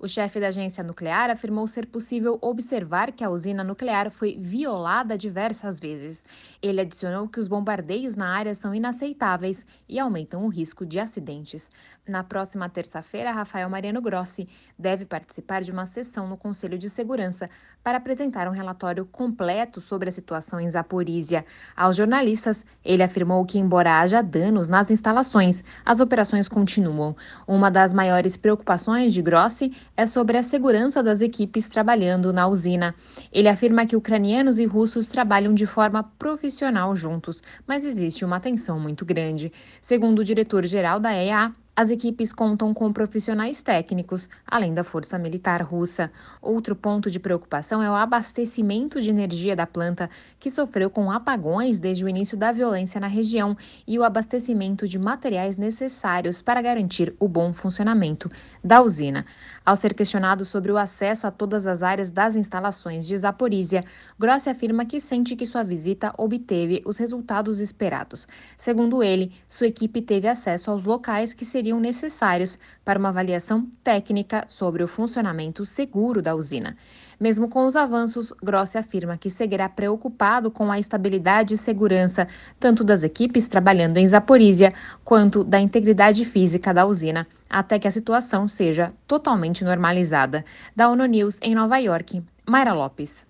O 0.01 0.07
chefe 0.07 0.39
da 0.39 0.47
agência 0.47 0.85
nuclear 0.85 1.29
afirmou 1.29 1.67
ser 1.67 1.85
possível 1.85 2.39
observar 2.41 3.11
que 3.11 3.25
a 3.25 3.31
usina 3.31 3.65
nuclear 3.65 4.13
foi 4.13 4.39
violada 4.39 5.19
diversas 5.19 5.81
vezes. 5.81 6.25
Ele 6.63 6.81
adicionou 6.81 7.27
que 7.27 7.41
os 7.41 7.49
bombardeios 7.49 8.15
na 8.15 8.29
área 8.29 8.55
são 8.55 8.73
inaceitáveis 8.73 9.67
e 9.89 9.99
aumentam 9.99 10.45
o 10.45 10.49
risco 10.49 10.87
de 10.87 11.01
acidentes. 11.01 11.69
Na 12.07 12.23
próxima 12.23 12.69
terça-feira, 12.69 13.33
Rafael 13.33 13.69
Mariano 13.69 14.01
Grossi 14.01 14.49
deve 14.79 15.05
participar 15.05 15.63
de 15.63 15.73
uma 15.73 15.85
sessão 15.85 16.29
no 16.29 16.37
Conselho 16.37 16.79
de 16.79 16.89
Segurança 16.89 17.51
para 17.83 17.99
apresentar 17.99 18.47
um 18.47 18.53
relatório 18.53 19.05
completo 19.05 19.81
sobre 19.81 20.11
a 20.11 20.13
situação 20.13 20.61
em 20.61 20.71
Zaporizhia. 20.71 21.45
Aos 21.77 21.97
jornalistas, 21.97 22.65
ele 22.85 23.03
afirmou 23.03 23.45
que, 23.45 23.59
embora 23.59 23.99
haja 23.99 24.23
danos 24.23 24.69
nas 24.69 24.93
instalações, 24.93 25.65
as 25.85 25.99
operações 25.99 26.49
continuam. 26.49 27.17
Uma 27.49 27.69
das 27.69 27.93
maiores 27.93 28.37
preocupações 28.37 29.13
de 29.13 29.21
Grossi 29.21 29.73
é 29.99 30.07
sobre 30.07 30.39
a 30.39 30.45
segurança 30.45 31.03
das 31.03 31.21
equipes 31.21 31.69
trabalhando 31.69 32.33
na 32.33 32.47
usina. 32.47 32.95
Ele 33.33 33.49
afirma 33.49 33.85
que 33.85 33.97
ucranianos 33.97 34.61
e 34.61 34.65
russos 34.65 35.09
trabalham 35.09 35.53
de 35.53 35.67
forma 35.67 36.05
profissional 36.17 36.95
juntos, 36.95 37.43
mas 37.67 37.85
existe 37.85 38.25
uma 38.25 38.39
tensão 38.39 38.79
muito 38.79 39.05
grande. 39.05 39.51
Segundo 39.83 40.21
o 40.21 40.25
diretor-geral 40.25 41.01
da 41.01 41.13
EA, 41.13 41.53
as 41.79 41.91
equipes 41.91 42.33
contam 42.33 42.75
com 42.75 42.93
profissionais 42.93 43.63
técnicos, 43.63 44.29
além 44.45 44.75
da 44.75 44.83
força 44.83 45.17
militar 45.17 45.63
russa. 45.63 46.11
Outro 46.43 46.75
ponto 46.75 47.09
de 47.09 47.21
preocupação 47.21 47.81
é 47.81 47.89
o 47.89 47.95
abastecimento 47.95 49.01
de 49.01 49.11
energia 49.11 49.55
da 49.55 49.65
planta, 49.65 50.11
que 50.41 50.51
sofreu 50.51 50.91
com 50.91 51.09
apagões 51.09 51.79
desde 51.79 52.05
o 52.05 52.09
início 52.09 52.37
da 52.37 52.51
violência 52.51 53.01
na 53.01 53.07
região, 53.07 53.57
e 53.87 53.97
o 53.97 54.03
abastecimento 54.03 54.89
de 54.89 54.99
materiais 54.99 55.57
necessários 55.57 56.43
para 56.43 56.61
garantir 56.61 57.15
o 57.17 57.29
bom 57.29 57.53
funcionamento 57.53 58.29
da 58.63 58.83
usina. 58.83 59.25
Ao 59.69 59.77
ser 59.77 59.93
questionado 59.93 60.47
sobre 60.47 60.73
o 60.73 60.79
acesso 60.79 61.27
a 61.27 61.31
todas 61.31 61.67
as 61.67 61.83
áreas 61.83 62.11
das 62.11 62.35
instalações 62.35 63.07
de 63.07 63.15
Zaporizhia, 63.15 63.85
Grossi 64.19 64.49
afirma 64.49 64.87
que 64.87 64.99
sente 64.99 65.37
que 65.37 65.45
sua 65.45 65.63
visita 65.63 66.11
obteve 66.17 66.83
os 66.87 66.97
resultados 66.97 67.61
esperados. 67.61 68.27
Segundo 68.57 69.03
ele, 69.03 69.31
sua 69.47 69.67
equipe 69.67 70.01
teve 70.01 70.27
acesso 70.27 70.71
aos 70.71 70.85
locais 70.85 71.35
que 71.35 71.45
seriam 71.45 71.79
necessários 71.79 72.59
para 72.89 72.99
uma 72.99 73.11
avaliação 73.11 73.69
técnica 73.85 74.47
sobre 74.49 74.83
o 74.83 74.89
funcionamento 74.89 75.67
seguro 75.67 76.23
da 76.23 76.35
usina. 76.35 76.75
Mesmo 77.21 77.47
com 77.47 77.67
os 77.67 77.77
avanços, 77.77 78.33
Grossi 78.43 78.79
afirma 78.79 79.19
que 79.19 79.29
seguirá 79.29 79.69
preocupado 79.69 80.51
com 80.51 80.73
a 80.73 80.79
estabilidade 80.79 81.53
e 81.53 81.59
segurança 81.59 82.27
tanto 82.59 82.83
das 82.83 83.03
equipes 83.03 83.47
trabalhando 83.47 83.99
em 83.99 84.07
Zaporizhia 84.07 84.73
quanto 85.05 85.45
da 85.45 85.61
integridade 85.61 86.25
física 86.25 86.73
da 86.73 86.87
usina 86.87 87.27
até 87.47 87.79
que 87.79 87.87
a 87.87 87.91
situação 87.91 88.49
seja 88.49 88.95
totalmente 89.07 89.63
normalizada. 89.63 90.43
Da 90.75 90.89
ONU 90.89 91.05
News 91.05 91.39
em 91.43 91.55
Nova 91.55 91.77
York, 91.77 92.23
Mayra 92.47 92.73
Lopes. 92.73 93.28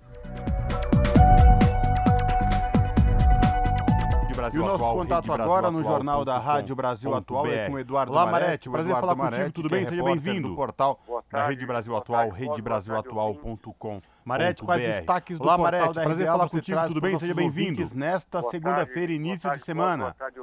Brasil 4.49 4.61
e 4.61 4.65
o 4.65 4.67
nosso 4.67 4.85
Atual, 4.85 4.97
contato 4.97 5.33
agora 5.33 5.71
no 5.71 5.83
Jornal 5.83 6.25
da 6.25 6.39
Rádio 6.39 6.75
Brasil 6.75 7.15
Atual 7.15 7.47
é 7.47 7.67
com 7.67 7.75
o 7.75 7.79
Eduardo 7.79 8.13
Olá, 8.13 8.27
Marete. 8.27 8.71
Prazer 8.71 8.91
Eduardo 8.91 9.07
falar 9.09 9.17
Marete, 9.17 9.41
contigo, 9.41 9.55
tudo 9.55 9.69
bem? 9.71 9.83
É 9.83 9.89
Seja 9.89 10.03
bem-vindo. 10.03 10.55
portal 10.55 11.01
da 11.31 11.47
Rede 11.47 11.67
Brasil 11.67 11.97
Atual, 11.97 12.31
redebrasilatual.com. 12.31 14.03
Marete, 14.25 14.63
quais 14.63 14.83
destaques 14.83 15.39
do 15.39 15.45
Olá, 15.45 15.57
portal 15.57 15.81
Marete, 15.81 15.95
da 15.95 16.03
prazer 16.03 16.27
falar 16.27 16.49
contigo, 16.49 16.87
tudo 16.89 17.01
bem? 17.01 17.19
Seja 17.19 17.35
bem-vindo. 17.35 17.89
Nesta 17.95 18.43
segunda-feira, 18.43 19.13
início 19.13 19.51
de 19.51 19.59
semana. 19.59 20.05
Boa 20.05 20.15
tarde, 20.15 20.41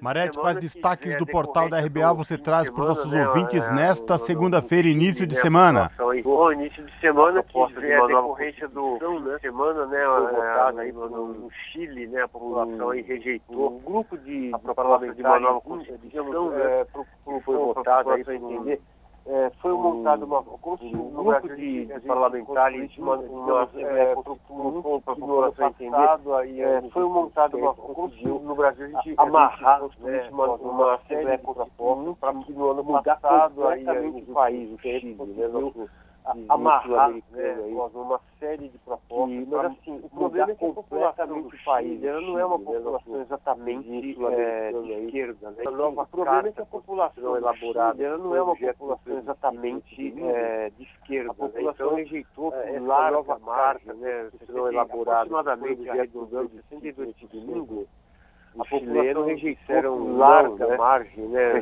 Marete, 0.00 0.38
quais 0.38 0.58
destaques 0.58 1.16
do 1.18 1.26
portal 1.26 1.68
da 1.68 1.80
RBA 1.80 2.12
você 2.12 2.38
traz 2.38 2.70
para 2.70 2.80
os 2.80 2.88
nossos 2.88 3.12
né, 3.12 3.26
ouvintes 3.26 3.68
nesta 3.70 4.18
segunda-feira, 4.18 4.88
início 4.88 5.26
de 5.26 5.34
semana? 5.34 5.90
Bom, 6.22 6.52
início 6.52 6.84
de 6.84 7.00
semana 7.00 7.42
que 7.42 7.74
vem 7.74 7.94
a 7.94 8.06
decorrência 8.06 8.68
do 8.68 8.98
né? 9.20 9.38
semana, 9.40 9.86
né, 9.86 9.98
aí 10.78 10.92
no 10.92 11.50
Chile, 11.50 12.06
né, 12.06 12.22
a 12.22 12.28
população 12.28 12.90
aí 12.90 13.02
rejeitou 13.02 13.76
um 13.76 13.80
grupo 13.80 14.16
de 14.18 14.50
parlamentares 14.74 15.16
de 15.16 15.22
uma 15.22 15.40
nova 15.40 15.60
constituição, 15.60 16.50
né, 16.50 16.86
foi 17.44 17.56
votado 17.56 18.10
aí 18.10 18.24
para 18.24 18.34
entender 18.34 18.80
é, 19.26 19.50
foi 19.60 19.72
montada 19.72 20.24
uma 20.24 20.40
um 20.40 21.10
grupo 21.10 21.48
de, 21.56 21.86
de 21.86 22.00
parlamentares, 22.00 22.98
uma, 22.98 23.16
uma 23.16 23.68
é, 23.76 24.14
aí 26.34 26.60
é, 26.60 26.82
foi 26.90 27.04
montada 27.04 27.56
uma 27.56 27.74
conseguiu 27.74 28.38
no 28.40 28.54
Brasil 28.54 28.84
a 28.84 28.88
gente 28.88 29.14
amarrar 29.16 29.82
né, 30.00 30.28
uma, 30.30 30.46
uma 30.54 30.94
assembleia 30.94 31.38
contra 31.38 31.66
para 32.16 32.34
que 32.34 32.52
no 32.52 32.70
ano 32.70 33.02
passado 33.02 33.66
aí 33.68 33.84
o 33.86 34.34
país, 34.34 34.70
o 34.70 34.78
Chile, 34.78 35.14
né, 35.14 35.94
nosso 36.24 36.52
amarrar 36.52 37.10
né, 37.10 37.56
uma 37.92 38.20
série 38.40 38.68
de 38.68 38.78
propostas. 38.78 39.46
mas 39.48 39.64
assim, 39.66 40.00
o 40.02 40.08
problema 40.08 40.52
é 40.52 40.54
que 40.54 40.64
a 40.64 40.72
população 40.72 41.42
do 41.42 41.50
país 41.64 42.02
ela 42.02 42.20
não 42.20 42.38
é 42.38 42.46
uma 42.46 42.58
população 42.58 43.20
exatamente 43.20 44.16
é, 44.32 44.72
de 44.72 44.92
esquerda. 44.92 45.50
Né? 45.50 45.64
O 45.66 46.06
problema 46.06 46.48
é 46.48 46.52
que 46.52 46.60
a 46.62 46.66
população 46.66 47.36
elaborada 47.36 48.02
ela 48.02 48.18
não 48.18 48.34
é 48.34 48.42
uma 48.42 48.56
população 48.56 49.18
exatamente 49.18 50.22
é, 50.22 50.70
de 50.70 50.82
esquerda. 50.84 51.30
A 51.30 51.34
população 51.34 51.90
né? 51.90 51.96
rejeitou 51.96 52.52
por 52.52 52.82
larga 52.82 53.38
margem, 53.38 53.94
né, 53.94 54.30
elaborada 54.48 55.24
aproximadamente 55.24 55.88
arredondando 55.90 56.50
62 56.70 57.14
domingo 57.30 57.86
a 58.58 58.64
população 58.64 59.24
rejeição 59.24 60.16
larga 60.16 60.66
né? 60.66 60.76
margem, 60.76 61.24
né? 61.28 61.60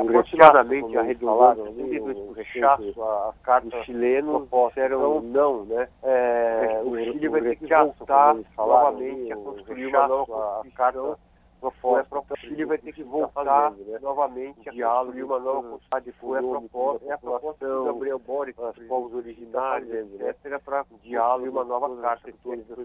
aproximadamente 0.00 0.96
arredondado, 0.96 1.62
62% 1.64 2.36
rechaço, 2.36 3.02
a 3.02 3.34
carta 3.42 3.82
chileno 3.84 4.48
disseram 4.68 5.20
não, 5.20 5.64
né? 5.64 5.88
É, 6.02 6.82
o 6.84 6.96
Chile 6.96 7.28
vai 7.28 7.40
ter 7.42 7.56
que 7.56 7.66
voltar 7.66 8.36
novamente 8.56 9.32
a 9.32 9.36
construir 9.36 9.86
uma 9.86 10.08
nova 10.08 10.62
carta 10.76 11.18
proposta. 11.60 12.34
O 12.34 12.36
Chile 12.36 12.64
vai 12.64 12.78
ter 12.78 12.92
que 12.92 13.02
voltar 13.02 13.72
né? 13.72 13.98
novamente 14.00 14.68
a 14.68 14.72
diálogo 14.72 15.16
e 15.16 15.22
uma 15.22 15.38
nova 15.38 15.68
constituição. 15.68 16.20
Foi 16.20 16.38
a 16.38 16.42
proposta, 16.42 17.06
é 17.06 17.12
a 17.12 17.18
proposta 17.18 17.68
do 17.68 17.84
Gabriel 17.84 18.18
Boric, 18.18 18.60
os 18.60 18.86
povos 18.86 19.14
originários, 19.14 19.90
etc., 19.90 20.60
para 20.64 20.84
diálogo 21.02 21.46
e 21.46 21.48
uma 21.48 21.64
nova 21.64 21.94
carta 22.00 22.32
de 22.32 22.38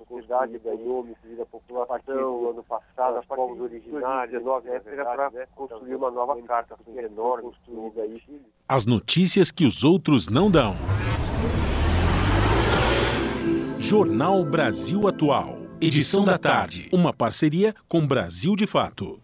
sociedade 0.07 0.55
econômica 0.55 1.19
e 1.25 1.35
da 1.35 1.45
população 1.45 2.39
do 2.39 2.49
ano 2.49 2.63
passado, 2.63 3.19
os 3.19 3.25
povos 3.25 3.59
originários, 3.59 4.43
etc., 4.65 5.03
para 5.03 5.47
construir 5.55 5.95
uma 5.95 6.11
nova 6.11 6.41
carta 6.43 6.75
enorme 6.97 7.43
construída 7.43 8.01
aí. 8.01 8.21
As 8.67 8.85
notícias 8.85 9.51
que 9.51 9.65
os 9.65 9.83
outros 9.83 10.27
não 10.27 10.49
dão. 10.49 10.75
Jornal 13.79 14.43
Brasil 14.43 15.07
Atual. 15.07 15.64
Edição 15.81 16.23
da 16.23 16.37
tarde. 16.37 16.87
Uma 16.91 17.11
parceria 17.11 17.75
com 17.89 18.07
Brasil 18.07 18.55
de 18.55 18.65
Fato. 18.65 19.21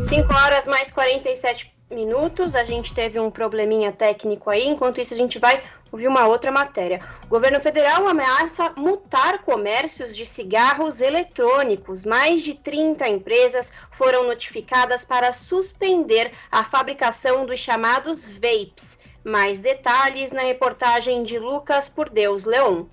5 0.00 0.32
horas 0.32 0.66
mais 0.68 0.92
47 0.92 1.74
minutos. 1.90 2.54
A 2.54 2.62
gente 2.62 2.94
teve 2.94 3.18
um 3.18 3.28
probleminha 3.28 3.90
técnico 3.90 4.50
aí. 4.50 4.68
Enquanto 4.68 5.00
isso, 5.00 5.12
a 5.12 5.16
gente 5.16 5.36
vai 5.38 5.64
ouvir 5.90 6.06
uma 6.06 6.28
outra 6.28 6.52
matéria. 6.52 7.00
O 7.24 7.28
governo 7.28 7.58
federal 7.58 8.06
ameaça 8.06 8.72
multar 8.76 9.42
comércios 9.42 10.16
de 10.16 10.24
cigarros 10.24 11.00
eletrônicos. 11.00 12.04
Mais 12.04 12.42
de 12.42 12.54
30 12.54 13.08
empresas 13.08 13.72
foram 13.90 14.28
notificadas 14.28 15.04
para 15.04 15.32
suspender 15.32 16.30
a 16.52 16.62
fabricação 16.62 17.44
dos 17.44 17.58
chamados 17.58 18.24
vapes. 18.24 19.00
Mais 19.24 19.58
detalhes 19.60 20.32
na 20.32 20.42
reportagem 20.42 21.22
de 21.22 21.38
Lucas 21.38 21.88
por 21.88 22.10
Deus 22.10 22.44
Leon. 22.44 22.84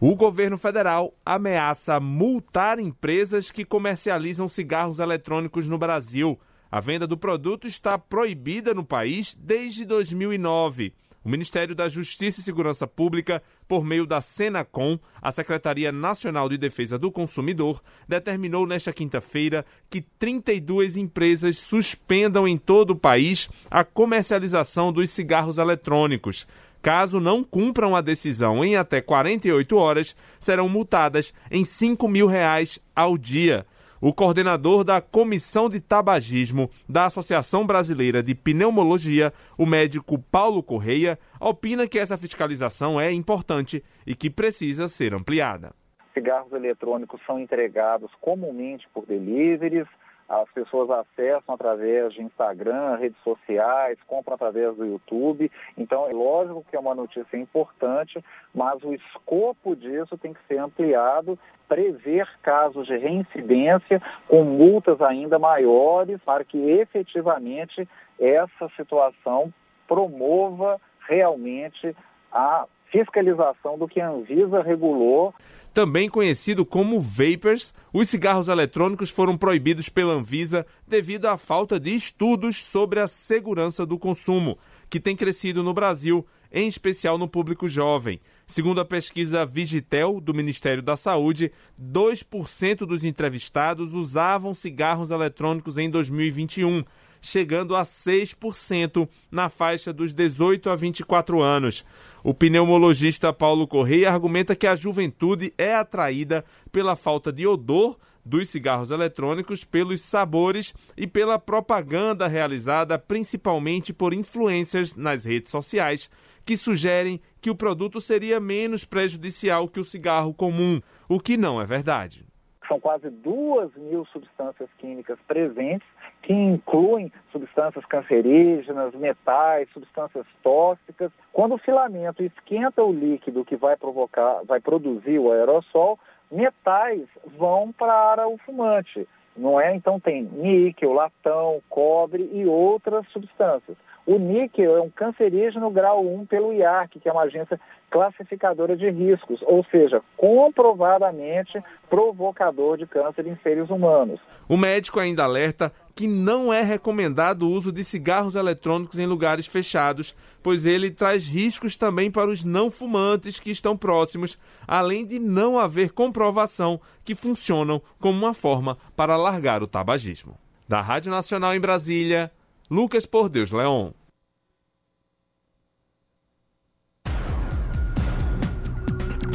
O 0.00 0.16
governo 0.16 0.58
federal 0.58 1.14
ameaça 1.24 2.00
multar 2.00 2.80
empresas 2.80 3.52
que 3.52 3.64
comercializam 3.64 4.48
cigarros 4.48 4.98
eletrônicos 4.98 5.68
no 5.68 5.78
Brasil. 5.78 6.40
A 6.72 6.80
venda 6.80 7.06
do 7.06 7.16
produto 7.16 7.68
está 7.68 7.96
proibida 7.96 8.74
no 8.74 8.84
país 8.84 9.34
desde 9.38 9.84
2009. 9.84 10.92
O 11.22 11.28
Ministério 11.28 11.74
da 11.74 11.86
Justiça 11.86 12.40
e 12.40 12.42
Segurança 12.42 12.86
Pública, 12.86 13.42
por 13.68 13.84
meio 13.84 14.06
da 14.06 14.22
Senacom, 14.22 14.98
a 15.20 15.30
Secretaria 15.30 15.92
Nacional 15.92 16.48
de 16.48 16.56
Defesa 16.56 16.98
do 16.98 17.12
Consumidor, 17.12 17.82
determinou 18.08 18.66
nesta 18.66 18.90
quinta-feira 18.90 19.66
que 19.90 20.00
32 20.00 20.96
empresas 20.96 21.58
suspendam 21.58 22.48
em 22.48 22.56
todo 22.56 22.92
o 22.92 22.96
país 22.96 23.50
a 23.70 23.84
comercialização 23.84 24.90
dos 24.90 25.10
cigarros 25.10 25.58
eletrônicos. 25.58 26.46
Caso 26.80 27.20
não 27.20 27.44
cumpram 27.44 27.94
a 27.94 28.00
decisão 28.00 28.64
em 28.64 28.76
até 28.76 29.02
48 29.02 29.76
horas, 29.76 30.16
serão 30.38 30.70
multadas 30.70 31.34
em 31.50 31.62
5 31.62 32.08
mil 32.08 32.26
reais 32.26 32.78
ao 32.96 33.18
dia. 33.18 33.66
O 34.02 34.14
coordenador 34.14 34.82
da 34.82 34.98
Comissão 35.02 35.68
de 35.68 35.78
Tabagismo 35.78 36.70
da 36.88 37.04
Associação 37.04 37.66
Brasileira 37.66 38.22
de 38.22 38.34
Pneumologia, 38.34 39.30
o 39.58 39.66
médico 39.66 40.18
Paulo 40.18 40.62
Correia, 40.62 41.18
opina 41.38 41.86
que 41.86 41.98
essa 41.98 42.16
fiscalização 42.16 42.98
é 42.98 43.12
importante 43.12 43.84
e 44.06 44.14
que 44.14 44.30
precisa 44.30 44.88
ser 44.88 45.12
ampliada. 45.12 45.74
Cigarros 46.14 46.50
eletrônicos 46.50 47.20
são 47.26 47.38
entregados 47.38 48.10
comumente 48.22 48.88
por 48.94 49.04
deliveries, 49.04 49.86
as 50.30 50.48
pessoas 50.52 50.88
acessam 50.88 51.56
através 51.56 52.14
de 52.14 52.22
Instagram, 52.22 52.94
redes 52.94 53.20
sociais, 53.24 53.98
compram 54.06 54.36
através 54.36 54.76
do 54.76 54.86
YouTube. 54.86 55.50
Então, 55.76 56.08
é 56.08 56.12
lógico 56.12 56.64
que 56.70 56.76
é 56.76 56.78
uma 56.78 56.94
notícia 56.94 57.36
importante, 57.36 58.24
mas 58.54 58.80
o 58.84 58.94
escopo 58.94 59.74
disso 59.74 60.16
tem 60.16 60.32
que 60.32 60.40
ser 60.46 60.58
ampliado, 60.58 61.36
prever 61.68 62.28
casos 62.42 62.86
de 62.86 62.96
reincidência 62.96 64.00
com 64.28 64.44
multas 64.44 65.02
ainda 65.02 65.36
maiores, 65.36 66.20
para 66.24 66.44
que 66.44 66.58
efetivamente 66.58 67.88
essa 68.16 68.68
situação 68.76 69.52
promova 69.88 70.80
realmente 71.08 71.96
a 72.30 72.66
fiscalização 72.86 73.76
do 73.76 73.88
que 73.88 74.00
a 74.00 74.08
Anvisa 74.08 74.62
regulou 74.62 75.34
também 75.72 76.08
conhecido 76.08 76.64
como 76.64 77.00
vapers, 77.00 77.72
os 77.92 78.08
cigarros 78.08 78.48
eletrônicos 78.48 79.10
foram 79.10 79.36
proibidos 79.36 79.88
pela 79.88 80.14
Anvisa 80.14 80.66
devido 80.86 81.26
à 81.26 81.36
falta 81.36 81.78
de 81.78 81.94
estudos 81.94 82.56
sobre 82.62 83.00
a 83.00 83.06
segurança 83.06 83.86
do 83.86 83.98
consumo, 83.98 84.58
que 84.88 85.00
tem 85.00 85.14
crescido 85.14 85.62
no 85.62 85.72
Brasil, 85.72 86.26
em 86.52 86.66
especial 86.66 87.16
no 87.16 87.28
público 87.28 87.68
jovem. 87.68 88.20
Segundo 88.46 88.80
a 88.80 88.84
pesquisa 88.84 89.46
Vigitel, 89.46 90.20
do 90.20 90.34
Ministério 90.34 90.82
da 90.82 90.96
Saúde, 90.96 91.52
2% 91.80 92.78
dos 92.78 93.04
entrevistados 93.04 93.94
usavam 93.94 94.52
cigarros 94.52 95.12
eletrônicos 95.12 95.78
em 95.78 95.88
2021, 95.88 96.82
chegando 97.20 97.76
a 97.76 97.84
6% 97.84 99.08
na 99.30 99.48
faixa 99.48 99.92
dos 99.92 100.12
18 100.12 100.68
a 100.68 100.74
24 100.74 101.40
anos. 101.40 101.84
O 102.22 102.34
pneumologista 102.34 103.32
Paulo 103.32 103.66
Correia 103.66 104.12
argumenta 104.12 104.54
que 104.54 104.66
a 104.66 104.74
juventude 104.74 105.54
é 105.56 105.74
atraída 105.74 106.44
pela 106.70 106.94
falta 106.94 107.32
de 107.32 107.46
odor 107.46 107.96
dos 108.22 108.50
cigarros 108.50 108.90
eletrônicos, 108.90 109.64
pelos 109.64 110.02
sabores 110.02 110.74
e 110.96 111.06
pela 111.06 111.38
propaganda 111.38 112.26
realizada 112.26 112.98
principalmente 112.98 113.94
por 113.94 114.12
influencers 114.12 114.94
nas 114.94 115.24
redes 115.24 115.50
sociais, 115.50 116.10
que 116.44 116.56
sugerem 116.56 117.20
que 117.40 117.48
o 117.48 117.56
produto 117.56 118.00
seria 118.00 118.38
menos 118.38 118.84
prejudicial 118.84 119.66
que 119.66 119.80
o 119.80 119.84
cigarro 119.84 120.34
comum, 120.34 120.80
o 121.08 121.18
que 121.18 121.38
não 121.38 121.60
é 121.60 121.64
verdade. 121.64 122.26
São 122.68 122.78
quase 122.78 123.08
duas 123.10 123.74
mil 123.74 124.04
substâncias 124.06 124.68
químicas 124.78 125.18
presentes, 125.26 125.88
que 126.22 126.32
incluem 126.32 127.12
substâncias 127.32 127.84
cancerígenas, 127.86 128.94
metais, 128.94 129.68
substâncias 129.72 130.26
tóxicas. 130.42 131.10
Quando 131.32 131.54
o 131.54 131.58
filamento 131.58 132.22
esquenta 132.22 132.82
o 132.82 132.92
líquido 132.92 133.44
que 133.44 133.56
vai 133.56 133.76
provocar, 133.76 134.42
vai 134.44 134.60
produzir 134.60 135.18
o 135.18 135.32
aerossol, 135.32 135.98
metais 136.30 137.06
vão 137.38 137.72
para 137.72 138.28
o 138.28 138.38
fumante. 138.38 139.06
Não 139.36 139.60
é? 139.60 139.74
Então 139.74 139.98
tem 139.98 140.22
níquel, 140.22 140.92
latão, 140.92 141.62
cobre 141.68 142.28
e 142.32 142.44
outras 142.46 143.06
substâncias. 143.08 143.76
O 144.06 144.18
níquel 144.18 144.76
é 144.76 144.80
um 144.80 144.90
cancerígeno 144.90 145.70
grau 145.70 146.04
1 146.04 146.26
pelo 146.26 146.52
IARC, 146.52 146.98
que 146.98 147.08
é 147.08 147.12
uma 147.12 147.22
agência 147.22 147.60
classificadora 147.90 148.76
de 148.76 148.90
riscos, 148.90 149.40
ou 149.42 149.64
seja, 149.64 150.02
comprovadamente 150.16 151.62
provocador 151.88 152.76
de 152.76 152.86
câncer 152.86 153.26
em 153.26 153.36
seres 153.36 153.70
humanos. 153.70 154.20
O 154.48 154.56
médico 154.56 154.98
ainda 154.98 155.24
alerta 155.24 155.72
que 156.00 156.08
não 156.08 156.50
é 156.50 156.62
recomendado 156.62 157.42
o 157.42 157.50
uso 157.50 157.70
de 157.70 157.84
cigarros 157.84 158.34
eletrônicos 158.34 158.98
em 158.98 159.04
lugares 159.04 159.46
fechados, 159.46 160.14
pois 160.42 160.64
ele 160.64 160.90
traz 160.90 161.26
riscos 161.26 161.76
também 161.76 162.10
para 162.10 162.30
os 162.30 162.42
não 162.42 162.70
fumantes 162.70 163.38
que 163.38 163.50
estão 163.50 163.76
próximos, 163.76 164.38
além 164.66 165.04
de 165.04 165.18
não 165.18 165.58
haver 165.58 165.92
comprovação 165.92 166.80
que 167.04 167.14
funcionam 167.14 167.82
como 167.98 168.16
uma 168.16 168.32
forma 168.32 168.78
para 168.96 169.14
largar 169.14 169.62
o 169.62 169.66
tabagismo. 169.66 170.38
Da 170.66 170.80
Rádio 170.80 171.10
Nacional 171.10 171.54
em 171.54 171.60
Brasília, 171.60 172.32
Lucas 172.70 173.04
Por 173.04 173.28
Deus 173.28 173.50
Leon. 173.50 173.90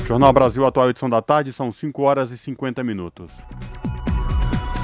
Jornal 0.07 0.33
Brasil 0.33 0.65
Atual, 0.65 0.89
edição 0.89 1.11
da 1.11 1.21
tarde, 1.21 1.53
são 1.53 1.71
5 1.71 2.01
horas 2.01 2.31
e 2.31 2.37
50 2.39 2.83
minutos. 2.83 3.37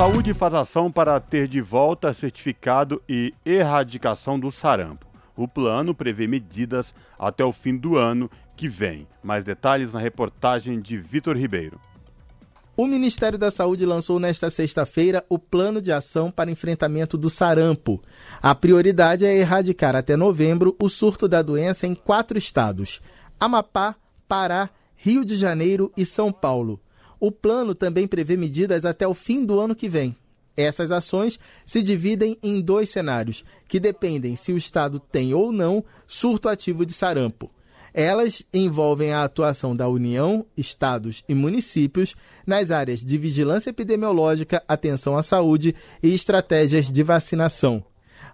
Saúde 0.02 0.34
faz 0.34 0.56
ação 0.56 0.92
para 0.92 1.20
ter 1.20 1.48
de 1.48 1.62
volta 1.62 2.12
certificado 2.12 3.00
e 3.08 3.36
erradicação 3.46 4.40
do 4.40 4.50
sarampo. 4.50 5.06
O 5.38 5.48
plano 5.48 5.94
prevê 5.94 6.26
medidas 6.26 6.92
até 7.20 7.46
o 7.46 7.52
fim 7.52 7.78
do 7.78 7.98
ano 7.98 8.28
que 8.56 8.68
vem. 8.68 9.08
Mais 9.22 9.44
detalhes 9.44 9.94
na 9.94 10.00
reportagem 10.00 10.80
de 10.80 10.98
Vitor 10.98 11.38
Ribeiro. 11.38 11.80
O 12.76 12.88
Ministério 12.88 13.38
da 13.38 13.52
Saúde 13.52 13.86
lançou 13.86 14.20
nesta 14.20 14.50
sexta-feira 14.50 15.24
o 15.30 15.38
Plano 15.38 15.80
de 15.80 15.92
Ação 15.92 16.32
para 16.32 16.50
Enfrentamento 16.50 17.16
do 17.16 17.30
Sarampo. 17.30 18.02
A 18.42 18.56
prioridade 18.56 19.24
é 19.24 19.38
erradicar 19.38 19.96
até 19.96 20.16
novembro 20.16 20.76
o 20.82 20.90
surto 20.90 21.28
da 21.28 21.44
doença 21.44 21.86
em 21.86 21.94
quatro 21.94 22.40
estados: 22.40 23.00
Amapá, 23.40 23.96
Pará, 24.28 24.72
Rio 24.96 25.24
de 25.24 25.36
Janeiro 25.36 25.92
e 25.96 26.08
São 26.08 26.32
Paulo. 26.32 26.82
O 27.22 27.32
plano 27.32 27.76
também 27.76 28.08
prevê 28.08 28.36
medidas 28.36 28.84
até 28.84 29.08
o 29.08 29.14
fim 29.14 29.46
do 29.46 29.60
ano 29.60 29.76
que 29.76 29.88
vem. 29.88 30.18
Essas 30.58 30.92
ações 30.92 31.38
se 31.68 31.84
dividem 31.84 32.36
em 32.42 32.60
dois 32.60 32.90
cenários, 32.90 33.46
que 33.68 33.80
dependem 33.80 34.36
se 34.36 34.52
o 34.52 34.58
Estado 34.58 35.00
tem 35.00 35.32
ou 35.32 35.52
não 35.52 35.86
surto 36.08 36.50
ativo 36.50 36.84
de 36.84 36.94
sarampo. 36.94 37.52
Elas 37.94 38.42
envolvem 38.52 39.14
a 39.14 39.24
atuação 39.24 39.76
da 39.76 39.88
União, 39.88 40.44
estados 40.58 41.24
e 41.30 41.36
municípios 41.36 42.16
nas 42.44 42.72
áreas 42.72 43.00
de 43.00 43.20
vigilância 43.20 43.70
epidemiológica, 43.70 44.64
atenção 44.68 45.16
à 45.16 45.22
saúde 45.22 45.76
e 46.02 46.16
estratégias 46.16 46.92
de 46.92 47.04
vacinação. 47.04 47.86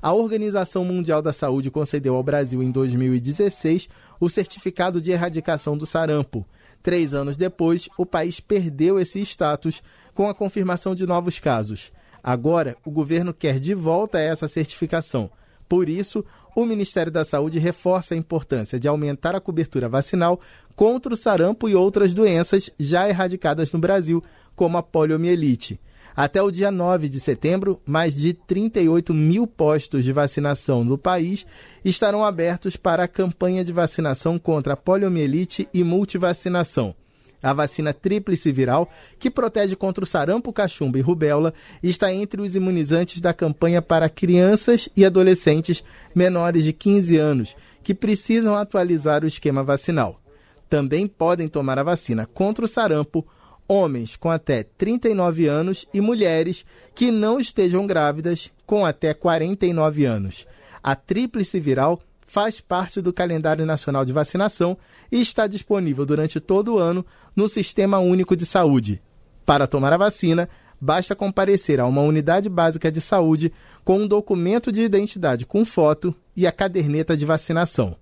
A 0.02 0.14
Organização 0.14 0.86
Mundial 0.86 1.22
da 1.22 1.34
Saúde 1.34 1.70
concedeu 1.70 2.16
ao 2.16 2.24
Brasil 2.24 2.64
em 2.64 2.72
2016 2.72 3.90
o 4.18 4.30
certificado 4.30 5.02
de 5.02 5.12
erradicação 5.12 5.78
do 5.78 5.86
sarampo. 5.86 6.46
Três 6.82 7.13
anos 7.13 7.36
depois, 7.36 7.89
o 7.97 8.05
país 8.05 8.39
perdeu 8.39 8.99
esse 8.99 9.19
status 9.21 9.82
com 10.13 10.30
a 10.30 10.34
confirmação 10.34 10.95
de 10.95 11.05
novos 11.05 11.39
casos. 11.39 11.91
Agora, 12.23 12.75
o 12.86 12.91
governo 12.91 13.34
quer 13.34 13.59
de 13.59 13.73
volta 13.73 14.19
essa 14.19 14.47
certificação. 14.47 15.30
Por 15.67 15.89
isso, 15.89 16.25
o 16.55 16.65
Ministério 16.65 17.11
da 17.11 17.23
Saúde 17.23 17.59
reforça 17.59 18.13
a 18.13 18.17
importância 18.17 18.80
de 18.80 18.88
aumentar 18.88 19.36
a 19.36 19.41
cobertura 19.41 19.88
vacinal 19.88 20.39
contra 20.75 21.13
o 21.13 21.17
sarampo 21.17 21.69
e 21.69 21.75
outras 21.75 22.13
doenças 22.13 22.69
já 22.80 23.07
erradicadas 23.07 23.71
no 23.71 23.80
Brasil, 23.80 24.23
como 24.55 24.78
a 24.78 24.84
poliomielite. 24.84 25.80
Até 26.18 26.41
o 26.41 26.49
dia 26.49 26.72
9 26.72 27.07
de 27.09 27.20
setembro, 27.20 27.80
mais 27.86 28.15
de 28.15 28.34
38 28.34 29.13
mil 29.13 29.45
postos 29.45 30.03
de 30.03 30.11
vacinação 30.11 30.84
no 30.84 30.97
país 30.97 31.45
estarão 31.86 32.26
abertos 32.26 32.76
para 32.76 33.03
a 33.03 33.07
campanha 33.07 33.63
de 33.63 33.72
vacinação 33.72 34.39
contra 34.39 34.74
a 34.74 34.76
poliomielite 34.76 35.70
e 35.72 35.84
multivacinação. 35.84 36.95
A 37.43 37.53
vacina 37.53 37.93
tríplice 37.93 38.51
viral, 38.51 38.89
que 39.20 39.30
protege 39.30 39.76
contra 39.76 40.03
o 40.03 40.07
sarampo, 40.07 40.51
cachumba 40.51 40.97
e 40.97 41.01
rubéola, 41.01 41.53
está 41.84 42.11
entre 42.11 42.41
os 42.41 42.55
imunizantes 42.55 43.22
da 43.22 43.32
campanha 43.32 43.80
para 43.80 44.09
crianças 44.09 44.89
e 44.97 45.05
adolescentes 45.05 45.84
menores 46.15 46.63
de 46.63 46.74
15 46.74 47.15
anos, 47.15 47.55
que 47.84 47.93
precisam 47.93 48.55
atualizar 48.55 49.24
o 49.24 49.28
esquema 49.28 49.63
vacinal. 49.63 50.20
Também 50.68 51.05
podem 51.05 51.47
tomar 51.47 51.78
a 51.78 51.84
vacina 51.84 52.26
contra 52.26 52.65
o 52.65 52.68
sarampo 52.68 53.24
homens 53.68 54.15
com 54.15 54.30
até 54.30 54.63
39 54.63 55.47
anos 55.47 55.86
e 55.93 55.99
mulheres 55.99 56.65
que 56.95 57.11
não 57.11 57.39
estejam 57.39 57.86
grávidas 57.86 58.51
com 58.65 58.86
até 58.86 59.13
49 59.13 60.05
anos. 60.05 60.47
A 60.82 60.95
tríplice 60.95 61.59
viral 61.59 61.99
faz 62.26 62.61
parte 62.61 63.01
do 63.01 63.13
calendário 63.13 63.65
nacional 63.65 64.05
de 64.05 64.13
vacinação 64.13 64.78
e 65.11 65.22
está 65.22 65.47
disponível 65.47 66.05
durante 66.05 66.39
todo 66.39 66.76
o 66.76 66.80
ano 66.80 67.05
no 67.36 67.47
Sistema 67.47 67.99
Único 67.99 68.36
de 68.36 68.45
Saúde. 68.45 69.01
Para 69.45 69.65
tomar 69.65 69.93
a 69.93 69.97
vacina, 69.97 70.49
basta 70.80 71.15
comparecer 71.15 71.80
a 71.80 71.86
uma 71.86 72.01
unidade 72.01 72.49
básica 72.49 72.91
de 72.91 73.01
saúde 73.01 73.51
com 73.84 73.99
um 73.99 74.07
documento 74.07 74.72
de 74.72 74.82
identidade 74.82 75.45
com 75.45 75.63
foto 75.63 76.13
e 76.36 76.45
a 76.45 76.51
caderneta 76.51 77.15
de 77.15 77.26
vacinação. 77.26 77.95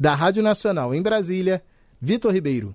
Da 0.00 0.14
Rádio 0.14 0.42
Nacional 0.42 0.94
em 0.94 1.02
Brasília, 1.02 1.62
Vitor 2.00 2.32
Ribeiro. 2.32 2.74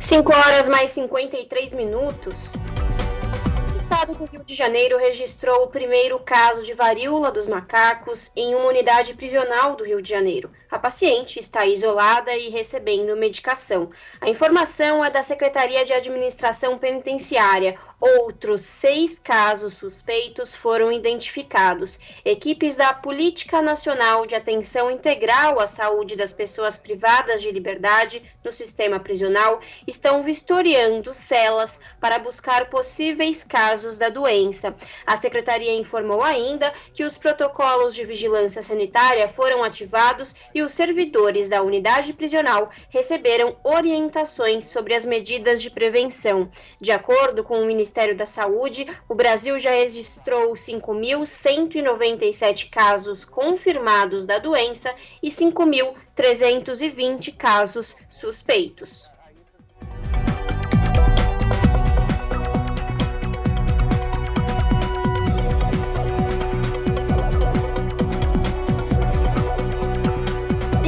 5 0.00 0.32
horas 0.34 0.66
mais 0.70 0.90
53 0.92 1.74
minutos 1.74 2.52
estado 3.90 4.14
do 4.14 4.24
Rio 4.24 4.44
de 4.44 4.54
Janeiro 4.54 4.96
registrou 4.98 5.64
o 5.64 5.66
primeiro 5.66 6.20
caso 6.20 6.62
de 6.62 6.72
varíola 6.72 7.32
dos 7.32 7.48
macacos 7.48 8.30
em 8.36 8.54
uma 8.54 8.68
unidade 8.68 9.14
prisional 9.14 9.74
do 9.74 9.82
Rio 9.82 10.00
de 10.00 10.08
Janeiro. 10.08 10.48
A 10.70 10.78
paciente 10.78 11.40
está 11.40 11.66
isolada 11.66 12.32
e 12.32 12.50
recebendo 12.50 13.16
medicação. 13.16 13.90
A 14.20 14.30
informação 14.30 15.04
é 15.04 15.10
da 15.10 15.24
Secretaria 15.24 15.84
de 15.84 15.92
Administração 15.92 16.78
Penitenciária. 16.78 17.76
Outros 18.00 18.62
seis 18.62 19.18
casos 19.18 19.74
suspeitos 19.74 20.54
foram 20.54 20.92
identificados. 20.92 21.98
Equipes 22.24 22.76
da 22.76 22.94
Política 22.94 23.60
Nacional 23.60 24.24
de 24.24 24.36
Atenção 24.36 24.88
Integral 24.88 25.58
à 25.58 25.66
Saúde 25.66 26.14
das 26.14 26.32
Pessoas 26.32 26.78
Privadas 26.78 27.42
de 27.42 27.50
Liberdade 27.50 28.22
no 28.44 28.52
sistema 28.52 29.00
prisional 29.00 29.60
estão 29.84 30.22
vistoriando 30.22 31.12
celas 31.12 31.80
para 32.00 32.20
buscar 32.20 32.70
possíveis 32.70 33.42
casos 33.42 33.79
casos 33.80 33.96
da 33.96 34.10
doença. 34.10 34.76
A 35.06 35.16
secretaria 35.16 35.74
informou 35.74 36.22
ainda 36.22 36.70
que 36.92 37.02
os 37.02 37.16
protocolos 37.16 37.94
de 37.94 38.04
vigilância 38.04 38.60
sanitária 38.60 39.26
foram 39.26 39.64
ativados 39.64 40.34
e 40.54 40.60
os 40.62 40.74
servidores 40.74 41.48
da 41.48 41.62
unidade 41.62 42.12
prisional 42.12 42.68
receberam 42.90 43.56
orientações 43.64 44.66
sobre 44.66 44.94
as 44.94 45.06
medidas 45.06 45.62
de 45.62 45.70
prevenção. 45.70 46.50
De 46.78 46.92
acordo 46.92 47.42
com 47.42 47.62
o 47.62 47.64
Ministério 47.64 48.14
da 48.14 48.26
Saúde, 48.26 48.86
o 49.08 49.14
Brasil 49.14 49.58
já 49.58 49.70
registrou 49.70 50.52
5.197 50.52 52.68
casos 52.68 53.24
confirmados 53.24 54.26
da 54.26 54.38
doença 54.38 54.94
e 55.22 55.30
5.320 55.30 57.34
casos 57.34 57.96
suspeitos. 58.06 59.10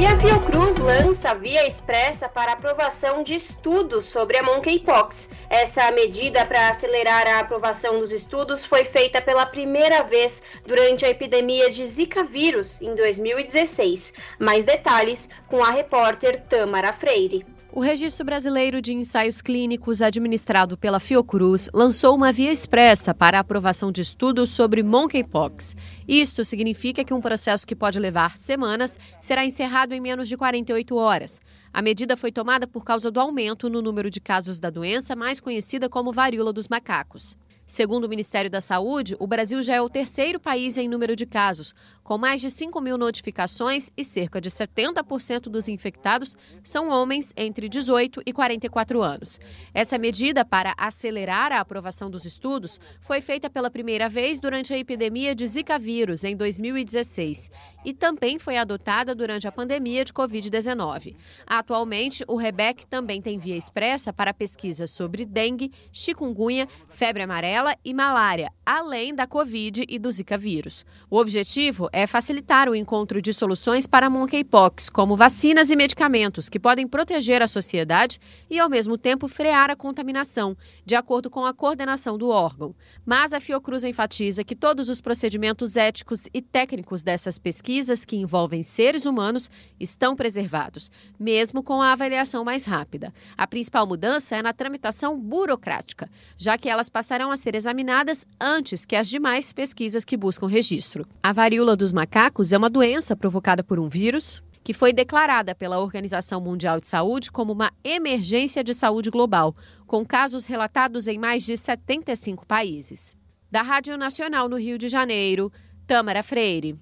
E 0.03 0.05
a 0.05 0.17
Fiocruz 0.17 0.75
lança 0.79 1.33
via 1.33 1.65
expressa 1.65 2.27
para 2.27 2.51
aprovação 2.51 3.23
de 3.23 3.35
estudos 3.35 4.03
sobre 4.03 4.37
a 4.37 4.43
monkeypox. 4.43 5.29
Essa 5.49 5.89
medida 5.91 6.45
para 6.45 6.67
acelerar 6.67 7.25
a 7.25 7.39
aprovação 7.39 7.99
dos 7.99 8.11
estudos 8.11 8.65
foi 8.65 8.83
feita 8.83 9.21
pela 9.21 9.45
primeira 9.45 10.03
vez 10.03 10.43
durante 10.67 11.05
a 11.05 11.09
epidemia 11.09 11.69
de 11.69 11.87
Zika 11.87 12.21
vírus 12.21 12.81
em 12.81 12.93
2016. 12.93 14.11
Mais 14.37 14.65
detalhes 14.65 15.29
com 15.47 15.63
a 15.63 15.71
repórter 15.71 16.37
Tamara 16.49 16.91
Freire. 16.91 17.45
O 17.75 17.79
Registro 17.79 18.23
Brasileiro 18.23 18.79
de 18.79 18.93
Ensaios 18.93 19.41
Clínicos, 19.41 19.99
administrado 19.99 20.77
pela 20.77 20.99
Fiocruz, 20.99 21.67
lançou 21.73 22.15
uma 22.15 22.31
via 22.31 22.51
expressa 22.51 23.15
para 23.15 23.39
a 23.39 23.41
aprovação 23.41 23.91
de 23.91 23.99
estudos 23.99 24.51
sobre 24.51 24.83
monkeypox. 24.83 25.75
Isto 26.07 26.45
significa 26.45 27.03
que 27.03 27.15
um 27.15 27.19
processo 27.19 27.65
que 27.65 27.75
pode 27.75 27.99
levar 27.99 28.37
semanas 28.37 28.95
será 29.19 29.43
encerrado 29.43 29.91
em 29.91 29.99
menos 29.99 30.29
de 30.29 30.37
48 30.37 30.95
horas. 30.95 31.41
A 31.73 31.81
medida 31.81 32.15
foi 32.15 32.31
tomada 32.31 32.67
por 32.67 32.85
causa 32.85 33.09
do 33.09 33.19
aumento 33.19 33.67
no 33.67 33.81
número 33.81 34.07
de 34.07 34.21
casos 34.21 34.59
da 34.59 34.69
doença, 34.69 35.15
mais 35.15 35.39
conhecida 35.39 35.89
como 35.89 36.13
varíola 36.13 36.53
dos 36.53 36.67
macacos. 36.67 37.35
Segundo 37.65 38.03
o 38.03 38.09
Ministério 38.09 38.51
da 38.51 38.61
Saúde, 38.61 39.15
o 39.19 39.25
Brasil 39.25 39.63
já 39.63 39.73
é 39.73 39.81
o 39.81 39.89
terceiro 39.89 40.39
país 40.39 40.77
em 40.77 40.87
número 40.87 41.15
de 41.15 41.25
casos, 41.25 41.73
com 42.03 42.17
mais 42.17 42.41
de 42.41 42.49
5 42.49 42.79
mil 42.81 42.97
notificações 42.97 43.89
e 43.95 44.03
cerca 44.03 44.41
de 44.41 44.49
70% 44.49 45.43
dos 45.43 45.67
infectados 45.67 46.35
são 46.63 46.89
homens 46.89 47.31
entre 47.37 47.69
18 47.69 48.21
e 48.25 48.33
44 48.33 49.01
anos. 49.01 49.39
Essa 49.73 49.97
medida 49.97 50.43
para 50.43 50.73
acelerar 50.77 51.51
a 51.51 51.59
aprovação 51.59 52.09
dos 52.09 52.25
estudos 52.25 52.79
foi 52.99 53.21
feita 53.21 53.49
pela 53.49 53.71
primeira 53.71 54.09
vez 54.09 54.39
durante 54.39 54.73
a 54.73 54.77
epidemia 54.77 55.33
de 55.33 55.47
Zika 55.47 55.79
vírus 55.79 56.23
em 56.23 56.35
2016 56.35 57.49
e 57.85 57.93
também 57.93 58.39
foi 58.39 58.57
adotada 58.57 59.13
durante 59.15 59.47
a 59.47 59.51
pandemia 59.51 60.03
de 60.03 60.13
Covid-19. 60.13 61.15
Atualmente, 61.45 62.23
o 62.27 62.35
REBEC 62.35 62.85
também 62.87 63.21
tem 63.21 63.37
via 63.37 63.57
expressa 63.57 64.11
para 64.11 64.33
pesquisas 64.33 64.91
sobre 64.91 65.25
dengue, 65.25 65.71
chikungunya, 65.91 66.67
febre 66.89 67.23
amarela 67.23 67.75
e 67.83 67.93
malária, 67.93 68.51
além 68.65 69.13
da 69.13 69.27
Covid 69.27 69.85
e 69.87 69.99
do 69.99 70.11
Zika 70.11 70.37
vírus. 70.37 70.85
O 71.09 71.17
objetivo 71.17 71.89
é 71.93 72.07
facilitar 72.07 72.67
o 72.67 72.75
encontro 72.75 73.21
de 73.21 73.31
soluções 73.31 73.85
para 73.85 74.09
monkeypox, 74.09 74.89
como 74.89 75.15
vacinas 75.15 75.69
e 75.69 75.75
medicamentos, 75.75 76.49
que 76.49 76.59
podem 76.59 76.87
proteger 76.87 77.43
a 77.43 77.47
sociedade 77.47 78.19
e, 78.49 78.59
ao 78.59 78.67
mesmo 78.67 78.97
tempo, 78.97 79.27
frear 79.27 79.69
a 79.69 79.75
contaminação, 79.75 80.57
de 80.83 80.95
acordo 80.95 81.29
com 81.29 81.45
a 81.45 81.53
coordenação 81.53 82.17
do 82.17 82.29
órgão. 82.29 82.73
Mas 83.05 83.31
a 83.31 83.39
Fiocruz 83.39 83.83
enfatiza 83.83 84.43
que 84.43 84.55
todos 84.55 84.89
os 84.89 84.99
procedimentos 84.99 85.77
éticos 85.77 86.27
e 86.33 86.41
técnicos 86.41 87.03
dessas 87.03 87.37
pesquisas, 87.37 88.03
que 88.03 88.15
envolvem 88.15 88.63
seres 88.63 89.05
humanos, 89.05 89.49
estão 89.79 90.15
preservados, 90.15 90.89
mesmo 91.19 91.61
com 91.61 91.79
a 91.79 91.91
avaliação 91.91 92.43
mais 92.43 92.65
rápida. 92.65 93.13
A 93.37 93.45
principal 93.45 93.85
mudança 93.85 94.35
é 94.35 94.41
na 94.41 94.51
tramitação 94.51 95.19
burocrática, 95.19 96.09
já 96.39 96.57
que 96.57 96.69
elas 96.69 96.89
passarão 96.89 97.29
a 97.29 97.37
ser 97.37 97.53
examinadas 97.53 98.25
antes 98.41 98.83
que 98.83 98.95
as 98.95 99.07
demais 99.07 99.53
pesquisas 99.53 100.03
que 100.03 100.17
buscam 100.17 100.47
registro. 100.47 101.05
A 101.21 101.31
varíola 101.31 101.82
dos 101.83 101.91
macacos 101.91 102.53
é 102.53 102.57
uma 102.57 102.69
doença 102.69 103.13
provocada 103.13 103.61
por 103.61 103.77
um 103.77 103.89
vírus 103.89 104.41
que 104.63 104.73
foi 104.73 104.93
declarada 104.93 105.53
pela 105.53 105.79
Organização 105.79 106.39
Mundial 106.39 106.79
de 106.79 106.87
Saúde 106.87 107.29
como 107.29 107.51
uma 107.51 107.73
emergência 107.83 108.63
de 108.63 108.73
saúde 108.73 109.09
global, 109.09 109.53
com 109.85 110.05
casos 110.05 110.45
relatados 110.45 111.07
em 111.07 111.17
mais 111.17 111.43
de 111.43 111.57
75 111.57 112.45
países. 112.45 113.17
Da 113.51 113.61
Rádio 113.61 113.97
Nacional 113.97 114.47
no 114.47 114.57
Rio 114.57 114.77
de 114.77 114.87
Janeiro, 114.87 115.51
Tâmara 115.85 116.23
Freire. 116.23 116.79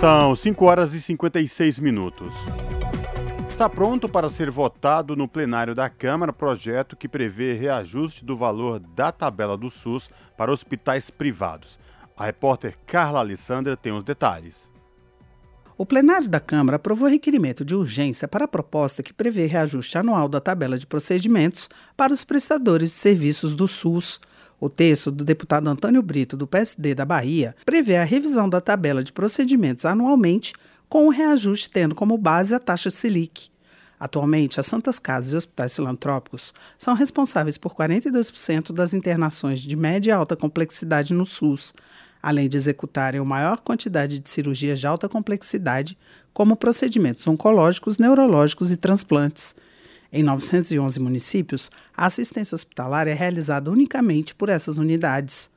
São 0.00 0.34
5 0.34 0.64
horas 0.64 0.92
e 0.92 1.00
56 1.00 1.78
minutos. 1.78 2.34
Está 3.48 3.68
pronto 3.68 4.08
para 4.08 4.28
ser 4.28 4.50
votado 4.50 5.14
no 5.14 5.28
plenário 5.28 5.72
da 5.72 5.88
Câmara 5.88 6.32
projeto 6.32 6.96
que 6.96 7.08
prevê 7.08 7.52
reajuste 7.52 8.24
do 8.24 8.36
valor 8.36 8.80
da 8.80 9.12
tabela 9.12 9.56
do 9.56 9.70
SUS 9.70 10.10
para 10.36 10.50
hospitais 10.50 11.10
privados. 11.10 11.78
A 12.16 12.24
repórter 12.24 12.78
Carla 12.86 13.20
Alessandra 13.20 13.76
tem 13.76 13.92
os 13.92 14.02
detalhes. 14.02 14.66
O 15.76 15.84
plenário 15.84 16.26
da 16.26 16.40
Câmara 16.40 16.76
aprovou 16.76 17.06
requerimento 17.06 17.62
de 17.62 17.74
urgência 17.74 18.26
para 18.26 18.46
a 18.46 18.48
proposta 18.48 19.02
que 19.02 19.12
prevê 19.12 19.44
reajuste 19.44 19.98
anual 19.98 20.26
da 20.26 20.40
tabela 20.40 20.78
de 20.78 20.86
procedimentos 20.86 21.68
para 21.94 22.14
os 22.14 22.24
prestadores 22.24 22.90
de 22.90 22.96
serviços 22.96 23.52
do 23.52 23.68
SUS. 23.68 24.18
O 24.58 24.70
texto 24.70 25.10
do 25.10 25.22
deputado 25.22 25.68
Antônio 25.68 26.00
Brito, 26.00 26.34
do 26.34 26.46
PSD 26.46 26.94
da 26.94 27.04
Bahia, 27.04 27.54
prevê 27.66 27.96
a 27.96 28.04
revisão 28.04 28.48
da 28.48 28.62
tabela 28.62 29.04
de 29.04 29.12
procedimentos 29.12 29.84
anualmente, 29.84 30.54
com 30.88 31.06
o 31.06 31.10
reajuste 31.10 31.68
tendo 31.68 31.94
como 31.94 32.16
base 32.16 32.54
a 32.54 32.58
taxa 32.58 32.88
Selic. 32.88 33.50
Atualmente, 33.98 34.60
as 34.60 34.66
Santas 34.66 34.98
Casas 34.98 35.32
e 35.32 35.36
hospitais 35.36 35.74
filantrópicos 35.74 36.52
são 36.76 36.94
responsáveis 36.94 37.56
por 37.56 37.74
42% 37.74 38.72
das 38.72 38.92
internações 38.92 39.60
de 39.60 39.74
média 39.74 40.10
e 40.10 40.12
alta 40.12 40.36
complexidade 40.36 41.14
no 41.14 41.24
SUS, 41.24 41.72
além 42.26 42.48
de 42.48 42.56
executarem 42.56 43.20
a 43.20 43.24
maior 43.24 43.60
quantidade 43.60 44.18
de 44.18 44.28
cirurgias 44.28 44.80
de 44.80 44.86
alta 44.88 45.08
complexidade, 45.08 45.96
como 46.34 46.56
procedimentos 46.56 47.24
oncológicos, 47.28 47.98
neurológicos 47.98 48.72
e 48.72 48.76
transplantes. 48.76 49.54
Em 50.12 50.24
911 50.24 50.98
municípios, 50.98 51.70
a 51.96 52.06
assistência 52.06 52.56
hospitalar 52.56 53.06
é 53.06 53.12
realizada 53.12 53.70
unicamente 53.70 54.34
por 54.34 54.48
essas 54.48 54.76
unidades. 54.76 55.50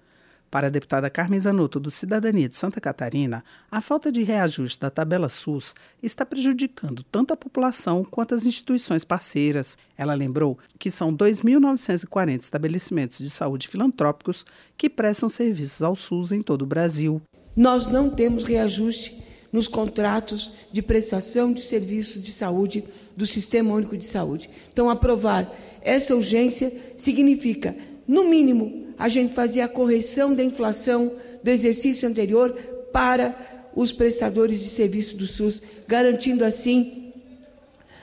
Para 0.51 0.65
a 0.65 0.69
deputada 0.69 1.09
Carmen 1.11 1.39
Zanotto, 1.39 1.79
do 1.79 1.91
Cidadania 1.91 2.49
de 2.49 2.55
Santa 2.55 2.81
Catarina, 2.81 3.43
a 3.69 3.79
falta 3.81 4.11
de 4.11 4.23
reajuste 4.23 4.79
da 4.79 4.89
tabela 4.89 5.29
SUS 5.29 5.75
está 6.01 6.25
prejudicando 6.25 7.03
tanto 7.03 7.33
a 7.33 7.37
população 7.37 8.03
quanto 8.03 8.33
as 8.33 8.45
instituições 8.45 9.03
parceiras. 9.03 9.77
Ela 9.95 10.15
lembrou 10.15 10.57
que 10.79 10.89
são 10.89 11.15
2.940 11.15 12.41
estabelecimentos 12.41 13.19
de 13.19 13.29
saúde 13.29 13.67
filantrópicos 13.67 14.43
que 14.75 14.89
prestam 14.89 15.29
serviços 15.29 15.83
ao 15.83 15.95
SUS 15.95 16.31
em 16.31 16.41
todo 16.41 16.63
o 16.63 16.67
Brasil. 16.67 17.21
Nós 17.55 17.87
não 17.87 18.09
temos 18.09 18.43
reajuste 18.43 19.23
nos 19.51 19.67
contratos 19.67 20.51
de 20.71 20.81
prestação 20.81 21.53
de 21.53 21.61
serviços 21.61 22.23
de 22.23 22.31
saúde 22.31 22.83
do 23.15 23.25
Sistema 23.25 23.73
Único 23.73 23.97
de 23.97 24.05
Saúde. 24.05 24.49
Então, 24.71 24.89
aprovar 24.89 25.51
essa 25.81 26.15
urgência 26.15 26.71
significa, 26.97 27.75
no 28.09 28.27
mínimo, 28.27 28.87
a 28.97 29.07
gente 29.07 29.35
fazia 29.35 29.65
a 29.65 29.67
correção 29.67 30.33
da 30.33 30.43
inflação 30.43 31.11
do 31.43 31.51
exercício 31.51 32.09
anterior 32.09 32.51
para 32.91 33.69
os 33.75 33.93
prestadores 33.93 34.59
de 34.59 34.67
serviço 34.67 35.15
do 35.15 35.27
SUS, 35.27 35.61
garantindo 35.87 36.43
assim 36.43 37.13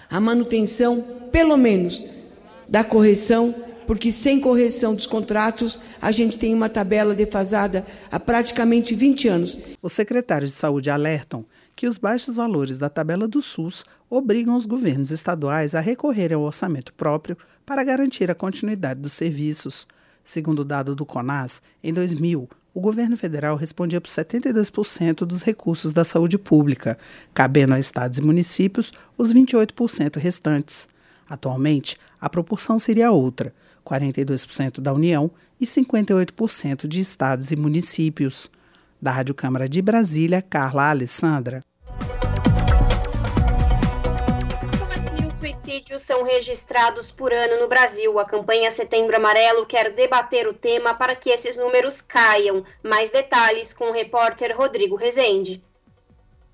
a 0.09 0.21
manutenção, 0.21 1.05
pelo 1.33 1.57
menos, 1.57 2.05
da 2.69 2.85
correção 2.85 3.53
porque 3.85 4.13
sem 4.13 4.41
correção 4.41 4.95
dos 4.95 5.07
contratos, 5.07 5.79
a 6.01 6.11
gente 6.11 6.39
tem 6.39 6.53
uma 6.53 6.69
tabela 6.69 7.15
defasada 7.15 7.87
há 8.11 8.19
praticamente 8.19 8.95
20 8.95 9.29
anos. 9.29 9.59
Os 9.81 9.93
secretários 9.93 10.51
de 10.51 10.57
saúde 10.57 10.91
alertam 10.91 11.45
que 11.75 11.87
os 11.87 11.99
baixos 11.99 12.37
valores 12.37 12.79
da 12.79 12.89
tabela 12.89 13.29
do 13.29 13.41
SUS 13.41 13.85
obrigam 14.09 14.57
os 14.57 14.67
governos 14.67 15.11
estaduais 15.11 15.75
a 15.75 15.81
recorrer 15.81 16.33
ao 16.33 16.43
orçamento 16.43 16.93
próprio 16.95 17.37
para 17.65 17.85
garantir 17.85 18.31
a 18.31 18.35
continuidade 18.35 19.01
dos 19.01 19.13
serviços. 19.13 19.87
Segundo 20.23 20.61
o 20.61 20.65
dado 20.65 20.95
do 20.95 21.07
CONAS, 21.07 21.63
em 21.83 21.93
2000, 21.93 22.49
o 22.75 22.81
governo 22.81 23.17
federal 23.17 23.57
respondia 23.57 24.01
por 24.01 24.11
72% 24.11 25.25
dos 25.25 25.43
recursos 25.43 25.93
da 25.93 26.05
saúde 26.05 26.37
pública, 26.37 26.99
cabendo 27.33 27.75
a 27.75 27.79
estados 27.79 28.19
e 28.19 28.23
municípios 28.23 28.93
os 29.17 29.33
28% 29.33 30.19
restantes. 30.19 30.89
Atualmente, 31.29 31.97
a 32.21 32.29
proporção 32.29 32.79
seria 32.79 33.11
outra: 33.11 33.55
42% 33.85 34.81
da 34.81 34.93
União 34.93 35.31
e 35.61 35.65
58% 35.65 36.87
de 36.87 37.01
estados 37.01 37.51
e 37.51 37.57
municípios. 37.57 38.51
Da 39.01 39.11
Rádio 39.11 39.35
Câmara 39.35 39.69
de 39.69 39.81
Brasília, 39.81 40.43
Carla 40.43 40.91
Alessandra. 40.91 41.63
Suicídios 45.67 46.03
são 46.03 46.23
registrados 46.23 47.11
por 47.11 47.33
ano 47.33 47.61
no 47.61 47.69
Brasil. 47.69 48.21
A 48.21 48.25
campanha 48.25 48.71
Setembro 48.71 49.17
Amarelo 49.17 49.67
quer 49.67 49.93
debater 49.93 50.47
o 50.47 50.55
tema 50.55 50.95
para 50.95 51.17
que 51.17 51.29
esses 51.29 51.57
números 51.57 52.01
caiam. 52.01 52.64
Mais 52.85 53.11
detalhes 53.11 53.73
com 53.73 53.87
o 53.87 53.93
repórter 53.93 54.57
Rodrigo 54.57 54.95
Rezende. 54.95 55.61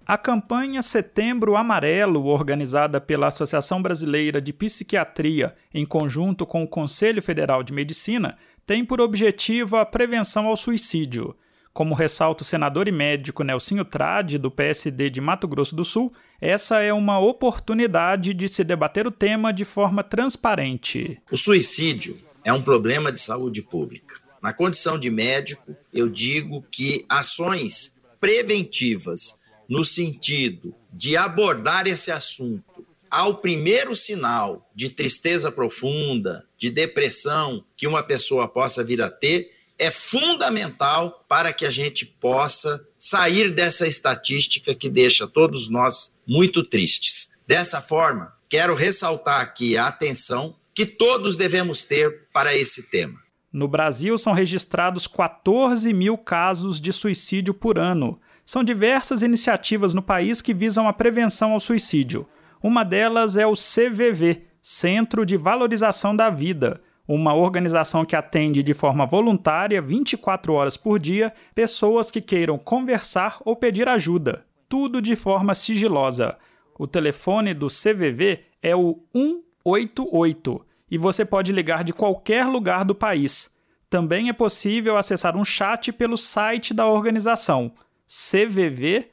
A 0.06 0.16
campanha 0.16 0.80
Setembro 0.80 1.56
Amarelo, 1.56 2.24
organizada 2.26 3.00
pela 3.00 3.26
Associação 3.28 3.82
Brasileira 3.82 4.40
de 4.40 4.52
Psiquiatria 4.52 5.54
em 5.74 5.84
conjunto 5.84 6.46
com 6.46 6.62
o 6.62 6.68
Conselho 6.68 7.20
Federal 7.20 7.62
de 7.62 7.72
Medicina, 7.72 8.38
tem 8.66 8.82
por 8.82 9.00
objetivo 9.00 9.76
a 9.76 9.84
prevenção 9.84 10.46
ao 10.46 10.56
suicídio. 10.56 11.36
Como 11.72 11.94
ressalta 11.94 12.42
o 12.42 12.46
senador 12.46 12.86
e 12.86 12.92
médico 12.92 13.42
Nelsinho 13.42 13.84
Trade, 13.84 14.36
do 14.36 14.50
PSD 14.50 15.08
de 15.08 15.22
Mato 15.22 15.48
Grosso 15.48 15.74
do 15.74 15.86
Sul, 15.86 16.12
essa 16.38 16.80
é 16.80 16.92
uma 16.92 17.18
oportunidade 17.18 18.34
de 18.34 18.46
se 18.46 18.62
debater 18.62 19.06
o 19.06 19.10
tema 19.10 19.52
de 19.52 19.64
forma 19.64 20.04
transparente. 20.04 21.18
O 21.30 21.36
suicídio 21.38 22.14
é 22.44 22.52
um 22.52 22.60
problema 22.60 23.10
de 23.10 23.20
saúde 23.20 23.62
pública. 23.62 24.16
Na 24.42 24.52
condição 24.52 24.98
de 24.98 25.08
médico, 25.08 25.74
eu 25.94 26.10
digo 26.10 26.62
que 26.70 27.06
ações 27.08 27.98
preventivas 28.20 29.40
no 29.66 29.82
sentido 29.82 30.74
de 30.92 31.16
abordar 31.16 31.86
esse 31.86 32.10
assunto 32.10 32.84
ao 33.10 33.36
primeiro 33.36 33.94
sinal 33.94 34.60
de 34.74 34.90
tristeza 34.90 35.50
profunda, 35.50 36.46
de 36.58 36.70
depressão 36.70 37.64
que 37.76 37.86
uma 37.86 38.02
pessoa 38.02 38.46
possa 38.48 38.84
vir 38.84 39.00
a 39.00 39.10
ter, 39.10 39.51
é 39.78 39.90
fundamental 39.90 41.24
para 41.28 41.52
que 41.52 41.66
a 41.66 41.70
gente 41.70 42.04
possa 42.06 42.84
sair 42.98 43.50
dessa 43.50 43.86
estatística 43.86 44.74
que 44.74 44.88
deixa 44.88 45.26
todos 45.26 45.68
nós 45.68 46.16
muito 46.26 46.62
tristes. 46.62 47.30
Dessa 47.46 47.80
forma, 47.80 48.32
quero 48.48 48.74
ressaltar 48.74 49.40
aqui 49.40 49.76
a 49.76 49.86
atenção 49.86 50.54
que 50.74 50.86
todos 50.86 51.36
devemos 51.36 51.84
ter 51.84 52.28
para 52.32 52.54
esse 52.56 52.84
tema. 52.84 53.20
No 53.52 53.68
Brasil, 53.68 54.16
são 54.16 54.32
registrados 54.32 55.06
14 55.06 55.92
mil 55.92 56.16
casos 56.16 56.80
de 56.80 56.92
suicídio 56.92 57.52
por 57.52 57.78
ano. 57.78 58.18
São 58.46 58.64
diversas 58.64 59.22
iniciativas 59.22 59.92
no 59.92 60.02
país 60.02 60.40
que 60.40 60.54
visam 60.54 60.88
a 60.88 60.92
prevenção 60.92 61.52
ao 61.52 61.60
suicídio. 61.60 62.26
Uma 62.62 62.84
delas 62.84 63.36
é 63.36 63.46
o 63.46 63.54
CVV 63.54 64.46
Centro 64.62 65.26
de 65.26 65.36
Valorização 65.36 66.14
da 66.14 66.30
Vida 66.30 66.80
uma 67.06 67.34
organização 67.34 68.04
que 68.04 68.16
atende 68.16 68.62
de 68.62 68.74
forma 68.74 69.04
voluntária 69.04 69.82
24 69.82 70.52
horas 70.52 70.76
por 70.76 70.98
dia 70.98 71.32
pessoas 71.54 72.10
que 72.10 72.20
queiram 72.20 72.58
conversar 72.58 73.38
ou 73.44 73.56
pedir 73.56 73.88
ajuda, 73.88 74.44
tudo 74.68 75.02
de 75.02 75.16
forma 75.16 75.54
sigilosa. 75.54 76.36
O 76.78 76.86
telefone 76.86 77.54
do 77.54 77.66
CVV 77.66 78.40
é 78.62 78.74
o 78.74 79.00
188 79.14 80.66
e 80.90 80.98
você 80.98 81.24
pode 81.24 81.52
ligar 81.52 81.84
de 81.84 81.92
qualquer 81.92 82.46
lugar 82.46 82.84
do 82.84 82.94
país. 82.94 83.50
Também 83.88 84.28
é 84.28 84.32
possível 84.32 84.96
acessar 84.96 85.36
um 85.36 85.44
chat 85.44 85.92
pelo 85.92 86.16
site 86.16 86.72
da 86.72 86.86
organização 86.86 87.72
cvv.org.br. 88.06 89.12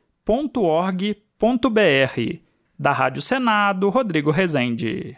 Da 2.77 2.91
Rádio 2.93 3.21
Senado, 3.21 3.89
Rodrigo 3.89 4.31
Rezende. 4.31 5.17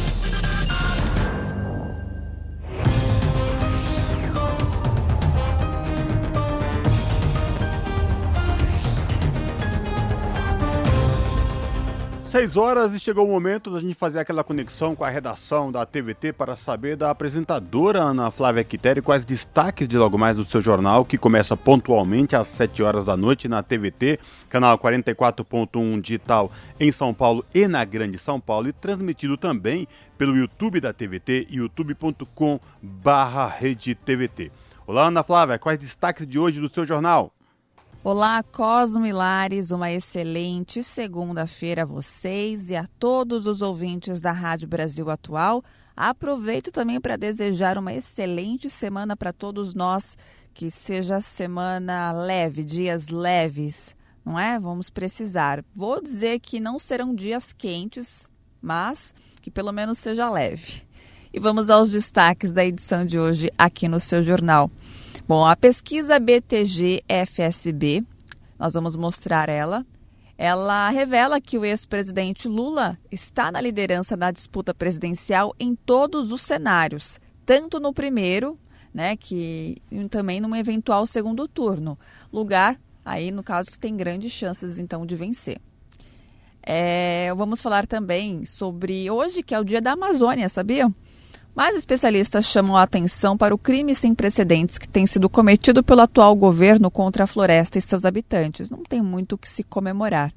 Seis 12.31 12.55
horas 12.55 12.93
e 12.93 12.99
chegou 12.99 13.27
o 13.27 13.29
momento 13.29 13.69
da 13.69 13.81
gente 13.81 13.93
fazer 13.93 14.19
aquela 14.19 14.41
conexão 14.41 14.95
com 14.95 15.03
a 15.03 15.09
redação 15.09 15.69
da 15.69 15.85
TVT 15.85 16.31
para 16.31 16.55
saber 16.55 16.95
da 16.95 17.09
apresentadora 17.09 17.99
Ana 17.99 18.31
Flávia 18.31 18.63
Quitério 18.63 19.03
quais 19.03 19.25
destaques 19.25 19.85
de 19.85 19.97
logo 19.97 20.17
mais 20.17 20.37
do 20.37 20.45
seu 20.45 20.61
jornal, 20.61 21.03
que 21.03 21.17
começa 21.17 21.57
pontualmente 21.57 22.33
às 22.33 22.47
7 22.47 22.81
horas 22.83 23.03
da 23.03 23.17
noite 23.17 23.49
na 23.49 23.61
TVT, 23.61 24.17
canal 24.47 24.79
44.1 24.79 25.99
digital 25.99 26.49
em 26.79 26.89
São 26.89 27.13
Paulo 27.13 27.43
e 27.53 27.67
na 27.67 27.83
Grande 27.83 28.17
São 28.17 28.39
Paulo, 28.39 28.69
e 28.69 28.71
transmitido 28.71 29.35
também 29.35 29.85
pelo 30.17 30.37
YouTube 30.37 30.79
da 30.79 30.93
TVT, 30.93 31.47
youtube.com 31.49 32.61
barra 32.81 33.53
Olá 34.87 35.07
Ana 35.07 35.21
Flávia, 35.21 35.59
quais 35.59 35.77
destaques 35.77 36.25
de 36.25 36.39
hoje 36.39 36.61
do 36.61 36.69
seu 36.69 36.85
jornal? 36.85 37.33
Olá, 38.03 38.41
Cosmo 38.41 39.05
Hilares, 39.05 39.69
uma 39.69 39.91
excelente 39.91 40.83
segunda-feira 40.83 41.83
a 41.83 41.85
vocês 41.85 42.71
e 42.71 42.75
a 42.75 42.87
todos 42.97 43.45
os 43.45 43.61
ouvintes 43.61 44.19
da 44.19 44.31
Rádio 44.31 44.67
Brasil 44.67 45.07
Atual. 45.07 45.63
Aproveito 45.95 46.71
também 46.71 46.99
para 46.99 47.15
desejar 47.15 47.77
uma 47.77 47.93
excelente 47.93 48.71
semana 48.71 49.15
para 49.15 49.31
todos 49.31 49.75
nós, 49.75 50.17
que 50.51 50.71
seja 50.71 51.21
semana 51.21 52.11
leve, 52.11 52.63
dias 52.63 53.07
leves, 53.07 53.95
não 54.25 54.39
é? 54.39 54.59
Vamos 54.59 54.89
precisar. 54.89 55.63
Vou 55.75 56.01
dizer 56.01 56.39
que 56.39 56.59
não 56.59 56.79
serão 56.79 57.13
dias 57.13 57.53
quentes, 57.53 58.27
mas 58.59 59.13
que 59.43 59.51
pelo 59.51 59.71
menos 59.71 59.99
seja 59.99 60.27
leve. 60.27 60.81
E 61.31 61.39
vamos 61.39 61.69
aos 61.69 61.91
destaques 61.91 62.51
da 62.51 62.65
edição 62.65 63.05
de 63.05 63.19
hoje 63.19 63.51
aqui 63.55 63.87
no 63.87 63.99
seu 63.99 64.23
jornal. 64.23 64.71
Bom, 65.33 65.45
a 65.45 65.55
pesquisa 65.55 66.19
BTG-FSB, 66.19 68.03
nós 68.59 68.73
vamos 68.73 68.97
mostrar 68.97 69.47
ela. 69.47 69.85
Ela 70.37 70.89
revela 70.89 71.39
que 71.39 71.57
o 71.57 71.63
ex-presidente 71.63 72.49
Lula 72.49 72.99
está 73.09 73.49
na 73.49 73.61
liderança 73.61 74.17
da 74.17 74.29
disputa 74.29 74.73
presidencial 74.73 75.55
em 75.57 75.73
todos 75.73 76.33
os 76.33 76.41
cenários, 76.41 77.17
tanto 77.45 77.79
no 77.79 77.93
primeiro, 77.93 78.59
né, 78.93 79.15
que 79.15 79.77
também 80.09 80.41
num 80.41 80.53
eventual 80.53 81.05
segundo 81.05 81.47
turno, 81.47 81.97
lugar 82.29 82.77
aí 83.05 83.31
no 83.31 83.41
caso 83.41 83.71
que 83.71 83.79
tem 83.79 83.95
grandes 83.95 84.33
chances 84.33 84.77
então 84.77 85.05
de 85.05 85.15
vencer. 85.15 85.61
É, 86.61 87.33
vamos 87.37 87.61
falar 87.61 87.87
também 87.87 88.43
sobre 88.45 89.09
hoje 89.09 89.41
que 89.43 89.55
é 89.55 89.59
o 89.61 89.63
Dia 89.63 89.81
da 89.81 89.93
Amazônia, 89.93 90.49
sabiam? 90.49 90.93
Mas 91.53 91.75
especialistas 91.75 92.45
chamam 92.45 92.77
a 92.77 92.83
atenção 92.83 93.37
para 93.37 93.53
o 93.53 93.57
crime 93.57 93.93
sem 93.93 94.15
precedentes 94.15 94.77
que 94.77 94.87
tem 94.87 95.05
sido 95.05 95.29
cometido 95.29 95.83
pelo 95.83 96.01
atual 96.01 96.33
governo 96.33 96.89
contra 96.89 97.25
a 97.25 97.27
floresta 97.27 97.77
e 97.77 97.81
seus 97.81 98.05
habitantes. 98.05 98.69
Não 98.69 98.83
tem 98.83 99.01
muito 99.01 99.33
o 99.33 99.37
que 99.37 99.49
se 99.49 99.61
comemorar. 99.61 100.33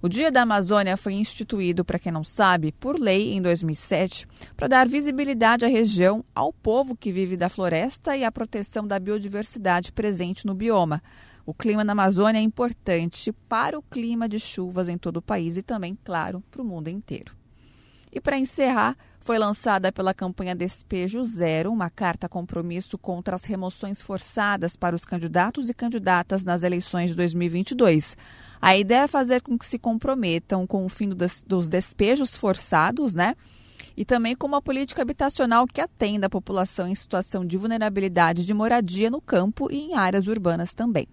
O 0.00 0.08
Dia 0.08 0.30
da 0.30 0.42
Amazônia 0.42 0.96
foi 0.96 1.14
instituído, 1.14 1.84
para 1.84 1.98
quem 1.98 2.12
não 2.12 2.24
sabe, 2.24 2.72
por 2.72 2.98
lei 2.98 3.32
em 3.32 3.40
2007, 3.40 4.26
para 4.54 4.68
dar 4.68 4.88
visibilidade 4.88 5.64
à 5.64 5.68
região, 5.68 6.24
ao 6.34 6.52
povo 6.52 6.94
que 6.94 7.12
vive 7.12 7.36
da 7.36 7.48
floresta 7.48 8.16
e 8.16 8.24
à 8.24 8.30
proteção 8.30 8.86
da 8.86 8.98
biodiversidade 8.98 9.92
presente 9.92 10.46
no 10.46 10.54
bioma. 10.54 11.02
O 11.46 11.54
clima 11.54 11.84
na 11.84 11.92
Amazônia 11.92 12.38
é 12.38 12.42
importante 12.42 13.32
para 13.48 13.78
o 13.78 13.82
clima 13.82 14.28
de 14.28 14.38
chuvas 14.38 14.88
em 14.88 14.96
todo 14.96 15.18
o 15.18 15.22
país 15.22 15.56
e 15.56 15.62
também, 15.62 15.96
claro, 16.04 16.42
para 16.50 16.60
o 16.62 16.64
mundo 16.64 16.88
inteiro. 16.88 17.32
E 18.12 18.20
para 18.20 18.38
encerrar, 18.38 18.96
foi 19.24 19.38
lançada 19.38 19.90
pela 19.90 20.12
campanha 20.12 20.54
Despejo 20.54 21.24
Zero 21.24 21.72
uma 21.72 21.88
carta 21.88 22.28
compromisso 22.28 22.98
contra 22.98 23.34
as 23.34 23.46
remoções 23.46 24.02
forçadas 24.02 24.76
para 24.76 24.94
os 24.94 25.02
candidatos 25.02 25.70
e 25.70 25.74
candidatas 25.74 26.44
nas 26.44 26.62
eleições 26.62 27.08
de 27.08 27.16
2022. 27.16 28.18
A 28.60 28.76
ideia 28.76 29.04
é 29.04 29.08
fazer 29.08 29.40
com 29.40 29.56
que 29.56 29.64
se 29.64 29.78
comprometam 29.78 30.66
com 30.66 30.84
o 30.84 30.90
fim 30.90 31.08
dos 31.08 31.68
despejos 31.68 32.36
forçados, 32.36 33.14
né? 33.14 33.34
E 33.96 34.04
também 34.04 34.36
com 34.36 34.46
uma 34.46 34.60
política 34.60 35.00
habitacional 35.00 35.66
que 35.66 35.80
atenda 35.80 36.26
a 36.26 36.30
população 36.30 36.86
em 36.86 36.94
situação 36.94 37.46
de 37.46 37.56
vulnerabilidade 37.56 38.44
de 38.44 38.52
moradia 38.52 39.08
no 39.08 39.22
campo 39.22 39.72
e 39.72 39.78
em 39.78 39.94
áreas 39.94 40.26
urbanas 40.26 40.74
também. 40.74 41.08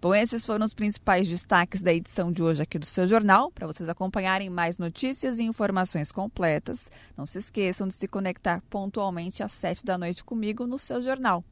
Bom, 0.00 0.14
esses 0.14 0.44
foram 0.44 0.66
os 0.66 0.74
principais 0.74 1.26
destaques 1.26 1.82
da 1.82 1.92
edição 1.92 2.30
de 2.30 2.42
hoje 2.42 2.62
aqui 2.62 2.78
do 2.78 2.84
seu 2.84 3.08
jornal. 3.08 3.50
Para 3.50 3.66
vocês 3.66 3.88
acompanharem 3.88 4.50
mais 4.50 4.76
notícias 4.76 5.40
e 5.40 5.44
informações 5.44 6.12
completas, 6.12 6.90
não 7.16 7.24
se 7.24 7.38
esqueçam 7.38 7.88
de 7.88 7.94
se 7.94 8.06
conectar 8.06 8.62
pontualmente 8.68 9.42
às 9.42 9.52
sete 9.52 9.84
da 9.84 9.96
noite 9.96 10.22
comigo 10.22 10.66
no 10.66 10.78
seu 10.78 11.02
jornal. 11.02 11.42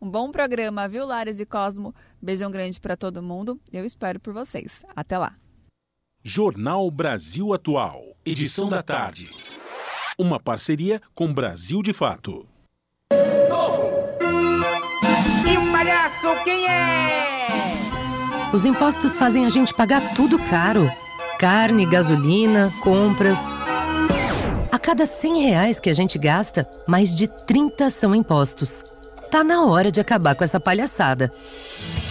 Um 0.00 0.08
bom 0.08 0.30
programa, 0.30 0.88
viu, 0.88 1.04
Lares 1.04 1.40
e 1.40 1.46
Cosmo? 1.46 1.92
Beijão 2.22 2.52
grande 2.52 2.80
para 2.80 2.96
todo 2.96 3.20
mundo. 3.20 3.60
Eu 3.72 3.84
espero 3.84 4.20
por 4.20 4.32
vocês. 4.32 4.84
Até 4.94 5.18
lá. 5.18 5.34
Jornal 6.22 6.88
Brasil 6.90 7.52
Atual, 7.52 8.16
edição 8.24 8.68
da 8.68 8.82
tarde. 8.82 9.28
Uma 10.16 10.38
parceria 10.38 11.00
com 11.14 11.32
Brasil 11.32 11.82
de 11.82 11.92
Fato. 11.92 12.46
Novo! 13.48 13.90
E 15.50 15.56
o 15.56 15.72
palhaço 15.72 16.44
quem 16.44 16.68
é? 16.68 17.27
Os 18.52 18.64
impostos 18.64 19.14
fazem 19.14 19.44
a 19.44 19.50
gente 19.50 19.74
pagar 19.74 20.14
tudo 20.14 20.38
caro: 20.38 20.90
carne, 21.38 21.84
gasolina, 21.84 22.72
compras. 22.80 23.38
A 24.72 24.78
cada 24.78 25.04
100 25.04 25.42
reais 25.42 25.80
que 25.80 25.90
a 25.90 25.94
gente 25.94 26.18
gasta, 26.18 26.68
mais 26.86 27.14
de 27.14 27.26
30 27.26 27.90
são 27.90 28.14
impostos. 28.14 28.84
Tá 29.30 29.44
na 29.44 29.64
hora 29.64 29.92
de 29.92 30.00
acabar 30.00 30.34
com 30.34 30.42
essa 30.42 30.58
palhaçada. 30.58 31.30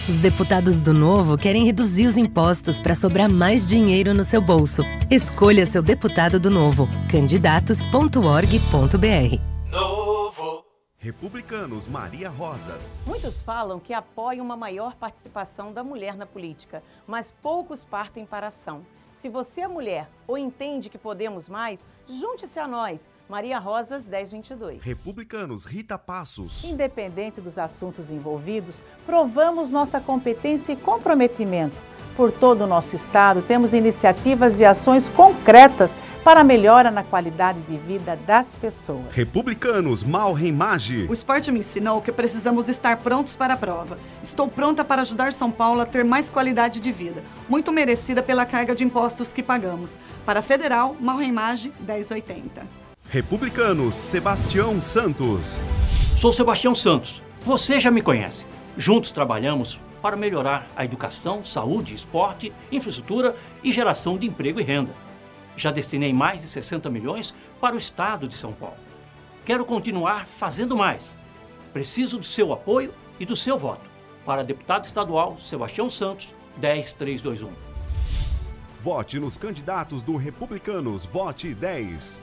Os 0.08 0.16
deputados 0.16 0.78
do 0.78 0.94
Novo 0.94 1.36
querem 1.36 1.64
reduzir 1.64 2.06
os 2.06 2.16
impostos 2.16 2.78
para 2.78 2.94
sobrar 2.94 3.28
mais 3.28 3.66
dinheiro 3.66 4.14
no 4.14 4.24
seu 4.24 4.40
bolso. 4.40 4.84
Escolha 5.10 5.66
seu 5.66 5.82
deputado 5.82 6.38
do 6.38 6.50
Novo. 6.50 6.88
Candidatos.org.br. 7.10 10.07
Republicanos 11.00 11.86
Maria 11.86 12.28
Rosas. 12.28 12.98
Muitos 13.06 13.40
falam 13.40 13.78
que 13.78 13.94
apoiam 13.94 14.44
uma 14.44 14.56
maior 14.56 14.96
participação 14.96 15.72
da 15.72 15.84
mulher 15.84 16.16
na 16.16 16.26
política, 16.26 16.82
mas 17.06 17.32
poucos 17.40 17.84
partem 17.84 18.26
para 18.26 18.46
a 18.46 18.48
ação. 18.48 18.84
Se 19.14 19.28
você 19.28 19.60
é 19.60 19.68
mulher 19.68 20.10
ou 20.26 20.36
entende 20.36 20.88
que 20.90 20.98
podemos 20.98 21.48
mais, 21.48 21.86
junte-se 22.08 22.58
a 22.58 22.66
nós. 22.66 23.08
Maria 23.28 23.60
Rosas 23.60 24.08
1022. 24.08 24.82
Republicanos 24.82 25.66
Rita 25.66 25.96
Passos. 25.96 26.64
Independente 26.64 27.40
dos 27.40 27.58
assuntos 27.58 28.10
envolvidos, 28.10 28.82
provamos 29.06 29.70
nossa 29.70 30.00
competência 30.00 30.72
e 30.72 30.76
comprometimento. 30.76 31.76
Por 32.16 32.32
todo 32.32 32.62
o 32.62 32.66
nosso 32.66 32.96
estado, 32.96 33.42
temos 33.42 33.72
iniciativas 33.72 34.58
e 34.58 34.64
ações 34.64 35.08
concretas 35.08 35.92
para 36.28 36.42
a 36.42 36.44
melhora 36.44 36.90
na 36.90 37.02
qualidade 37.02 37.58
de 37.62 37.78
vida 37.78 38.14
das 38.14 38.54
pessoas. 38.54 39.14
Republicanos 39.14 40.04
Mal 40.04 40.34
Reimage. 40.34 41.06
O 41.08 41.14
esporte 41.14 41.50
me 41.50 41.60
ensinou 41.60 42.02
que 42.02 42.12
precisamos 42.12 42.68
estar 42.68 42.98
prontos 42.98 43.34
para 43.34 43.54
a 43.54 43.56
prova. 43.56 43.98
Estou 44.22 44.46
pronta 44.46 44.84
para 44.84 45.00
ajudar 45.00 45.32
São 45.32 45.50
Paulo 45.50 45.80
a 45.80 45.86
ter 45.86 46.04
mais 46.04 46.28
qualidade 46.28 46.80
de 46.80 46.92
vida, 46.92 47.24
muito 47.48 47.72
merecida 47.72 48.22
pela 48.22 48.44
carga 48.44 48.74
de 48.74 48.84
impostos 48.84 49.32
que 49.32 49.42
pagamos. 49.42 49.98
Para 50.26 50.40
a 50.40 50.42
Federal, 50.42 50.94
Mal 51.00 51.16
Reimage 51.16 51.72
1080. 51.80 52.60
Republicanos 53.08 53.94
Sebastião 53.94 54.82
Santos. 54.82 55.64
Sou 56.18 56.30
Sebastião 56.30 56.74
Santos. 56.74 57.22
Você 57.40 57.80
já 57.80 57.90
me 57.90 58.02
conhece. 58.02 58.44
Juntos 58.76 59.12
trabalhamos 59.12 59.80
para 60.02 60.14
melhorar 60.14 60.68
a 60.76 60.84
educação, 60.84 61.42
saúde, 61.42 61.94
esporte, 61.94 62.52
infraestrutura 62.70 63.34
e 63.64 63.72
geração 63.72 64.18
de 64.18 64.26
emprego 64.26 64.60
e 64.60 64.62
renda 64.62 65.07
já 65.58 65.70
destinei 65.70 66.12
mais 66.12 66.40
de 66.40 66.46
60 66.46 66.88
milhões 66.88 67.34
para 67.60 67.74
o 67.74 67.78
estado 67.78 68.28
de 68.28 68.36
São 68.36 68.52
Paulo. 68.52 68.76
Quero 69.44 69.64
continuar 69.64 70.26
fazendo 70.26 70.76
mais. 70.76 71.16
Preciso 71.72 72.18
do 72.18 72.24
seu 72.24 72.52
apoio 72.52 72.94
e 73.18 73.26
do 73.26 73.34
seu 73.34 73.58
voto. 73.58 73.90
Para 74.24 74.44
deputado 74.44 74.84
estadual 74.84 75.38
Sebastião 75.40 75.90
Santos, 75.90 76.32
10321. 76.60 77.50
Vote 78.80 79.18
nos 79.18 79.36
candidatos 79.36 80.02
do 80.02 80.16
Republicanos. 80.16 81.04
Vote 81.04 81.52
10. 81.54 82.22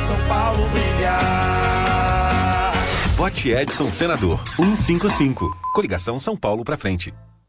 Vote 3.21 3.51
Edson 3.51 3.91
Senador 3.91 4.41
155. 4.55 5.55
Coligação 5.75 6.17
São 6.17 6.35
Paulo 6.35 6.65
para 6.65 6.75
frente. 6.75 7.13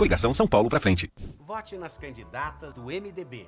Coligação 0.00 0.32
São 0.32 0.46
Paulo 0.46 0.70
pra 0.70 0.80
frente. 0.80 1.12
Vote 1.46 1.76
nas 1.76 1.98
candidatas 1.98 2.72
do 2.72 2.84
MDB. 2.84 3.46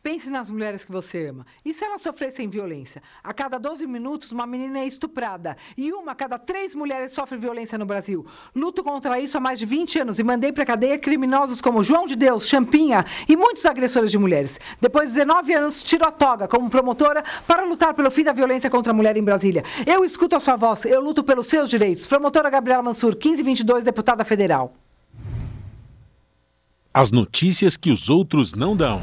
Pense 0.00 0.30
nas 0.30 0.48
mulheres 0.48 0.84
que 0.84 0.92
você 0.92 1.26
ama. 1.26 1.44
E 1.64 1.74
se 1.74 1.84
elas 1.84 2.00
sofressem 2.00 2.48
violência? 2.48 3.02
A 3.24 3.34
cada 3.34 3.58
12 3.58 3.88
minutos, 3.88 4.30
uma 4.30 4.46
menina 4.46 4.78
é 4.78 4.86
estuprada. 4.86 5.56
E 5.76 5.92
uma 5.92 6.12
a 6.12 6.14
cada 6.14 6.38
três 6.38 6.76
mulheres 6.76 7.10
sofre 7.10 7.36
violência 7.36 7.76
no 7.76 7.84
Brasil. 7.84 8.24
Luto 8.54 8.84
contra 8.84 9.18
isso 9.18 9.36
há 9.36 9.40
mais 9.40 9.58
de 9.58 9.66
20 9.66 9.98
anos 9.98 10.20
e 10.20 10.22
mandei 10.22 10.52
para 10.52 10.64
cadeia 10.64 10.96
criminosos 10.96 11.60
como 11.60 11.82
João 11.82 12.06
de 12.06 12.14
Deus, 12.14 12.46
Champinha 12.46 13.04
e 13.28 13.34
muitos 13.34 13.66
agressores 13.66 14.12
de 14.12 14.18
mulheres. 14.18 14.60
Depois 14.80 15.10
de 15.10 15.16
19 15.16 15.54
anos, 15.54 15.82
tiro 15.82 16.06
a 16.06 16.12
toga 16.12 16.46
como 16.46 16.70
promotora 16.70 17.24
para 17.48 17.64
lutar 17.64 17.94
pelo 17.94 18.12
fim 18.12 18.22
da 18.22 18.32
violência 18.32 18.70
contra 18.70 18.92
a 18.92 18.94
mulher 18.94 19.16
em 19.16 19.24
Brasília. 19.24 19.64
Eu 19.84 20.04
escuto 20.04 20.36
a 20.36 20.38
sua 20.38 20.54
voz, 20.54 20.84
eu 20.84 21.00
luto 21.00 21.24
pelos 21.24 21.48
seus 21.48 21.68
direitos. 21.68 22.06
Promotora 22.06 22.48
Gabriela 22.48 22.80
Mansur, 22.80 23.16
1522, 23.16 23.82
deputada 23.82 24.24
federal. 24.24 24.85
As 26.98 27.12
notícias 27.12 27.76
que 27.76 27.90
os 27.90 28.08
outros 28.08 28.54
não 28.54 28.74
dão. 28.74 29.02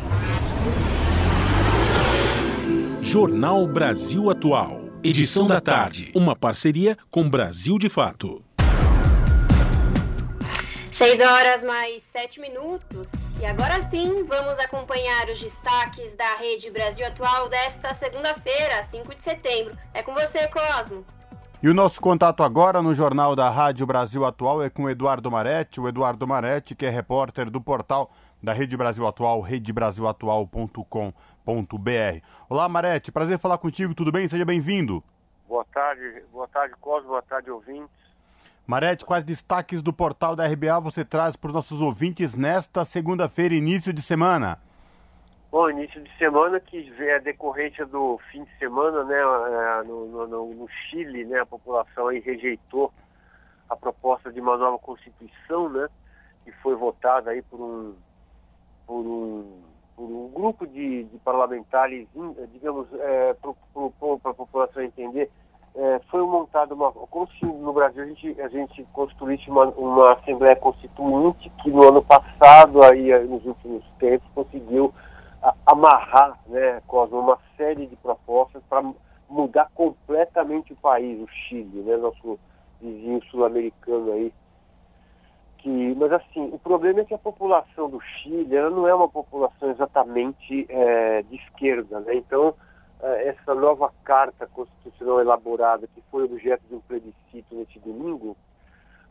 Jornal 2.99 3.67
Brasil 3.67 4.31
Atual. 4.31 4.81
Edição 5.03 5.45
da 5.45 5.61
tarde. 5.61 6.11
Uma 6.15 6.35
parceria 6.35 6.97
com 7.11 7.29
Brasil 7.29 7.77
de 7.77 7.89
Fato. 7.89 8.43
6 10.87 11.21
horas 11.21 11.63
mais 11.63 12.01
7 12.01 12.41
minutos. 12.41 13.11
E 13.39 13.45
agora 13.45 13.79
sim, 13.79 14.23
vamos 14.23 14.57
acompanhar 14.57 15.29
os 15.29 15.39
destaques 15.39 16.15
da 16.15 16.37
Rede 16.37 16.71
Brasil 16.71 17.05
Atual 17.05 17.47
desta 17.47 17.93
segunda-feira, 17.93 18.81
5 18.81 19.13
de 19.13 19.23
setembro. 19.23 19.77
É 19.93 20.01
com 20.01 20.15
você, 20.15 20.47
Cosmo. 20.47 21.05
E 21.63 21.69
o 21.69 21.73
nosso 21.73 22.01
contato 22.01 22.43
agora 22.43 22.81
no 22.81 22.93
Jornal 22.93 23.35
da 23.35 23.49
Rádio 23.49 23.87
Brasil 23.87 24.25
Atual 24.25 24.61
é 24.61 24.69
com 24.69 24.83
o 24.83 24.89
Eduardo 24.89 25.31
Maretti. 25.31 25.79
O 25.79 25.87
Eduardo 25.87 26.27
Maretti, 26.27 26.75
que 26.75 26.85
é 26.85 26.89
repórter 26.89 27.49
do 27.49 27.61
portal 27.61 28.11
da 28.43 28.51
Rede 28.51 28.75
Brasil 28.75 29.07
Atual, 29.07 29.39
redebrasilatual.com 29.39 31.13
www.radiofobia.com.br. 31.45 32.25
Olá, 32.49 32.67
Marete, 32.69 33.11
prazer 33.11 33.37
falar 33.37 33.57
contigo, 33.57 33.93
tudo 33.93 34.11
bem? 34.11 34.27
Seja 34.27 34.45
bem-vindo. 34.45 35.03
Boa 35.47 35.65
tarde, 35.65 36.23
boa 36.31 36.47
tarde, 36.47 36.73
Cosmo, 36.79 37.09
boa 37.09 37.21
tarde, 37.21 37.51
ouvintes. 37.51 38.03
Marete, 38.65 39.05
quais 39.05 39.25
destaques 39.25 39.81
do 39.81 39.91
portal 39.91 40.35
da 40.35 40.47
RBA 40.47 40.79
você 40.79 41.03
traz 41.03 41.35
para 41.35 41.49
os 41.49 41.53
nossos 41.53 41.81
ouvintes 41.81 42.33
nesta 42.33 42.85
segunda-feira, 42.85 43.53
início 43.53 43.91
de 43.91 44.01
semana? 44.01 44.59
Bom, 45.53 45.69
início 45.69 46.01
de 46.01 46.09
semana 46.17 46.59
que 46.59 46.91
é 46.97 47.19
decorrência 47.19 47.85
do 47.85 48.19
fim 48.31 48.43
de 48.43 48.57
semana, 48.57 49.03
né, 49.03 49.21
no, 49.85 50.25
no, 50.25 50.47
no 50.51 50.67
Chile, 50.67 51.25
né, 51.25 51.41
a 51.41 51.45
população 51.45 52.07
aí 52.07 52.19
rejeitou 52.21 52.91
a 53.69 53.75
proposta 53.75 54.33
de 54.33 54.41
uma 54.41 54.57
nova 54.57 54.79
constituição, 54.79 55.69
né, 55.69 55.87
que 56.43 56.51
foi 56.53 56.73
votada 56.73 57.29
aí 57.29 57.43
por 57.43 57.61
um, 57.61 57.93
por 58.87 59.05
um, 59.05 59.61
por 59.95 60.05
um 60.05 60.31
grupo 60.33 60.65
de, 60.65 61.03
de 61.03 61.19
parlamentares, 61.19 62.07
digamos, 62.51 62.87
é, 62.91 63.35
para 63.35 64.31
a 64.31 64.33
população 64.33 64.81
entender, 64.81 65.29
é, 65.75 66.01
foi 66.09 66.23
montada 66.23 66.73
uma. 66.73 66.91
Como 66.91 67.27
se 67.27 67.45
no 67.45 67.73
Brasil 67.73 68.01
a 68.01 68.07
gente, 68.07 68.41
a 68.41 68.47
gente 68.47 68.83
construísse 68.91 69.51
uma, 69.51 69.65
uma 69.65 70.13
Assembleia 70.13 70.55
Constituinte 70.55 71.51
que 71.61 71.69
no 71.69 71.87
ano 71.87 72.03
passado, 72.03 72.83
aí, 72.83 73.13
nos 73.27 73.45
últimos 73.45 73.83
tempos, 73.99 74.27
conseguiu 74.33 74.91
a, 74.91 75.11
amarrar 75.65 76.39
né, 76.47 76.81
Cosmo, 76.87 77.19
uma 77.19 77.37
série 77.57 77.85
de 77.87 77.95
propostas 77.97 78.63
para 78.69 78.83
mudar 79.29 79.69
completamente 79.73 80.73
o 80.73 80.77
país, 80.77 81.19
o 81.19 81.27
Chile, 81.27 81.81
né, 81.81 81.97
nosso 81.97 82.39
vizinho 82.81 83.23
sul-americano 83.25 84.11
aí. 84.13 84.33
Que, 85.57 85.95
mas 85.95 86.11
assim, 86.11 86.49
o 86.51 86.59
problema 86.59 87.01
é 87.01 87.05
que 87.05 87.13
a 87.13 87.17
população 87.17 87.89
do 87.89 87.99
Chile 88.01 88.55
ela 88.55 88.69
não 88.69 88.87
é 88.87 88.93
uma 88.93 89.07
população 89.07 89.71
exatamente 89.71 90.65
é, 90.69 91.21
de 91.23 91.35
esquerda, 91.37 92.01
né? 92.01 92.15
Então 92.15 92.53
é, 93.01 93.29
essa 93.29 93.55
nova 93.55 93.91
carta 94.03 94.45
constitucional 94.47 95.21
elaborada, 95.21 95.87
que 95.87 96.01
foi 96.11 96.25
objeto 96.25 96.63
de 96.67 96.75
um 96.75 96.81
plebiscito 96.81 97.55
neste 97.55 97.79
domingo, 97.79 98.35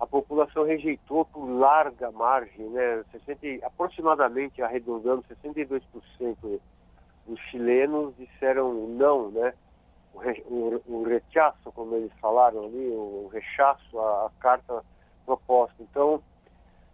a 0.02 0.06
população 0.06 0.64
rejeitou 0.64 1.24
por 1.26 1.44
larga 1.44 2.10
margem, 2.10 2.68
né? 2.70 3.04
60, 3.12 3.64
aproximadamente, 3.64 4.60
arredondando, 4.60 5.24
62% 5.44 6.60
dos 7.24 7.40
chilenos 7.50 8.12
disseram 8.16 8.74
não, 8.88 9.30
né? 9.30 9.54
O, 10.12 10.18
re, 10.18 10.42
o, 10.48 10.82
o 10.88 11.02
rechaço, 11.04 11.70
como 11.70 11.94
eles 11.94 12.10
falaram 12.20 12.64
ali, 12.64 12.88
o 12.88 13.30
rechaço 13.32 13.96
à, 14.00 14.26
à 14.26 14.30
carta 14.40 14.82
proposta. 15.24 15.76
Então, 15.78 16.20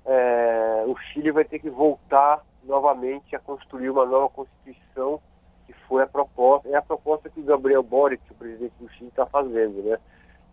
é, 0.05 0.85
o 0.86 0.94
Chile 0.98 1.32
vai 1.32 1.47
ter 1.47 1.60
que 1.60 1.70
voltar 1.70 2.44
novamente 2.62 3.35
a 3.35 3.39
construir 3.39 3.89
uma 3.89 4.05
nova 4.05 4.28
constituição 4.28 5.18
que 5.66 5.72
foi 5.89 6.02
a 6.02 6.06
proposta, 6.06 6.68
é 6.68 6.76
a 6.76 6.82
proposta 6.82 7.30
que 7.30 7.40
o 7.40 7.44
Gabriel 7.44 7.82
Boric, 7.82 8.22
o 8.30 8.35
presidente 8.35 8.74
do 8.78 8.89
Chile, 8.90 9.09
está 9.09 9.24
fazendo, 9.24 9.82
né? 9.82 9.98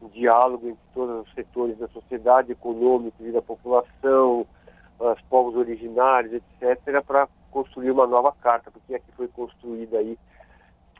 Um 0.01 0.09
diálogo 0.09 0.67
entre 0.67 0.83
todos 0.93 1.27
os 1.27 1.33
setores 1.33 1.77
da 1.77 1.87
sociedade, 1.87 2.51
econômica 2.51 3.23
e 3.23 3.31
da 3.31 3.41
população, 3.41 4.45
os 4.99 5.21
povos 5.23 5.55
originários, 5.55 6.33
etc., 6.33 7.01
para 7.05 7.27
construir 7.51 7.91
uma 7.91 8.05
nova 8.05 8.31
carta, 8.33 8.69
porque 8.71 8.95
é 8.95 8.99
que 8.99 9.11
foi 9.13 9.27
construída 9.27 9.97
aí 9.97 10.17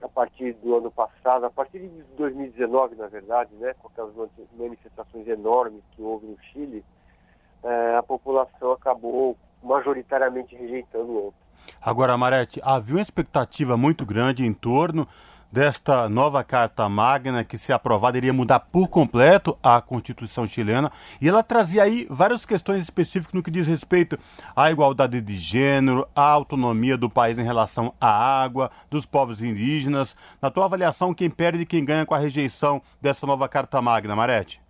a 0.02 0.08
partir 0.08 0.54
do 0.54 0.76
ano 0.76 0.92
passado, 0.92 1.46
a 1.46 1.50
partir 1.50 1.80
de 1.80 2.04
2019, 2.18 2.96
na 2.96 3.08
verdade, 3.08 3.54
né, 3.56 3.74
com 3.80 3.88
aquelas 3.88 4.14
manifestações 4.58 5.28
enormes 5.28 5.82
que 5.92 6.02
houve 6.02 6.28
no 6.28 6.38
Chile, 6.52 6.84
eh, 7.64 7.96
a 7.98 8.04
população 8.04 8.72
acabou 8.72 9.38
majoritariamente 9.64 10.56
rejeitando 10.56 11.12
o 11.12 11.24
outro. 11.26 11.40
Agora, 11.82 12.18
Marete, 12.18 12.62
havia 12.64 12.96
uma 12.96 13.02
expectativa 13.02 13.76
muito 13.76 14.06
grande 14.06 14.46
em 14.46 14.54
torno 14.54 15.08
desta 15.56 16.10
nova 16.10 16.44
Carta 16.44 16.90
Magna 16.90 17.46
que, 17.46 17.58
se 17.58 17.72
aprovada, 17.72 18.18
iria 18.18 18.34
mudar 18.34 18.60
por 18.60 18.90
completo 18.90 19.58
a 19.64 19.80
Constituição 19.80 20.46
chilena. 20.46 20.92
E 21.22 21.30
ela 21.30 21.42
trazia 21.42 21.84
aí 21.84 22.06
várias 22.10 22.46
questões 22.46 22.84
específicas 22.84 23.34
no 23.34 23.42
que 23.42 23.50
diz 23.50 23.66
respeito 23.66 24.20
à 24.54 24.70
igualdade 24.70 25.22
de 25.22 25.38
gênero, 25.38 26.06
à 26.14 26.28
autonomia 26.28 26.98
do 26.98 27.10
país 27.10 27.40
em 27.40 27.44
relação 27.46 27.94
à 28.02 28.44
água, 28.44 28.70
dos 28.90 29.06
povos 29.06 29.42
indígenas. 29.42 30.14
Na 30.42 30.52
tua 30.52 30.66
avaliação, 30.66 31.14
quem 31.14 31.30
perde 31.30 31.62
e 31.62 31.66
quem 31.66 31.86
ganha 31.86 32.06
com 32.06 32.14
a 32.14 32.20
rejeição 32.20 32.82
dessa 33.02 33.26
nova 33.26 33.48
Carta 33.48 33.82
Magna, 33.82 34.14
Marete? 34.14 34.62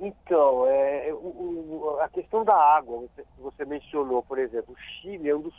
Então, 0.00 0.66
é, 0.66 1.12
o, 1.12 1.16
o, 1.16 1.98
a 2.00 2.08
questão 2.08 2.44
da 2.44 2.56
água, 2.56 3.02
você, 3.02 3.24
você 3.38 3.64
mencionou, 3.64 4.24
por 4.24 4.40
exemplo, 4.40 4.74
o 4.74 5.00
Chile 5.00 5.30
é 5.30 5.36
um 5.36 5.42
dos 5.42 5.54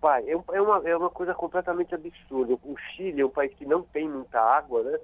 pai, 0.00 0.24
é, 0.28 0.32
é, 0.32 0.60
uma, 0.60 0.88
é 0.88 0.96
uma 0.96 1.10
coisa 1.10 1.34
completamente 1.34 1.94
absurda. 1.94 2.54
O 2.64 2.76
Chile 2.76 3.20
é 3.20 3.26
um 3.26 3.30
país 3.30 3.52
que 3.54 3.66
não 3.66 3.82
tem 3.82 4.08
muita 4.08 4.40
água, 4.40 4.82
né? 4.82 4.98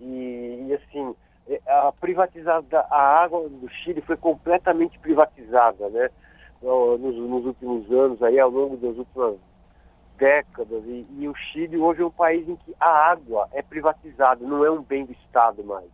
E, 0.00 0.66
e 0.68 0.74
assim, 0.74 1.14
é, 1.48 1.60
a 1.66 1.92
privatizada 1.92 2.80
a 2.90 3.22
água 3.22 3.48
do 3.48 3.68
Chile 3.68 4.00
foi 4.02 4.16
completamente 4.16 4.98
privatizada, 4.98 5.88
né? 5.88 6.10
Nos, 6.60 7.14
nos 7.14 7.46
últimos 7.46 7.90
anos, 7.92 8.20
aí 8.20 8.38
ao 8.40 8.50
longo 8.50 8.76
das 8.76 8.96
últimas 8.96 9.36
décadas. 10.16 10.82
E, 10.84 11.06
e, 11.18 11.28
o 11.28 11.34
Chile 11.34 11.78
hoje 11.78 12.02
é 12.02 12.04
um 12.04 12.10
país 12.10 12.48
em 12.48 12.56
que 12.56 12.74
a 12.80 13.10
água 13.10 13.48
é 13.52 13.62
privatizada, 13.62 14.44
não 14.44 14.64
é 14.64 14.70
um 14.70 14.82
bem 14.82 15.06
do 15.06 15.12
Estado 15.12 15.62
mais. 15.64 15.88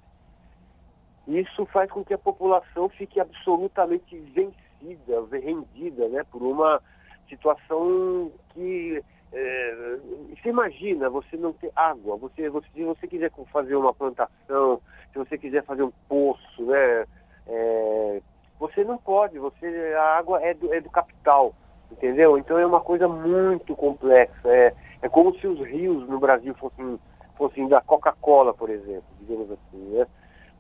Isso 1.28 1.64
faz 1.66 1.90
com 1.90 2.04
que 2.04 2.14
a 2.14 2.18
população 2.18 2.88
fique 2.88 3.20
absolutamente 3.20 4.16
vencida, 4.18 5.22
rendida, 5.30 6.08
né, 6.08 6.24
por 6.30 6.42
uma 6.42 6.82
situação 7.28 8.30
que 8.50 9.02
é, 9.34 9.98
você 10.30 10.48
imagina 10.48 11.10
você 11.10 11.36
não 11.36 11.52
ter 11.52 11.70
água, 11.74 12.16
você, 12.16 12.48
você, 12.48 12.66
se 12.72 12.84
você 12.84 13.06
quiser 13.08 13.32
fazer 13.52 13.74
uma 13.74 13.92
plantação, 13.92 14.80
se 15.12 15.18
você 15.18 15.36
quiser 15.36 15.64
fazer 15.64 15.82
um 15.82 15.92
poço, 16.08 16.64
né, 16.64 17.04
é, 17.48 18.22
você 18.60 18.84
não 18.84 18.96
pode, 18.96 19.38
você, 19.38 19.66
a 19.98 20.18
água 20.18 20.40
é 20.40 20.54
do, 20.54 20.72
é 20.72 20.80
do 20.80 20.88
capital, 20.88 21.52
entendeu? 21.90 22.38
Então 22.38 22.58
é 22.58 22.64
uma 22.64 22.80
coisa 22.80 23.08
muito 23.08 23.74
complexa, 23.74 24.48
é, 24.48 24.72
é 25.02 25.08
como 25.08 25.34
se 25.38 25.46
os 25.46 25.58
rios 25.66 26.08
no 26.08 26.20
Brasil 26.20 26.54
fossem, 26.54 26.98
fossem 27.36 27.68
da 27.68 27.80
Coca-Cola, 27.80 28.54
por 28.54 28.70
exemplo, 28.70 29.04
digamos 29.20 29.50
assim, 29.50 29.78
né? 29.96 30.06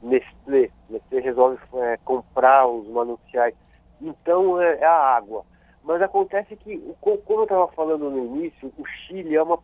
Nestlé, 0.02 0.68
Nestlé 0.90 1.20
resolve 1.20 1.58
é, 1.76 1.96
comprar 2.04 2.66
os 2.66 2.86
mananciais, 2.88 3.54
então 4.02 4.60
é, 4.60 4.80
é 4.80 4.84
a 4.84 5.16
água. 5.16 5.44
Mas 5.84 6.00
acontece 6.00 6.56
que, 6.56 6.78
como 7.00 7.40
eu 7.40 7.42
estava 7.42 7.68
falando 7.68 8.10
no 8.10 8.24
início, 8.24 8.72
o 8.78 8.86
Chile 8.86 9.36
é 9.36 9.42
uma 9.42 9.60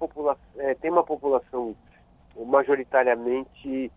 é, 0.58 0.74
tem 0.74 0.90
uma 0.90 1.02
população 1.02 1.74
majoritariamente. 2.36 3.90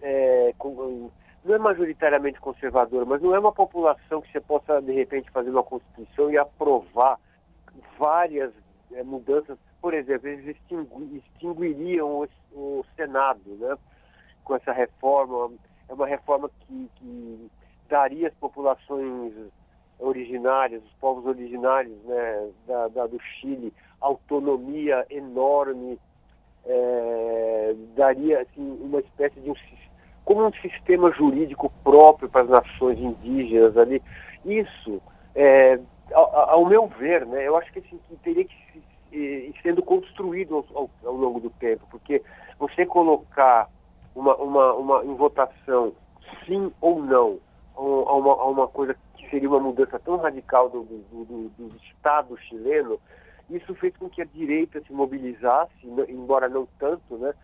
É, 0.00 0.54
com, 0.58 1.10
não 1.44 1.54
é 1.54 1.58
majoritariamente 1.58 2.40
conservadora, 2.40 3.04
mas 3.04 3.20
não 3.20 3.34
é 3.34 3.38
uma 3.38 3.52
população 3.52 4.22
que 4.22 4.32
você 4.32 4.40
possa, 4.40 4.80
de 4.80 4.92
repente, 4.92 5.30
fazer 5.30 5.50
uma 5.50 5.62
constituição 5.62 6.30
e 6.30 6.38
aprovar 6.38 7.20
várias 7.98 8.50
é, 8.94 9.02
mudanças. 9.02 9.58
Por 9.82 9.92
exemplo, 9.92 10.26
eles 10.28 10.56
extingui, 10.56 11.18
extinguiriam 11.18 12.22
o, 12.22 12.28
o, 12.52 12.84
Senado 12.96 13.42
né, 13.56 13.76
com 14.42 14.56
essa 14.56 14.72
reforma. 14.72 15.52
É 15.86 15.92
uma 15.92 16.06
reforma 16.06 16.50
que, 16.60 16.90
que 16.96 17.50
daria 17.90 18.28
às 18.28 18.34
populações 18.34 19.34
originárias, 20.04 20.82
os 20.84 20.92
povos 21.00 21.26
originários 21.26 21.96
né, 22.04 22.48
da, 22.66 22.88
da, 22.88 23.06
do 23.06 23.20
Chile, 23.20 23.72
autonomia 24.00 25.06
enorme, 25.10 25.98
é, 26.66 27.74
daria 27.96 28.42
assim, 28.42 28.78
uma 28.80 29.00
espécie 29.00 29.40
de 29.40 29.50
um 29.50 29.54
como 30.24 30.46
um 30.46 30.52
sistema 30.54 31.10
jurídico 31.12 31.70
próprio 31.82 32.30
para 32.30 32.42
as 32.42 32.48
nações 32.48 32.98
indígenas 32.98 33.76
ali. 33.76 34.02
Isso, 34.44 35.02
é, 35.34 35.78
ao, 36.12 36.50
ao, 36.50 36.66
meu 36.66 36.86
ver, 36.86 37.26
né, 37.26 37.46
eu 37.46 37.56
acho 37.56 37.70
que, 37.72 37.80
assim, 37.80 37.98
que 38.08 38.16
teria 38.16 38.44
que 38.44 38.82
ir 39.12 39.54
sendo 39.62 39.82
construído 39.82 40.64
ao, 40.74 40.90
ao, 41.04 41.14
longo 41.14 41.40
do 41.40 41.50
tempo, 41.50 41.86
porque 41.90 42.22
você 42.58 42.86
colocar 42.86 43.68
uma, 44.14 44.34
uma, 44.36 44.72
uma 44.74 45.04
em 45.04 45.14
votação 45.14 45.92
sim 46.46 46.72
ou 46.80 47.00
não 47.00 47.38
a 47.76 47.80
uma, 47.80 48.32
a 48.32 48.46
uma 48.46 48.68
coisa 48.68 48.96
seria 49.34 49.48
uma 49.48 49.58
mudança 49.58 49.98
tão 49.98 50.16
radical 50.16 50.70
do, 50.70 50.84
do, 50.84 51.24
do, 51.24 51.48
do 51.58 51.76
Estado 51.82 52.38
chileno, 52.42 53.00
isso 53.50 53.74
fez 53.74 53.96
com 53.96 54.08
que 54.08 54.22
a 54.22 54.24
direita 54.24 54.80
se 54.86 54.92
mobilizasse, 54.92 55.72
embora 56.08 56.48
não 56.48 56.68
tanto, 56.78 57.18
né? 57.18 57.34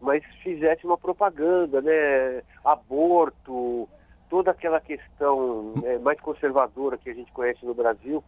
Mas 0.00 0.24
fizesse 0.42 0.84
uma 0.84 0.98
propaganda, 0.98 1.80
né? 1.80 2.42
Aborto, 2.64 3.88
toda 4.28 4.50
aquela 4.50 4.80
questão 4.80 5.72
é, 5.84 5.98
mais 5.98 6.20
conservadora 6.20 6.98
que 6.98 7.08
a 7.08 7.14
gente 7.14 7.30
conhece 7.30 7.64
no 7.64 7.74
Brasil. 7.74 8.24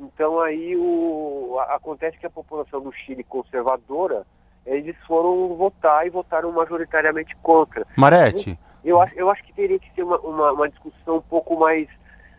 Então 0.00 0.40
aí 0.40 0.74
o, 0.74 1.58
acontece 1.68 2.16
que 2.16 2.26
a 2.26 2.30
população 2.30 2.80
do 2.80 2.90
Chile 2.90 3.22
conservadora, 3.22 4.24
eles 4.64 4.96
foram 5.06 5.54
votar 5.56 6.06
e 6.06 6.10
votaram 6.10 6.50
majoritariamente 6.50 7.36
contra. 7.42 7.86
Marete? 7.98 8.58
Eu, 8.82 9.00
acho, 9.00 9.14
eu 9.14 9.30
acho 9.30 9.44
que 9.44 9.52
teria 9.52 9.78
que 9.78 9.92
ser 9.94 10.02
uma, 10.02 10.18
uma, 10.20 10.52
uma 10.52 10.68
discussão 10.68 11.18
um 11.18 11.22
pouco 11.22 11.54
mais 11.56 11.86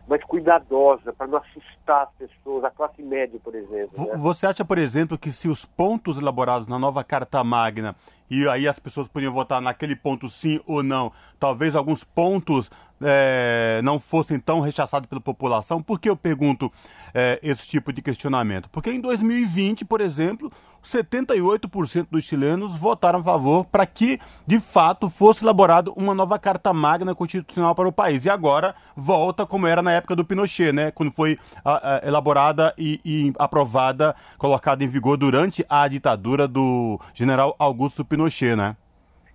mais 0.06 0.22
cuidadosa, 0.24 1.12
para 1.12 1.26
não 1.26 1.38
assustar 1.38 2.04
as 2.04 2.10
pessoas, 2.12 2.64
a 2.64 2.70
classe 2.70 3.02
média, 3.02 3.38
por 3.42 3.54
exemplo. 3.54 4.06
Né? 4.06 4.16
Você 4.16 4.46
acha, 4.46 4.64
por 4.64 4.78
exemplo, 4.78 5.16
que 5.16 5.32
se 5.32 5.48
os 5.48 5.64
pontos 5.64 6.18
elaborados 6.18 6.68
na 6.68 6.78
nova 6.78 7.02
Carta 7.02 7.42
Magna, 7.42 7.96
e 8.30 8.48
aí 8.48 8.66
as 8.68 8.78
pessoas 8.78 9.08
podiam 9.08 9.32
votar 9.32 9.60
naquele 9.60 9.96
ponto 9.96 10.28
sim 10.28 10.60
ou 10.66 10.82
não, 10.82 11.12
talvez 11.38 11.74
alguns 11.74 12.04
pontos 12.04 12.70
é, 13.00 13.80
não 13.82 13.98
fossem 13.98 14.38
tão 14.38 14.60
rechaçados 14.60 15.08
pela 15.08 15.20
população? 15.20 15.82
Por 15.82 15.98
que 15.98 16.08
eu 16.08 16.16
pergunto 16.16 16.72
é, 17.12 17.38
esse 17.42 17.66
tipo 17.66 17.92
de 17.92 18.02
questionamento? 18.02 18.68
Porque 18.70 18.90
em 18.90 19.00
2020, 19.00 19.84
por 19.84 20.00
exemplo, 20.00 20.50
78% 20.84 22.08
dos 22.10 22.24
chilenos 22.24 22.76
votaram 22.76 23.20
a 23.20 23.22
favor 23.22 23.64
para 23.64 23.86
que, 23.86 24.20
de 24.46 24.60
fato, 24.60 25.08
fosse 25.08 25.42
elaborada 25.42 25.90
uma 25.92 26.14
nova 26.14 26.38
Carta 26.38 26.72
Magna 26.72 27.14
Constitucional 27.14 27.74
para 27.74 27.88
o 27.88 27.92
país. 27.92 28.24
E 28.24 28.30
agora 28.30 28.74
volta 28.94 29.46
como 29.46 29.66
era 29.66 29.82
na 29.82 29.92
época 29.92 30.14
do 30.14 30.24
Pinochet, 30.24 30.72
né? 30.72 30.90
Quando 30.90 31.10
foi 31.10 31.38
a, 31.64 31.96
a, 31.96 32.06
elaborada 32.06 32.74
e, 32.76 33.00
e 33.04 33.32
aprovada, 33.38 34.14
colocada 34.38 34.84
em 34.84 34.88
vigor 34.88 35.16
durante 35.16 35.64
a 35.68 35.88
ditadura 35.88 36.46
do 36.46 37.00
general 37.14 37.56
Augusto 37.58 38.04
Pinochet, 38.04 38.54
né? 38.54 38.76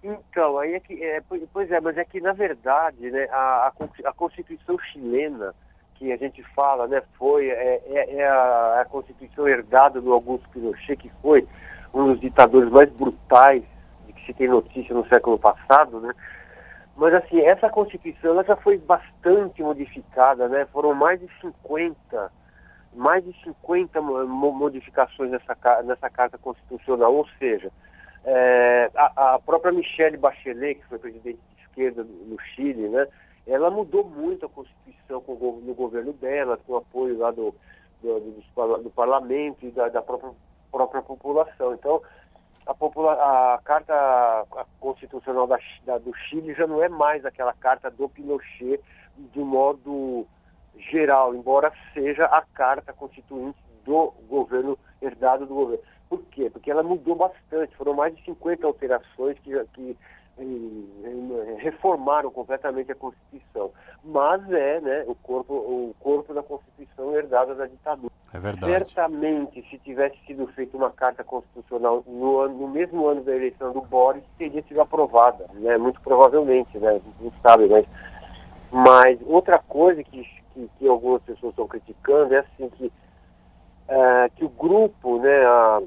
Então, 0.01 0.57
aí 0.57 0.76
é 0.76 0.80
que, 0.80 1.03
é, 1.03 1.21
pois 1.51 1.69
é, 1.71 1.81
mas 1.81 1.97
é 1.97 2.05
que 2.05 2.21
na 2.21 2.31
verdade, 2.31 3.11
né, 3.11 3.27
a, 3.31 3.73
a 4.05 4.13
Constituição 4.13 4.77
chilena, 4.80 5.53
que 5.99 6.13
a 6.13 6.17
gente 6.17 6.41
fala, 6.55 6.88
né, 6.88 7.03
foi, 7.17 7.49
é, 7.49 7.81
é, 7.88 8.15
é 8.15 8.27
a, 8.27 8.81
a, 8.81 8.85
Constituição 8.85 9.45
herdada 9.45 9.99
do 9.99 10.13
Augusto 10.13 10.47
Pinochet, 10.49 10.95
que 10.95 11.11
foi 11.21 11.45
um 11.93 12.07
dos 12.07 12.21
ditadores 12.21 12.69
mais 12.71 12.89
brutais 12.93 13.63
de 14.07 14.13
que 14.13 14.26
se 14.26 14.34
tem 14.34 14.47
notícia 14.47 14.95
no 14.95 15.05
século 15.09 15.38
passado, 15.38 15.99
né, 15.99 16.13
mas 16.95 17.13
assim, 17.13 17.41
essa 17.41 17.69
Constituição 17.69 18.31
ela 18.31 18.45
já 18.45 18.55
foi 18.55 18.77
bastante 18.77 19.61
modificada, 19.61 20.47
né, 20.47 20.65
foram 20.71 20.93
mais 20.93 21.19
de 21.19 21.27
50, 21.41 22.31
mais 22.93 23.21
de 23.26 23.34
50 23.43 24.01
modificações 24.01 25.31
nessa, 25.31 25.84
nessa 25.84 26.09
Carta 26.09 26.38
Constitucional, 26.38 27.13
ou 27.13 27.27
seja, 27.38 27.69
é, 28.23 28.89
a, 28.95 29.35
a, 29.35 29.39
própria 29.39 29.73
Michelle 29.73 30.15
Bachelet, 30.15 30.76
que 30.76 30.88
foi 30.88 30.97
presidente 30.97 31.39
de 31.57 31.61
esquerda 31.63 32.03
no 32.03 32.39
Chile, 32.55 32.88
né, 32.88 33.05
ela 33.49 33.71
mudou 33.71 34.03
muito 34.03 34.45
a 34.45 34.49
Constituição 34.49 35.21
com 35.21 35.61
no 35.63 35.73
governo 35.73 36.13
dela, 36.13 36.57
com 36.57 36.73
o 36.73 36.77
apoio 36.77 37.17
lá 37.17 37.31
do, 37.31 37.53
do, 38.01 38.19
do, 38.19 38.84
do 38.84 38.89
parlamento 38.91 39.65
e 39.65 39.71
da, 39.71 39.89
da 39.89 40.01
própria, 40.01 40.31
própria, 40.71 41.01
população. 41.01 41.73
Então, 41.73 42.01
a, 42.65 42.73
popula 42.73 43.13
a 43.13 43.59
Carta 43.63 44.45
Constitucional 44.80 45.47
da, 45.47 45.57
da, 45.85 45.97
do 45.97 46.13
Chile 46.15 46.53
já 46.53 46.67
não 46.67 46.84
é 46.84 46.88
mais 46.88 47.26
aquela 47.26 47.53
carta 47.53 47.89
do 47.89 48.07
Pinochet 48.07 48.80
de 49.17 49.39
modo 49.39 50.27
geral, 50.77 51.35
embora 51.35 51.73
seja 51.93 52.26
a 52.26 52.41
carta 52.53 52.93
constituinte 52.93 53.59
do 53.84 54.13
governo, 54.30 54.77
herdado 55.01 55.45
do 55.45 55.53
governo. 55.53 55.84
Por 56.07 56.23
quê? 56.26 56.49
Porque 56.49 56.71
ela 56.71 56.84
mudou 56.84 57.15
bastante, 57.15 57.76
foram 57.76 57.93
mais 57.93 58.15
de 58.15 58.23
50 58.23 58.65
alterações 58.65 59.38
que, 59.39 59.51
que 59.73 59.97
reformaram 61.57 62.32
completamente 62.32 62.91
a 62.91 62.95
Constituição. 62.95 63.72
Mas 64.03 64.49
é 64.52 64.80
né, 64.80 65.03
o, 65.07 65.16
corpo, 65.16 65.53
o 65.53 65.95
corpo 65.99 66.34
da 66.34 66.41
Constituição 66.41 67.16
herdada 67.16 67.53
da 67.56 67.66
ditadura. 67.66 68.11
É 68.34 68.40
verdade. 68.40 68.72
Certamente, 68.72 69.66
se 69.70 69.78
tivesse 69.80 70.18
sido 70.26 70.48
feita 70.48 70.78
uma 70.78 70.91
carta 70.91 71.24
constitucional 71.24 72.03
no, 72.07 72.40
ano, 72.40 72.56
no 72.56 72.68
mesmo 72.68 73.07
ano 73.07 73.24
da 73.24 73.36
eleição 73.36 73.74
do 73.74 73.82
Boris, 73.82 74.24
teria 74.38 74.61
sido 74.64 74.82
aprovada, 74.82 75.45
né? 75.53 75.78
muito 75.78 75.99
provavelmente, 76.02 76.78
né? 76.78 76.90
a 76.90 76.94
gente 76.94 77.16
não 77.22 77.32
sabe, 77.41 77.68
mas, 77.68 77.86
mas 78.72 79.20
outra 79.26 79.57
coisa 79.57 80.03
que, 80.03 80.24
que, 80.53 80.70
que 80.78 80.88
algumas 80.88 81.24
pessoas 81.24 81.52
estão 81.52 81.68
criticando 81.68 82.36
é 82.36 82.40
assim 82.40 82.70
que, 82.70 82.86
uh, 82.86 84.30
que 84.36 84.45
o 84.45 84.49
grupo, 84.49 85.20
né, 85.20 85.45
a, 85.45 85.82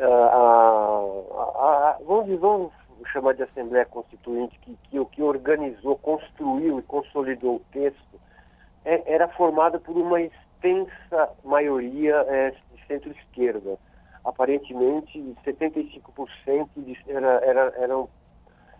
a, 0.00 0.06
a, 0.06 1.90
a, 1.90 1.98
vamos, 2.06 2.40
vamos 2.40 2.79
chamar 3.06 3.34
de 3.34 3.42
Assembleia 3.42 3.84
Constituinte, 3.84 4.58
que, 4.60 4.76
que, 4.90 5.04
que 5.06 5.22
organizou, 5.22 5.96
construiu 5.98 6.78
e 6.78 6.82
consolidou 6.82 7.56
o 7.56 7.62
texto, 7.72 8.20
é, 8.84 9.14
era 9.14 9.28
formada 9.28 9.78
por 9.78 9.96
uma 9.96 10.20
extensa 10.20 11.30
maioria 11.44 12.14
é, 12.28 12.50
de 12.50 12.86
centro-esquerda. 12.86 13.78
Aparentemente, 14.24 15.18
75% 15.44 16.68
de, 16.76 16.98
era, 17.08 17.40
era, 17.44 17.74
eram, 17.78 18.08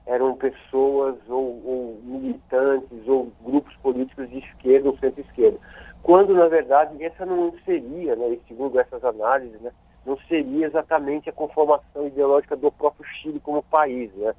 eram 0.06 0.36
pessoas 0.36 1.16
ou, 1.28 1.62
ou 1.64 2.00
militantes 2.04 3.06
ou 3.08 3.32
grupos 3.42 3.74
políticos 3.76 4.28
de 4.28 4.38
esquerda 4.38 4.88
ou 4.88 4.98
centro-esquerda. 4.98 5.58
Quando, 6.02 6.34
na 6.34 6.48
verdade, 6.48 7.02
essa 7.02 7.26
não 7.26 7.52
seria, 7.64 8.16
né, 8.16 8.38
segundo 8.48 8.78
essas 8.78 9.04
análises, 9.04 9.60
né, 9.60 9.70
não 10.04 10.16
seria 10.28 10.66
exatamente 10.66 11.28
a 11.28 11.32
conformação 11.32 12.06
ideológica 12.06 12.56
do 12.56 12.70
próprio 12.72 13.04
Chile 13.06 13.40
como 13.40 13.62
país. 13.62 14.12
Né? 14.14 14.34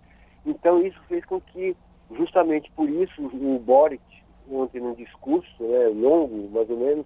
Então 0.45 0.81
isso 0.81 0.99
fez 1.07 1.23
com 1.25 1.39
que, 1.39 1.75
justamente 2.15 2.71
por 2.71 2.89
isso, 2.89 3.21
o 3.21 3.59
Boric, 3.59 4.03
ontem 4.49 4.81
num 4.81 4.93
discurso 4.95 5.63
né, 5.63 5.87
longo, 5.87 6.49
mais 6.49 6.69
ou 6.69 6.77
menos, 6.77 7.05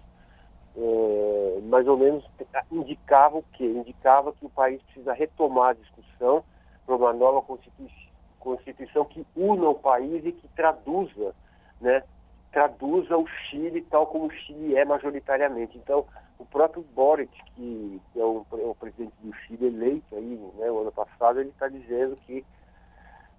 é, 0.78 1.60
mais 1.64 1.88
ou 1.88 1.98
menos 1.98 2.26
indicava 2.72 3.38
o 3.38 3.44
quê? 3.54 3.66
Indicava 3.66 4.34
que 4.34 4.46
o 4.46 4.50
país 4.50 4.82
precisa 4.84 5.14
retomar 5.14 5.70
a 5.70 5.74
discussão 5.74 6.44
para 6.86 6.96
uma 6.96 7.14
nova 7.14 7.42
constituição, 7.42 8.06
constituição 8.40 9.06
que 9.06 9.26
una 9.36 9.70
o 9.70 9.76
país 9.76 10.26
e 10.26 10.32
que 10.32 10.48
traduza, 10.50 11.34
né, 11.82 12.04
traduza 12.52 13.18
o 13.18 13.28
Chile 13.28 13.82
tal 13.90 14.08
como 14.08 14.28
o 14.28 14.32
Chile 14.32 14.76
é 14.76 14.86
majoritariamente. 14.86 15.78
Então, 15.78 16.06
o 16.38 16.46
próprio 16.46 16.84
Boric, 16.96 17.32
que, 17.56 18.02
que 18.12 18.20
é, 18.20 18.24
o, 18.24 18.46
é, 18.54 18.56
o, 18.56 18.76
presidente 18.76 19.14
do 19.22 19.34
Chile 19.34 19.68
eleito 19.68 20.16
aí, 20.16 20.40
né, 20.58 20.70
o 20.70 20.82
ano 20.82 20.92
passado, 20.92 21.40
ele 21.40 21.50
está 21.50 21.68
dizendo 21.68 22.18
que, 22.26 22.46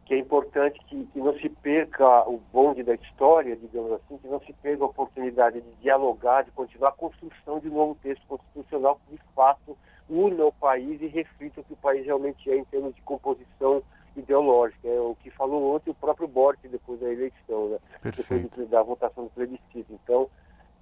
que 0.04 0.14
é 0.14 0.18
importante 0.18 0.78
que, 0.86 1.04
que 1.06 1.18
não 1.18 1.34
se 1.38 1.48
perca 1.48 2.28
o 2.28 2.40
bonde 2.52 2.82
da 2.82 2.94
história, 2.94 3.56
digamos 3.56 3.92
assim, 3.92 4.18
que 4.18 4.28
não 4.28 4.40
se 4.40 4.52
perca 4.54 4.84
a 4.84 4.86
oportunidade 4.86 5.60
de 5.60 5.74
dialogar, 5.82 6.44
de 6.44 6.50
continuar 6.52 6.90
a 6.90 6.92
construção 6.92 7.58
de 7.58 7.68
um 7.68 7.74
novo 7.74 7.96
texto 8.02 8.26
constitucional 8.26 9.00
que, 9.06 9.16
de 9.16 9.22
fato, 9.34 9.76
una 10.08 10.44
o 10.44 10.52
país 10.52 11.00
e 11.02 11.06
reflita 11.06 11.60
o 11.60 11.64
que 11.64 11.72
o 11.72 11.76
país 11.76 12.04
realmente 12.04 12.50
é 12.50 12.56
em 12.56 12.64
termos 12.64 12.94
de 12.94 13.02
composição 13.02 13.82
ideológica. 14.16 14.88
É 14.88 15.00
o 15.00 15.16
que 15.22 15.30
falou 15.30 15.74
ontem 15.74 15.90
o 15.90 15.94
próprio 15.94 16.28
Boric 16.28 16.66
depois 16.68 17.00
da 17.00 17.12
eleição, 17.12 17.68
né? 17.68 17.78
depois 18.04 18.68
da 18.70 18.82
votação 18.82 19.24
do 19.24 19.30
plebiscito. 19.30 19.86
Então, 19.90 20.30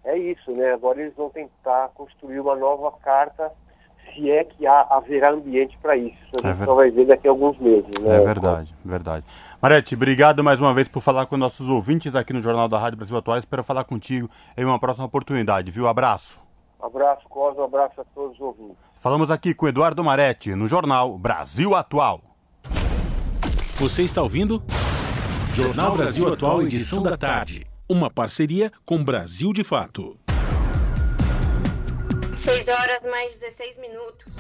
é 0.04 0.18
isso, 0.18 0.52
né? 0.52 0.72
Agora 0.72 1.00
eles 1.00 1.14
vão 1.16 1.30
tentar 1.30 1.88
construir 1.94 2.38
uma 2.38 2.54
nova 2.54 2.92
carta, 3.02 3.50
se 4.12 4.30
é 4.30 4.44
que 4.44 4.66
há, 4.66 4.86
haverá 4.90 5.32
ambiente 5.32 5.78
para 5.80 5.96
isso. 5.96 6.18
A 6.42 6.46
gente 6.46 6.62
é 6.62 6.64
só 6.64 6.74
vai 6.74 6.90
ver 6.90 7.06
daqui 7.06 7.26
a 7.26 7.30
alguns 7.30 7.58
meses, 7.58 7.90
né? 8.00 8.16
É 8.16 8.20
verdade, 8.20 8.74
verdade. 8.84 9.24
Marete, 9.60 9.94
obrigado 9.94 10.44
mais 10.44 10.60
uma 10.60 10.74
vez 10.74 10.88
por 10.88 11.00
falar 11.00 11.24
com 11.26 11.38
nossos 11.38 11.68
ouvintes 11.68 12.14
aqui 12.14 12.34
no 12.34 12.42
Jornal 12.42 12.68
da 12.68 12.78
Rádio 12.78 12.98
Brasil 12.98 13.16
Atual. 13.16 13.38
Espero 13.38 13.64
falar 13.64 13.84
contigo 13.84 14.28
em 14.56 14.64
uma 14.64 14.78
próxima 14.78 15.06
oportunidade, 15.06 15.70
viu? 15.70 15.88
Abraço. 15.88 16.38
Abraço, 16.82 17.26
Cosa, 17.30 17.62
um 17.62 17.64
abraço 17.64 17.98
a 17.98 18.04
todos 18.14 18.34
os 18.34 18.40
ouvintes. 18.40 18.76
Falamos 18.98 19.30
aqui 19.30 19.54
com 19.54 19.66
Eduardo 19.66 20.04
Marete, 20.04 20.54
no 20.54 20.68
Jornal 20.68 21.16
Brasil 21.16 21.74
Atual. 21.74 22.20
Você 23.78 24.02
está 24.02 24.22
ouvindo? 24.22 24.62
Jornal 25.54 25.96
Brasil 25.96 26.30
Atual, 26.30 26.60
edição 26.60 27.02
da 27.02 27.16
tarde 27.16 27.73
uma 27.88 28.10
parceria 28.10 28.72
com 28.84 29.02
Brasil 29.02 29.52
de 29.52 29.62
Fato. 29.62 30.18
6 32.36 32.68
horas 32.68 33.02
mais 33.04 33.38
16 33.38 33.78
minutos. 33.78 34.34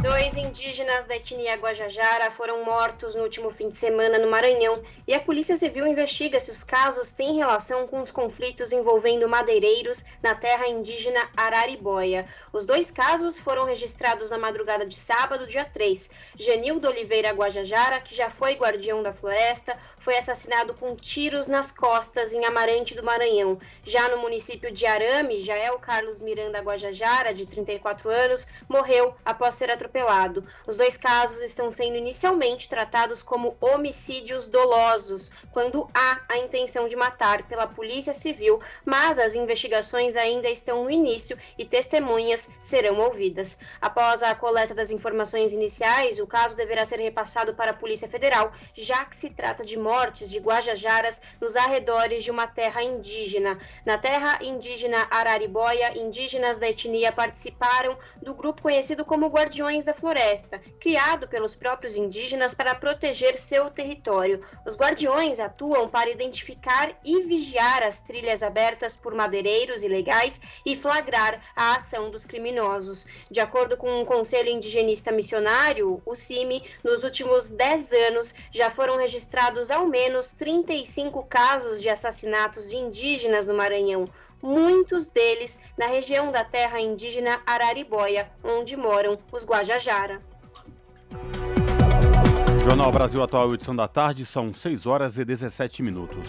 Dois 0.00 0.36
indígenas 0.36 1.06
da 1.06 1.16
etnia 1.16 1.56
Guajajara 1.56 2.30
foram 2.30 2.64
mortos 2.64 3.16
no 3.16 3.24
último 3.24 3.50
fim 3.50 3.68
de 3.68 3.76
semana 3.76 4.16
no 4.16 4.30
Maranhão 4.30 4.80
e 5.08 5.12
a 5.12 5.18
Polícia 5.18 5.56
Civil 5.56 5.88
investiga 5.88 6.38
se 6.38 6.52
os 6.52 6.62
casos 6.62 7.10
têm 7.10 7.34
relação 7.34 7.84
com 7.88 8.00
os 8.00 8.12
conflitos 8.12 8.70
envolvendo 8.70 9.28
madeireiros 9.28 10.04
na 10.22 10.36
terra 10.36 10.68
indígena 10.68 11.28
Araribóia. 11.36 12.26
Os 12.52 12.64
dois 12.64 12.92
casos 12.92 13.38
foram 13.38 13.64
registrados 13.64 14.30
na 14.30 14.38
madrugada 14.38 14.86
de 14.86 14.94
sábado, 14.94 15.48
dia 15.48 15.64
3. 15.64 16.08
Genildo 16.36 16.86
Oliveira 16.86 17.32
Guajajara, 17.32 18.00
que 18.00 18.14
já 18.14 18.30
foi 18.30 18.54
guardião 18.54 19.02
da 19.02 19.12
floresta, 19.12 19.76
foi 19.98 20.16
assassinado 20.16 20.74
com 20.74 20.94
tiros 20.94 21.48
nas 21.48 21.72
costas 21.72 22.32
em 22.32 22.44
Amarante 22.44 22.94
do 22.94 23.02
Maranhão. 23.02 23.58
Já 23.82 24.08
no 24.08 24.18
município 24.18 24.70
de 24.70 24.86
Arame, 24.86 25.40
Jael 25.40 25.76
Carlos 25.80 26.20
Miranda 26.20 26.60
Guajajara, 26.60 27.34
de 27.34 27.46
34 27.46 28.08
anos, 28.10 28.46
morreu 28.68 29.12
após 29.24 29.56
ser 29.56 29.72
atropelado 29.72 29.87
atropelado. 29.88 30.44
Os 30.66 30.76
dois 30.76 30.96
casos 30.96 31.40
estão 31.40 31.70
sendo 31.70 31.96
inicialmente 31.96 32.68
tratados 32.68 33.22
como 33.22 33.56
homicídios 33.60 34.46
dolosos, 34.46 35.30
quando 35.50 35.88
há 35.94 36.20
a 36.28 36.38
intenção 36.38 36.86
de 36.86 36.94
matar 36.94 37.48
pela 37.48 37.66
Polícia 37.66 38.12
Civil, 38.12 38.60
mas 38.84 39.18
as 39.18 39.34
investigações 39.34 40.14
ainda 40.14 40.48
estão 40.48 40.84
no 40.84 40.90
início 40.90 41.36
e 41.56 41.64
testemunhas 41.64 42.48
serão 42.60 42.98
ouvidas. 42.98 43.58
Após 43.80 44.22
a 44.22 44.34
coleta 44.34 44.74
das 44.74 44.90
informações 44.90 45.52
iniciais, 45.52 46.20
o 46.20 46.26
caso 46.26 46.56
deverá 46.56 46.84
ser 46.84 47.00
repassado 47.00 47.54
para 47.54 47.70
a 47.70 47.74
Polícia 47.74 48.08
Federal, 48.08 48.52
já 48.74 49.04
que 49.04 49.16
se 49.16 49.30
trata 49.30 49.64
de 49.64 49.78
mortes 49.78 50.30
de 50.30 50.38
guajajaras 50.38 51.20
nos 51.40 51.56
arredores 51.56 52.22
de 52.22 52.30
uma 52.30 52.46
terra 52.46 52.82
indígena. 52.82 53.58
Na 53.84 53.96
terra 53.96 54.38
indígena 54.42 55.06
Araribóia, 55.10 55.96
indígenas 55.96 56.58
da 56.58 56.68
etnia 56.68 57.10
participaram 57.10 57.96
do 58.20 58.34
grupo 58.34 58.62
conhecido 58.62 59.04
como 59.04 59.28
Guardiões 59.28 59.77
Guardiões 59.78 59.84
da 59.84 59.94
Floresta, 59.94 60.60
criado 60.80 61.28
pelos 61.28 61.54
próprios 61.54 61.96
indígenas 61.96 62.54
para 62.54 62.74
proteger 62.74 63.36
seu 63.36 63.70
território. 63.70 64.44
Os 64.66 64.76
guardiões 64.76 65.38
atuam 65.38 65.88
para 65.88 66.10
identificar 66.10 66.98
e 67.04 67.22
vigiar 67.22 67.82
as 67.82 67.98
trilhas 68.00 68.42
abertas 68.42 68.96
por 68.96 69.14
madeireiros 69.14 69.82
ilegais 69.82 70.40
e 70.66 70.74
flagrar 70.74 71.40
a 71.54 71.76
ação 71.76 72.10
dos 72.10 72.26
criminosos. 72.26 73.06
De 73.30 73.40
acordo 73.40 73.76
com 73.76 74.02
o 74.02 74.06
Conselho 74.06 74.48
Indigenista 74.48 75.12
Missionário, 75.12 76.02
o 76.04 76.14
CIMI, 76.14 76.62
nos 76.82 77.04
últimos 77.04 77.48
10 77.48 77.92
anos 77.92 78.34
já 78.50 78.70
foram 78.70 78.96
registrados 78.96 79.70
ao 79.70 79.86
menos 79.86 80.32
35 80.32 81.24
casos 81.24 81.80
de 81.80 81.88
assassinatos 81.88 82.70
de 82.70 82.76
indígenas 82.76 83.46
no 83.46 83.54
Maranhão 83.54 84.08
muitos 84.42 85.06
deles 85.06 85.60
na 85.76 85.86
região 85.86 86.30
da 86.30 86.44
terra 86.44 86.80
indígena 86.80 87.40
Araribóia, 87.46 88.30
onde 88.42 88.76
moram 88.76 89.18
os 89.32 89.44
Guajajara. 89.44 90.20
Jornal 92.64 92.92
Brasil 92.92 93.22
Atual, 93.22 93.54
edição 93.54 93.74
da 93.74 93.88
tarde, 93.88 94.26
são 94.26 94.52
6 94.52 94.86
horas 94.86 95.16
e 95.16 95.24
17 95.24 95.82
minutos. 95.82 96.28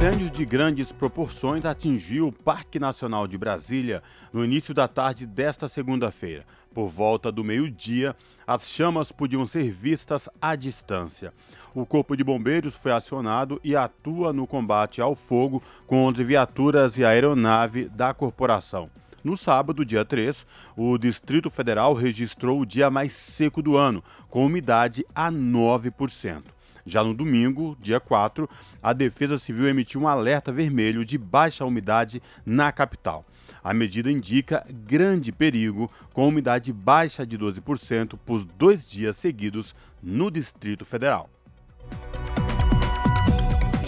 Incêndio 0.00 0.30
de 0.30 0.46
grandes 0.46 0.90
proporções 0.90 1.66
atingiu 1.66 2.28
o 2.28 2.32
Parque 2.32 2.78
Nacional 2.78 3.28
de 3.28 3.36
Brasília 3.36 4.02
no 4.32 4.42
início 4.42 4.72
da 4.72 4.88
tarde 4.88 5.26
desta 5.26 5.68
segunda-feira. 5.68 6.46
Por 6.72 6.88
volta 6.88 7.30
do 7.30 7.44
meio-dia, 7.44 8.16
as 8.46 8.66
chamas 8.66 9.12
podiam 9.12 9.46
ser 9.46 9.70
vistas 9.70 10.26
à 10.40 10.56
distância. 10.56 11.34
O 11.74 11.84
Corpo 11.84 12.16
de 12.16 12.24
Bombeiros 12.24 12.74
foi 12.74 12.92
acionado 12.92 13.60
e 13.62 13.76
atua 13.76 14.32
no 14.32 14.46
combate 14.46 15.02
ao 15.02 15.14
fogo 15.14 15.62
com 15.86 16.06
11 16.06 16.24
viaturas 16.24 16.96
e 16.96 17.04
aeronave 17.04 17.86
da 17.90 18.14
corporação. 18.14 18.88
No 19.22 19.36
sábado, 19.36 19.84
dia 19.84 20.02
3, 20.02 20.46
o 20.78 20.96
Distrito 20.96 21.50
Federal 21.50 21.92
registrou 21.92 22.58
o 22.58 22.64
dia 22.64 22.88
mais 22.90 23.12
seco 23.12 23.60
do 23.60 23.76
ano, 23.76 24.02
com 24.30 24.46
umidade 24.46 25.04
a 25.14 25.30
9%. 25.30 26.42
Já 26.86 27.02
no 27.04 27.14
domingo, 27.14 27.76
dia 27.80 28.00
4, 28.00 28.48
a 28.82 28.92
Defesa 28.92 29.38
Civil 29.38 29.68
emitiu 29.68 30.02
um 30.02 30.08
alerta 30.08 30.52
vermelho 30.52 31.04
de 31.04 31.18
baixa 31.18 31.64
umidade 31.64 32.22
na 32.44 32.72
capital. 32.72 33.24
A 33.62 33.74
medida 33.74 34.10
indica 34.10 34.66
grande 34.86 35.32
perigo, 35.32 35.90
com 36.12 36.28
umidade 36.28 36.72
baixa 36.72 37.26
de 37.26 37.38
12% 37.38 38.18
por 38.24 38.44
dois 38.44 38.88
dias 38.88 39.16
seguidos 39.16 39.74
no 40.02 40.30
Distrito 40.30 40.84
Federal. 40.84 41.28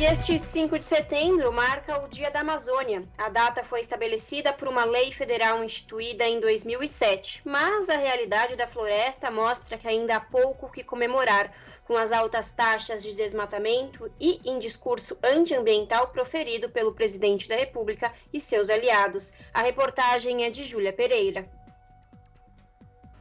E 0.02 0.04
este 0.04 0.36
5 0.36 0.80
de 0.80 0.84
setembro 0.84 1.52
marca 1.52 2.04
o 2.04 2.08
Dia 2.08 2.28
da 2.28 2.40
Amazônia. 2.40 3.04
A 3.16 3.28
data 3.28 3.62
foi 3.62 3.78
estabelecida 3.78 4.52
por 4.52 4.66
uma 4.66 4.84
lei 4.84 5.12
federal 5.12 5.62
instituída 5.62 6.24
em 6.24 6.40
2007, 6.40 7.40
mas 7.44 7.88
a 7.88 7.96
realidade 7.96 8.56
da 8.56 8.66
floresta 8.66 9.30
mostra 9.30 9.78
que 9.78 9.86
ainda 9.86 10.16
há 10.16 10.20
pouco 10.20 10.72
que 10.72 10.82
comemorar, 10.82 11.52
com 11.84 11.96
as 11.96 12.10
altas 12.10 12.50
taxas 12.50 13.00
de 13.00 13.14
desmatamento 13.14 14.10
e 14.18 14.40
em 14.44 14.58
discurso 14.58 15.16
antiambiental 15.22 16.08
proferido 16.08 16.68
pelo 16.68 16.92
presidente 16.92 17.48
da 17.48 17.54
República 17.54 18.12
e 18.32 18.40
seus 18.40 18.70
aliados. 18.70 19.32
A 19.54 19.62
reportagem 19.62 20.42
é 20.44 20.50
de 20.50 20.64
Júlia 20.64 20.92
Pereira. 20.92 21.48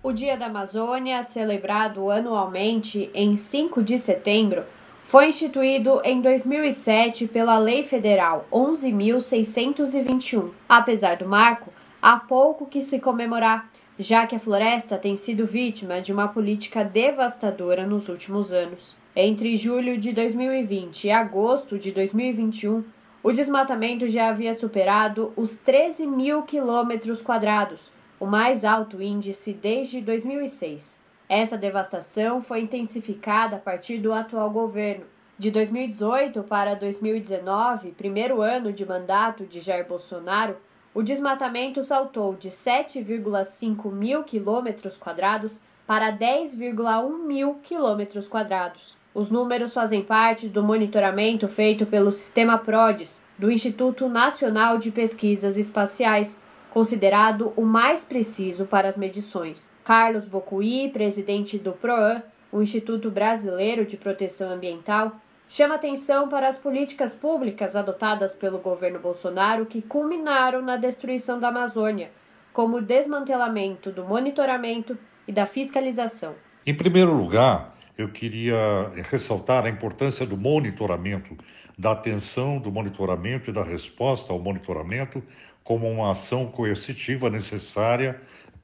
O 0.02 0.12
Dia 0.12 0.36
da 0.36 0.48
Amazônia, 0.48 1.22
celebrado 1.22 2.10
anualmente 2.10 3.12
em 3.14 3.38
5 3.38 3.84
de 3.84 4.00
setembro, 4.00 4.66
foi 5.12 5.28
instituído 5.28 6.02
em 6.06 6.22
2007 6.22 7.28
pela 7.28 7.58
Lei 7.58 7.84
Federal 7.84 8.48
11.621. 8.50 10.52
Apesar 10.70 11.18
do 11.18 11.28
marco, 11.28 11.70
há 12.02 12.16
pouco 12.16 12.66
que 12.66 12.82
se 12.82 12.98
comemorar, 12.98 13.70
já 14.00 14.26
que 14.26 14.38
a 14.38 14.40
floresta 14.40 14.98
tem 14.98 15.18
sido 15.18 15.46
vítima 15.46 16.00
de 16.00 16.14
uma 16.14 16.30
política 16.30 16.86
devastadora 16.86 17.86
nos 17.86 18.08
últimos 18.08 18.54
anos. 18.54 18.96
Entre 19.14 19.58
julho 19.58 19.98
de 19.98 20.14
2020 20.14 21.04
e 21.04 21.12
agosto 21.12 21.78
de 21.78 21.92
2021, 21.92 22.82
o 23.22 23.34
desmatamento 23.34 24.08
já 24.08 24.30
havia 24.30 24.56
superado 24.56 25.34
os 25.36 25.58
13 25.58 26.08
mil 26.08 26.44
quilômetros 26.44 27.22
quadrados, 27.22 27.92
o 28.18 28.26
mais 28.26 28.64
alto 28.64 29.02
índice 29.02 29.52
desde 29.52 30.00
2006. 30.00 31.01
Essa 31.34 31.58
devastação 31.58 32.42
foi 32.42 32.60
intensificada 32.60 33.56
a 33.56 33.60
partir 33.60 34.00
do 34.00 34.12
atual 34.12 34.50
governo. 34.50 35.06
De 35.40 35.50
2018 35.50 36.44
para 36.44 36.76
2019, 36.76 37.92
primeiro 37.92 38.42
ano 38.42 38.74
de 38.74 38.86
mandato 38.86 39.46
de 39.46 39.62
Jair 39.62 39.88
Bolsonaro, 39.88 40.58
o 40.94 41.02
desmatamento 41.02 41.86
saltou 41.86 42.36
de 42.36 42.50
7,5 42.50 43.90
mil 43.94 44.26
quilômetros 44.26 44.98
quadrados 44.98 45.58
para 45.88 46.12
10,1 46.12 47.26
mil 47.26 47.54
quilômetros 47.64 48.28
quadrados. 48.28 48.98
Os 49.14 49.30
números 49.30 49.74
fazem 49.74 50.02
parte 50.02 50.50
do 50.50 50.62
monitoramento 50.62 51.48
feito 51.48 51.86
pelo 51.86 52.12
Sistema 52.12 52.58
PRODES, 52.58 53.22
do 53.40 53.50
Instituto 53.50 54.10
Nacional 54.10 54.78
de 54.78 54.92
Pesquisas 54.92 55.56
Espaciais, 55.56 56.38
considerado 56.70 57.54
o 57.56 57.62
mais 57.62 58.04
preciso 58.04 58.66
para 58.66 58.90
as 58.90 58.98
medições. 58.98 59.71
Carlos 59.84 60.28
Bocuí, 60.28 60.90
presidente 60.90 61.58
do 61.58 61.72
PROAN, 61.72 62.22
o 62.52 62.62
Instituto 62.62 63.10
Brasileiro 63.10 63.86
de 63.86 63.98
Proteção 63.98 64.52
Ambiental, 64.52 65.14
chama 65.50 65.76
atenção 65.76 66.30
para 66.30 66.48
as 66.48 66.58
políticas 66.58 67.14
públicas 67.14 67.76
adotadas 67.76 68.34
pelo 68.34 68.60
governo 68.60 69.00
Bolsonaro 69.00 69.66
que 69.66 69.82
culminaram 69.82 70.62
na 70.62 70.78
destruição 70.78 71.40
da 71.40 71.50
Amazônia, 71.50 72.12
como 72.54 72.78
o 72.78 72.82
desmantelamento 72.82 73.92
do 73.92 74.04
monitoramento 74.04 74.98
e 75.28 75.32
da 75.32 75.46
fiscalização. 75.46 76.36
Em 76.66 76.76
primeiro 76.76 77.14
lugar, 77.14 77.76
eu 77.98 78.10
queria 78.10 78.92
ressaltar 79.10 79.66
a 79.66 79.70
importância 79.70 80.26
do 80.26 80.38
monitoramento, 80.38 81.36
da 81.78 81.92
atenção 81.92 82.60
do 82.60 82.72
monitoramento 82.72 83.50
e 83.50 83.54
da 83.54 83.64
resposta 83.64 84.32
ao 84.32 84.40
monitoramento 84.40 85.24
como 85.64 85.90
uma 85.90 86.12
ação 86.12 86.48
coercitiva 86.48 87.30
necessária 87.30 88.20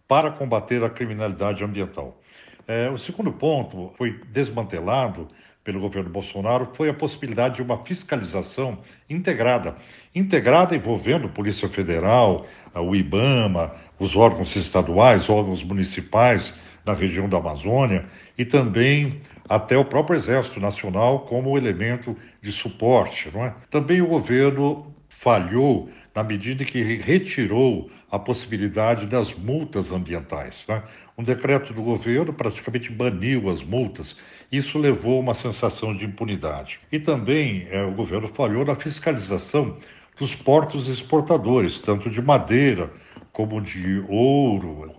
para 0.07 0.31
combater 0.31 0.84
a 0.84 0.89
criminalidade 0.89 1.63
ambiental. 1.63 2.21
É, 2.67 2.89
o 2.89 2.97
segundo 2.97 3.31
ponto 3.31 3.91
foi 3.95 4.19
desmantelado 4.29 5.27
pelo 5.67 5.81
governo 5.81 6.09
Bolsonaro 6.09 6.69
foi 6.73 6.88
a 6.88 6.93
possibilidade 6.93 7.55
de 7.55 7.61
uma 7.61 7.84
fiscalização 7.84 8.79
integrada, 9.09 9.75
integrada 10.15 10.73
envolvendo 10.73 11.27
Polícia 11.27 11.67
Federal, 11.67 12.45
o 12.73 12.95
IBAMA, 12.95 13.73
os 13.99 14.15
órgãos 14.15 14.55
estaduais, 14.55 15.29
órgãos 15.29 15.61
municipais 15.61 16.53
na 16.85 16.93
região 16.93 17.27
da 17.27 17.38
Amazônia 17.38 18.05
e 18.38 18.45
também 18.45 19.21
até 19.49 19.77
o 19.77 19.84
próprio 19.84 20.17
Exército 20.17 20.57
Nacional 20.61 21.25
como 21.25 21.57
elemento 21.57 22.15
de 22.41 22.51
suporte. 22.53 23.29
Não 23.34 23.43
é? 23.43 23.53
Também 23.69 24.01
o 24.01 24.07
governo 24.07 24.95
falhou 25.09 25.89
na 26.18 26.23
medida 26.23 26.65
que 26.65 26.81
retirou 26.81 27.91
a 28.10 28.18
possibilidade 28.18 29.06
das 29.06 29.35
multas 29.35 29.91
ambientais. 29.91 30.65
Né? 30.68 30.81
Um 31.15 31.23
decreto 31.23 31.76
do 31.76 31.84
governo 31.84 32.34
praticamente 32.34 32.91
baniu 32.91 33.52
as 33.52 33.64
multas. 33.64 34.18
Isso 34.52 34.80
levou 34.80 35.18
a 35.18 35.19
uma 35.19 35.35
sensação 35.35 35.95
de 35.95 36.06
impunidade. 36.06 36.80
E 36.91 36.98
também 36.98 37.68
é, 37.69 37.84
o 37.84 37.91
governo 37.91 38.27
falhou 38.27 38.65
na 38.65 38.73
fiscalização 38.73 39.77
dos 40.18 40.34
portos 40.34 40.88
exportadores, 40.88 41.80
tanto 41.80 42.10
de 42.10 42.19
madeira 42.19 42.89
como 43.31 43.61
de 43.61 44.03
ouro, 44.10 44.91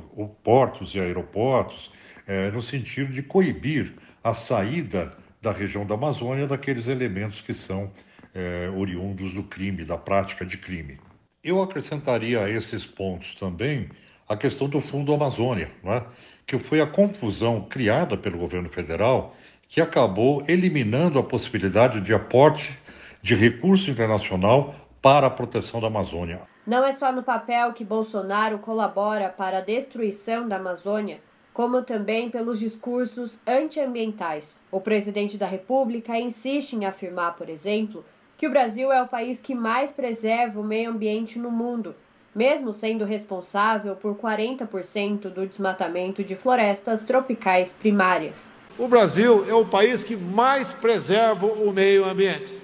portos 0.45 0.95
e 0.95 1.01
aeroportos, 1.01 1.91
é, 2.29 2.49
no 2.53 2.63
sentido 2.63 3.13
de 3.13 3.25
coibir 3.25 3.93
a 4.23 4.33
saída 4.33 5.19
da 5.43 5.51
região 5.51 5.85
da 5.85 5.97
Amazônia 5.97 6.47
daqueles 6.47 6.87
elementos 6.87 7.41
que 7.41 7.55
são 7.55 7.91
é, 8.33 8.71
oriundos 8.71 9.35
do 9.35 9.43
crime, 9.43 9.85
da 9.85 9.99
prática 9.99 10.47
de 10.47 10.57
crime. 10.57 11.08
Eu 11.49 11.63
acrescentaria 11.63 12.45
a 12.45 12.51
esses 12.51 12.85
pontos 12.85 13.35
também 13.37 13.89
a 14.29 14.37
questão 14.37 14.69
do 14.69 14.83
Fundo 14.83 15.15
Amazônia, 15.15 15.71
é? 15.83 16.03
que 16.47 16.59
foi 16.59 16.79
a 16.79 16.87
confusão 16.87 17.63
criada 17.63 18.19
pelo 18.19 18.37
governo 18.37 18.69
federal 18.69 19.35
que 19.67 19.81
acabou 19.81 20.45
eliminando 20.47 21.19
a 21.19 21.23
possibilidade 21.23 22.03
de 22.03 22.13
aporte 22.13 22.79
de 23.23 23.35
recurso 23.35 23.91
internacional 23.91 24.75
para 25.01 25.29
a 25.29 25.31
proteção 25.31 25.81
da 25.81 25.87
Amazônia. 25.87 26.43
Não 26.67 26.85
é 26.85 26.93
só 26.93 27.11
no 27.11 27.23
papel 27.23 27.73
que 27.73 27.83
Bolsonaro 27.83 28.59
colabora 28.59 29.31
para 29.31 29.57
a 29.57 29.63
destruição 29.63 30.47
da 30.47 30.57
Amazônia, 30.57 31.19
como 31.55 31.81
também 31.81 32.29
pelos 32.29 32.59
discursos 32.59 33.41
antiambientais. 33.47 34.63
O 34.71 34.83
presidente 34.83 35.39
da 35.39 35.47
República 35.47 36.19
insiste 36.19 36.75
em 36.75 36.85
afirmar, 36.85 37.37
por 37.37 37.49
exemplo, 37.49 38.05
que 38.39 38.47
o 38.47 38.51
Brasil 38.51 38.93
é 38.93 39.03
o 39.03 39.09
país 39.09 39.41
que 39.41 39.53
mais 39.53 39.91
preserva 39.91 40.61
o 40.61 40.65
meio 40.65 40.91
ambiente 40.91 41.41
no 41.41 41.51
mundo, 41.51 41.93
mesmo 42.33 42.73
sendo 42.73 43.05
responsável 43.05 43.97
por 43.97 44.15
40% 44.15 45.23
do 45.29 45.45
desmatamento 45.45 46.23
de 46.23 46.37
florestas 46.37 47.03
tropicais 47.03 47.73
primárias. 47.73 48.53
O 48.79 48.87
Brasil 48.87 49.45
é 49.49 49.55
o 49.55 49.65
país 49.65 50.05
que 50.05 50.17
mais 50.17 50.73
preserva 50.73 51.47
o 51.47 51.73
meio 51.73 52.05
ambiente. 52.05 52.57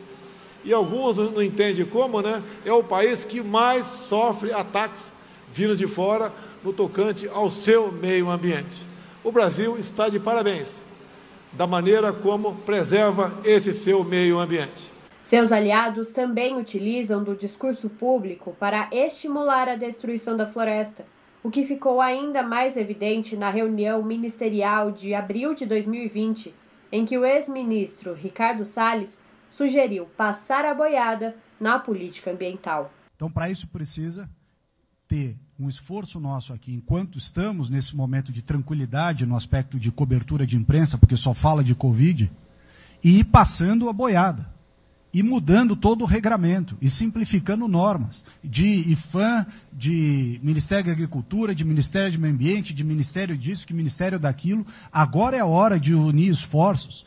E 0.65 0.73
alguns 0.73 1.17
não 1.17 1.43
entendem 1.43 1.85
como, 1.85 2.23
né? 2.23 2.41
É 2.65 2.73
o 2.73 2.85
país 2.85 3.25
que 3.25 3.43
mais 3.43 3.85
sofre 3.85 4.53
ataques 4.53 5.13
vindo 5.53 5.77
de 5.77 5.89
fora 5.89 6.33
no 6.63 6.73
tocante 6.73 7.29
ao 7.29 7.51
seu 7.51 7.91
meio 7.91 8.31
ambiente. 8.31 8.87
O 9.25 9.33
Brasil 9.33 9.77
está 9.77 10.09
de 10.09 10.21
parabéns 10.21 10.81
da 11.53 11.67
maneira 11.67 12.13
como 12.13 12.55
preserva 12.59 13.33
esse 13.45 13.75
seu 13.75 14.05
meio 14.05 14.39
ambiente. 14.39 14.94
Seus 15.25 15.53
aliados 15.53 16.11
também 16.11 16.55
utilizam 16.55 17.25
do 17.25 17.35
discurso 17.35 17.89
público 17.89 18.55
para 18.61 18.91
estimular 18.93 19.71
a 19.71 19.75
destruição 19.75 20.37
da 20.37 20.45
floresta, 20.45 21.07
o 21.43 21.51
que 21.51 21.63
ficou 21.63 21.99
ainda 21.99 22.43
mais 22.43 22.77
evidente 22.77 23.35
na 23.35 23.49
reunião 23.49 24.05
ministerial 24.05 24.93
de 24.93 25.15
abril 25.15 25.55
de 25.55 25.65
2020, 25.65 26.55
em 26.93 27.07
que 27.07 27.17
o 27.17 27.25
ex-ministro 27.25 28.13
Ricardo 28.13 28.67
Salles 28.67 29.19
sugeriu 29.51 30.05
passar 30.15 30.67
a 30.67 30.75
boiada 30.75 31.35
na 31.59 31.79
política 31.79 32.31
ambiental. 32.31 32.93
Então, 33.17 33.31
para 33.31 33.49
isso 33.49 33.67
precisa 33.69 34.29
ter 35.09 35.39
um 35.59 35.71
esforço 35.71 36.21
nosso 36.21 36.53
aqui, 36.53 36.75
enquanto 36.75 37.17
estamos 37.17 37.71
nesse 37.71 37.97
momento 37.97 38.31
de 38.31 38.43
tranquilidade 38.43 39.25
no 39.25 39.37
aspecto 39.37 39.81
de 39.81 39.91
cobertura 39.91 40.47
de 40.47 40.59
imprensa, 40.59 40.99
porque 40.99 41.17
só 41.17 41.33
fala 41.33 41.65
de 41.65 41.75
Covid, 41.75 42.31
e 43.03 43.21
ir 43.21 43.25
passando 43.25 43.89
a 43.89 43.93
boiada, 43.93 44.53
e 45.15 45.23
mudando 45.23 45.77
todo 45.77 46.03
o 46.03 46.07
regramento, 46.07 46.77
e 46.83 46.91
simplificando 46.91 47.69
normas, 47.69 48.25
de 48.43 48.67
IFAM, 48.91 49.47
de 49.73 50.41
Ministério 50.43 50.87
da 50.87 50.93
Agricultura, 50.93 51.55
de 51.55 51.65
Ministério 51.65 52.11
do 52.11 52.19
Meio 52.19 52.35
Ambiente, 52.35 52.75
de 52.75 52.83
Ministério 52.83 53.39
disso, 53.39 53.67
de 53.67 53.73
Ministério 53.73 54.19
daquilo. 54.19 54.67
Agora 54.93 55.37
é 55.37 55.41
a 55.41 55.47
hora 55.47 55.79
de 55.79 55.95
unir 55.95 56.29
esforços 56.31 57.07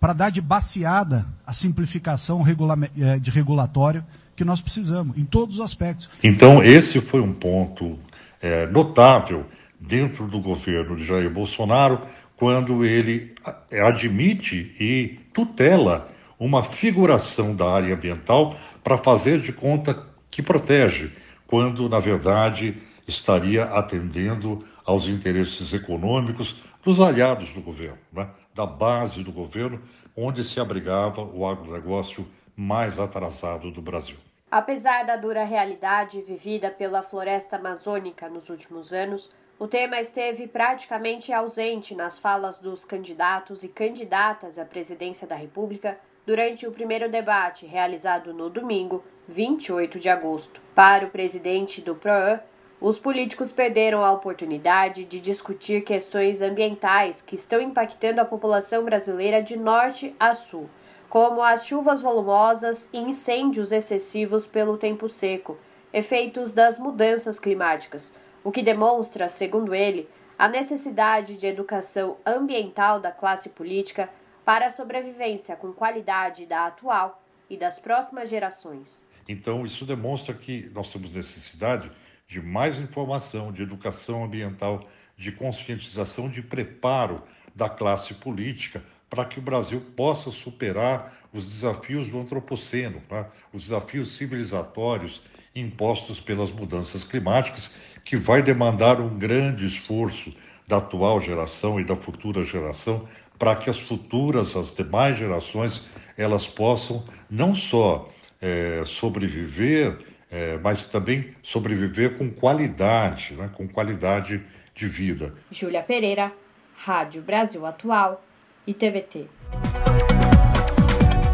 para 0.00 0.12
dar 0.12 0.30
de 0.30 0.40
baseada 0.40 1.24
a 1.46 1.52
simplificação 1.52 2.44
eh, 2.44 3.20
de 3.20 3.30
regulatório 3.30 4.04
que 4.34 4.44
nós 4.44 4.60
precisamos, 4.60 5.16
em 5.16 5.24
todos 5.24 5.58
os 5.58 5.64
aspectos. 5.64 6.10
Então, 6.24 6.60
esse 6.60 7.00
foi 7.00 7.20
um 7.20 7.32
ponto 7.32 8.00
é, 8.40 8.66
notável 8.66 9.46
dentro 9.78 10.26
do 10.26 10.40
governo 10.40 10.96
de 10.96 11.04
Jair 11.04 11.30
Bolsonaro, 11.30 12.00
quando 12.36 12.84
ele 12.84 13.32
admite 13.70 14.74
e 14.80 15.20
tutela 15.32 16.10
uma 16.44 16.64
figuração 16.64 17.54
da 17.54 17.70
área 17.70 17.94
ambiental 17.94 18.56
para 18.82 18.98
fazer 18.98 19.40
de 19.40 19.52
conta 19.52 20.06
que 20.28 20.42
protege, 20.42 21.12
quando, 21.46 21.88
na 21.88 22.00
verdade, 22.00 22.82
estaria 23.06 23.62
atendendo 23.62 24.58
aos 24.84 25.06
interesses 25.06 25.72
econômicos 25.72 26.60
dos 26.82 27.00
aliados 27.00 27.50
do 27.50 27.60
governo, 27.60 27.98
né? 28.12 28.28
da 28.52 28.66
base 28.66 29.22
do 29.22 29.30
governo, 29.30 29.80
onde 30.16 30.42
se 30.42 30.58
abrigava 30.58 31.22
o 31.22 31.46
agronegócio 31.46 32.26
mais 32.56 32.98
atrasado 32.98 33.70
do 33.70 33.80
Brasil. 33.80 34.16
Apesar 34.50 35.04
da 35.06 35.16
dura 35.16 35.44
realidade 35.44 36.20
vivida 36.22 36.72
pela 36.72 37.04
floresta 37.04 37.54
amazônica 37.54 38.28
nos 38.28 38.48
últimos 38.48 38.92
anos, 38.92 39.30
o 39.60 39.68
tema 39.68 40.00
esteve 40.00 40.48
praticamente 40.48 41.32
ausente 41.32 41.94
nas 41.94 42.18
falas 42.18 42.58
dos 42.58 42.84
candidatos 42.84 43.62
e 43.62 43.68
candidatas 43.68 44.58
à 44.58 44.64
presidência 44.64 45.24
da 45.24 45.36
República 45.36 45.96
durante 46.26 46.66
o 46.66 46.72
primeiro 46.72 47.08
debate 47.08 47.66
realizado 47.66 48.32
no 48.32 48.48
domingo, 48.48 49.02
28 49.28 49.98
de 49.98 50.08
agosto. 50.08 50.60
Para 50.74 51.06
o 51.06 51.10
presidente 51.10 51.80
do 51.80 51.94
PROAN, 51.94 52.40
os 52.80 52.98
políticos 52.98 53.52
perderam 53.52 54.04
a 54.04 54.12
oportunidade 54.12 55.04
de 55.04 55.20
discutir 55.20 55.82
questões 55.82 56.42
ambientais 56.42 57.22
que 57.22 57.36
estão 57.36 57.60
impactando 57.60 58.20
a 58.20 58.24
população 58.24 58.84
brasileira 58.84 59.42
de 59.42 59.56
norte 59.56 60.14
a 60.18 60.34
sul 60.34 60.68
como 61.12 61.42
as 61.42 61.66
chuvas 61.66 62.00
volumosas 62.00 62.88
e 62.90 62.98
incêndios 62.98 63.70
excessivos 63.70 64.46
pelo 64.46 64.78
tempo 64.78 65.10
seco, 65.10 65.58
efeitos 65.92 66.54
das 66.54 66.78
mudanças 66.78 67.38
climáticas, 67.38 68.10
o 68.42 68.50
que 68.50 68.62
demonstra, 68.62 69.28
segundo 69.28 69.74
ele, 69.74 70.08
a 70.38 70.48
necessidade 70.48 71.36
de 71.36 71.46
educação 71.46 72.16
ambiental 72.24 72.98
da 72.98 73.12
classe 73.12 73.50
política 73.50 74.08
para 74.44 74.66
a 74.66 74.70
sobrevivência 74.70 75.56
com 75.56 75.72
qualidade 75.72 76.46
da 76.46 76.66
atual 76.66 77.22
e 77.48 77.56
das 77.56 77.78
próximas 77.78 78.28
gerações. 78.28 79.04
Então, 79.28 79.64
isso 79.64 79.84
demonstra 79.84 80.34
que 80.34 80.70
nós 80.74 80.92
temos 80.92 81.12
necessidade 81.12 81.90
de 82.26 82.40
mais 82.40 82.78
informação, 82.78 83.52
de 83.52 83.62
educação 83.62 84.24
ambiental, 84.24 84.88
de 85.16 85.30
conscientização, 85.30 86.28
de 86.28 86.42
preparo 86.42 87.22
da 87.54 87.68
classe 87.68 88.14
política 88.14 88.82
para 89.08 89.26
que 89.26 89.38
o 89.38 89.42
Brasil 89.42 89.80
possa 89.94 90.30
superar 90.30 91.14
os 91.32 91.46
desafios 91.46 92.08
do 92.08 92.18
antropoceno, 92.18 93.02
né? 93.10 93.26
os 93.52 93.64
desafios 93.64 94.16
civilizatórios 94.16 95.22
impostos 95.54 96.18
pelas 96.18 96.50
mudanças 96.50 97.04
climáticas, 97.04 97.70
que 98.04 98.16
vai 98.16 98.42
demandar 98.42 99.00
um 99.00 99.18
grande 99.18 99.66
esforço 99.66 100.34
da 100.66 100.78
atual 100.78 101.20
geração 101.20 101.78
e 101.78 101.84
da 101.84 101.94
futura 101.94 102.42
geração 102.44 103.06
para 103.42 103.56
que 103.56 103.68
as 103.68 103.80
futuras, 103.80 104.54
as 104.54 104.72
demais 104.72 105.18
gerações, 105.18 105.82
elas 106.16 106.46
possam 106.46 107.02
não 107.28 107.56
só 107.56 108.08
é, 108.40 108.84
sobreviver, 108.86 109.98
é, 110.30 110.58
mas 110.58 110.86
também 110.86 111.34
sobreviver 111.42 112.16
com 112.16 112.30
qualidade, 112.30 113.34
né? 113.34 113.50
com 113.52 113.66
qualidade 113.66 114.40
de 114.76 114.86
vida. 114.86 115.34
Júlia 115.50 115.82
Pereira, 115.82 116.32
Rádio 116.76 117.20
Brasil 117.20 117.66
Atual 117.66 118.22
e 118.64 118.72
TVT. 118.72 119.26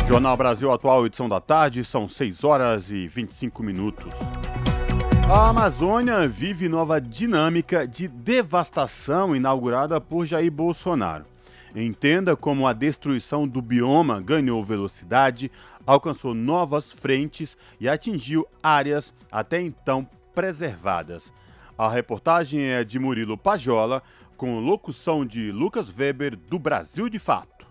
Jornal 0.09 0.35
Brasil 0.35 0.73
Atual, 0.73 1.05
edição 1.05 1.29
da 1.29 1.43
tarde, 1.43 1.85
são 1.85 2.09
6 2.09 2.43
horas 2.43 2.91
e 2.91 3.07
25 3.07 3.63
minutos. 3.63 4.15
A 5.29 5.51
Amazônia 5.51 6.27
vive 6.27 6.71
nova 6.71 7.03
dinâmica 7.03 7.87
de 7.87 8.09
devastação 8.09 9.37
inaugurada 9.37 10.01
por 10.01 10.25
Jair 10.25 10.51
Bolsonaro. 10.51 11.27
Entenda 11.75 12.37
como 12.37 12.67
a 12.67 12.73
destruição 12.73 13.47
do 13.47 13.61
bioma 13.61 14.21
ganhou 14.21 14.65
velocidade, 14.65 15.51
alcançou 15.87 16.35
novas 16.35 16.91
frentes 16.91 17.57
e 17.81 17.89
atingiu 17.89 18.47
áreas 18.63 19.15
até 19.31 19.61
então 19.61 20.09
preservadas. 20.35 21.33
A 21.77 21.89
reportagem 21.89 22.65
é 22.65 22.83
de 22.83 22.99
Murilo 22.99 23.39
Pajola, 23.39 24.03
com 24.37 24.61
locução 24.61 25.25
de 25.25 25.51
Lucas 25.53 25.93
Weber, 25.97 26.37
do 26.37 26.59
Brasil 26.59 27.09
de 27.09 27.19
Fato. 27.19 27.67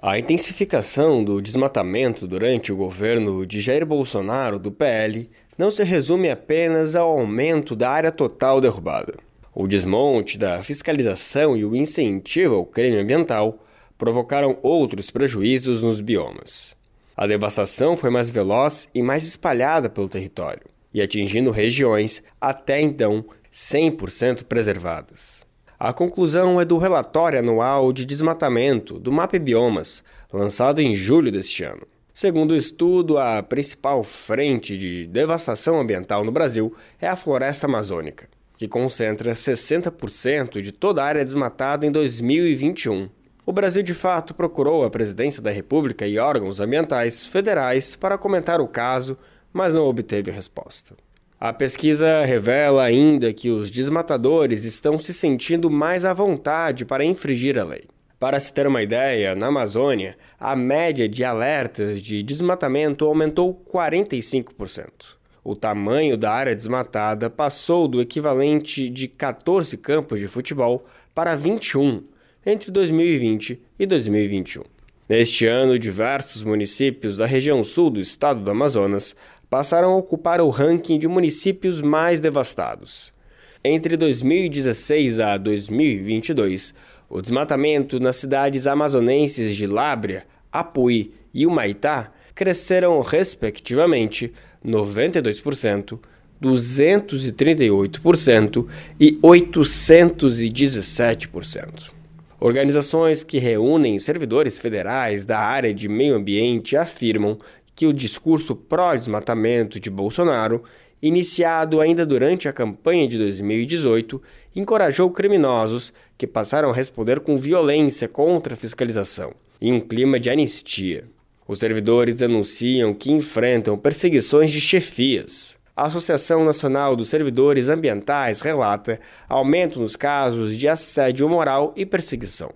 A 0.00 0.18
intensificação 0.18 1.24
do 1.24 1.40
desmatamento 1.40 2.26
durante 2.26 2.70
o 2.70 2.76
governo 2.76 3.46
de 3.46 3.60
Jair 3.60 3.84
Bolsonaro, 3.86 4.58
do 4.58 4.70
PL, 4.70 5.30
não 5.56 5.70
se 5.70 5.82
resume 5.82 6.30
apenas 6.30 6.94
ao 6.94 7.10
aumento 7.10 7.74
da 7.74 7.90
área 7.90 8.12
total 8.12 8.60
derrubada. 8.60 9.25
O 9.58 9.66
desmonte 9.66 10.36
da 10.36 10.62
fiscalização 10.62 11.56
e 11.56 11.64
o 11.64 11.74
incentivo 11.74 12.56
ao 12.56 12.66
crime 12.66 12.98
ambiental 12.98 13.58
provocaram 13.96 14.58
outros 14.62 15.10
prejuízos 15.10 15.80
nos 15.80 15.98
biomas. 15.98 16.76
A 17.16 17.26
devastação 17.26 17.96
foi 17.96 18.10
mais 18.10 18.28
veloz 18.28 18.86
e 18.94 19.00
mais 19.00 19.26
espalhada 19.26 19.88
pelo 19.88 20.10
território, 20.10 20.66
e 20.92 21.00
atingindo 21.00 21.50
regiões 21.50 22.22
até 22.38 22.82
então 22.82 23.24
100% 23.50 24.44
preservadas. 24.44 25.46
A 25.80 25.90
conclusão 25.90 26.60
é 26.60 26.64
do 26.66 26.76
relatório 26.76 27.38
anual 27.38 27.94
de 27.94 28.04
desmatamento 28.04 28.98
do 28.98 29.10
MAP 29.10 29.38
Biomas, 29.38 30.04
lançado 30.30 30.82
em 30.82 30.92
julho 30.92 31.32
deste 31.32 31.64
ano. 31.64 31.86
Segundo 32.12 32.50
o 32.50 32.56
estudo, 32.56 33.16
a 33.16 33.42
principal 33.42 34.04
frente 34.04 34.76
de 34.76 35.06
devastação 35.06 35.80
ambiental 35.80 36.26
no 36.26 36.30
Brasil 36.30 36.74
é 37.00 37.08
a 37.08 37.16
floresta 37.16 37.66
amazônica, 37.66 38.28
que 38.56 38.68
concentra 38.68 39.34
60% 39.34 40.60
de 40.60 40.72
toda 40.72 41.02
a 41.02 41.06
área 41.06 41.24
desmatada 41.24 41.86
em 41.86 41.90
2021. 41.90 43.08
O 43.44 43.52
Brasil, 43.52 43.82
de 43.82 43.94
fato, 43.94 44.34
procurou 44.34 44.84
a 44.84 44.90
presidência 44.90 45.40
da 45.40 45.50
República 45.50 46.06
e 46.06 46.18
órgãos 46.18 46.58
ambientais 46.58 47.26
federais 47.26 47.94
para 47.94 48.18
comentar 48.18 48.60
o 48.60 48.66
caso, 48.66 49.16
mas 49.52 49.72
não 49.72 49.86
obteve 49.86 50.30
resposta. 50.30 50.96
A 51.38 51.52
pesquisa 51.52 52.24
revela 52.24 52.82
ainda 52.82 53.32
que 53.32 53.50
os 53.50 53.70
desmatadores 53.70 54.64
estão 54.64 54.98
se 54.98 55.12
sentindo 55.12 55.70
mais 55.70 56.04
à 56.04 56.14
vontade 56.14 56.84
para 56.84 57.04
infringir 57.04 57.58
a 57.58 57.64
lei. 57.64 57.84
Para 58.18 58.40
se 58.40 58.52
ter 58.52 58.66
uma 58.66 58.82
ideia, 58.82 59.34
na 59.34 59.48
Amazônia, 59.48 60.16
a 60.40 60.56
média 60.56 61.06
de 61.06 61.22
alertas 61.22 62.00
de 62.00 62.22
desmatamento 62.22 63.04
aumentou 63.04 63.54
45%. 63.70 65.15
O 65.48 65.54
tamanho 65.54 66.16
da 66.16 66.32
área 66.32 66.56
desmatada 66.56 67.30
passou 67.30 67.86
do 67.86 68.00
equivalente 68.00 68.90
de 68.90 69.06
14 69.06 69.76
campos 69.76 70.18
de 70.18 70.26
futebol 70.26 70.84
para 71.14 71.36
21 71.36 72.02
entre 72.44 72.72
2020 72.72 73.62
e 73.78 73.86
2021. 73.86 74.64
Neste 75.08 75.46
ano, 75.46 75.78
diversos 75.78 76.42
municípios 76.42 77.16
da 77.16 77.26
região 77.26 77.62
sul 77.62 77.90
do 77.90 78.00
estado 78.00 78.40
do 78.40 78.50
Amazonas 78.50 79.14
passaram 79.48 79.92
a 79.92 79.96
ocupar 79.96 80.40
o 80.40 80.50
ranking 80.50 80.98
de 80.98 81.06
municípios 81.06 81.80
mais 81.80 82.18
devastados. 82.20 83.14
Entre 83.62 83.96
2016 83.96 85.20
a 85.20 85.36
2022, 85.36 86.74
o 87.08 87.22
desmatamento 87.22 88.00
nas 88.00 88.16
cidades 88.16 88.66
amazonenses 88.66 89.54
de 89.54 89.64
Lábrea, 89.64 90.26
Apuí 90.50 91.14
e 91.32 91.46
Humaitá 91.46 92.12
cresceram 92.34 93.00
respectivamente 93.00 94.32
92%, 94.64 95.98
238% 96.42 98.66
e 99.00 99.18
817%. 99.22 101.96
Organizações 102.38 103.24
que 103.24 103.38
reúnem 103.38 103.98
servidores 103.98 104.58
federais 104.58 105.24
da 105.24 105.38
área 105.38 105.72
de 105.72 105.88
meio 105.88 106.14
ambiente 106.14 106.76
afirmam 106.76 107.38
que 107.74 107.86
o 107.86 107.92
discurso 107.92 108.54
pró-desmatamento 108.54 109.80
de 109.80 109.90
Bolsonaro, 109.90 110.62
iniciado 111.00 111.80
ainda 111.80 112.04
durante 112.04 112.46
a 112.48 112.52
campanha 112.52 113.08
de 113.08 113.16
2018, 113.18 114.20
encorajou 114.54 115.10
criminosos 115.10 115.92
que 116.16 116.26
passaram 116.26 116.70
a 116.70 116.74
responder 116.74 117.20
com 117.20 117.36
violência 117.36 118.08
contra 118.08 118.54
a 118.54 118.56
fiscalização, 118.56 119.34
em 119.60 119.72
um 119.72 119.80
clima 119.80 120.20
de 120.20 120.30
anistia. 120.30 121.04
Os 121.46 121.58
servidores 121.58 122.18
denunciam 122.18 122.92
que 122.92 123.12
enfrentam 123.12 123.78
perseguições 123.78 124.50
de 124.50 124.60
chefias, 124.60 125.56
a 125.76 125.84
Associação 125.84 126.42
Nacional 126.42 126.96
dos 126.96 127.10
Servidores 127.10 127.68
Ambientais 127.68 128.40
relata 128.40 128.98
aumento 129.28 129.78
nos 129.78 129.94
casos 129.94 130.56
de 130.56 130.66
assédio 130.66 131.28
moral 131.28 131.74
e 131.76 131.84
perseguição. 131.84 132.50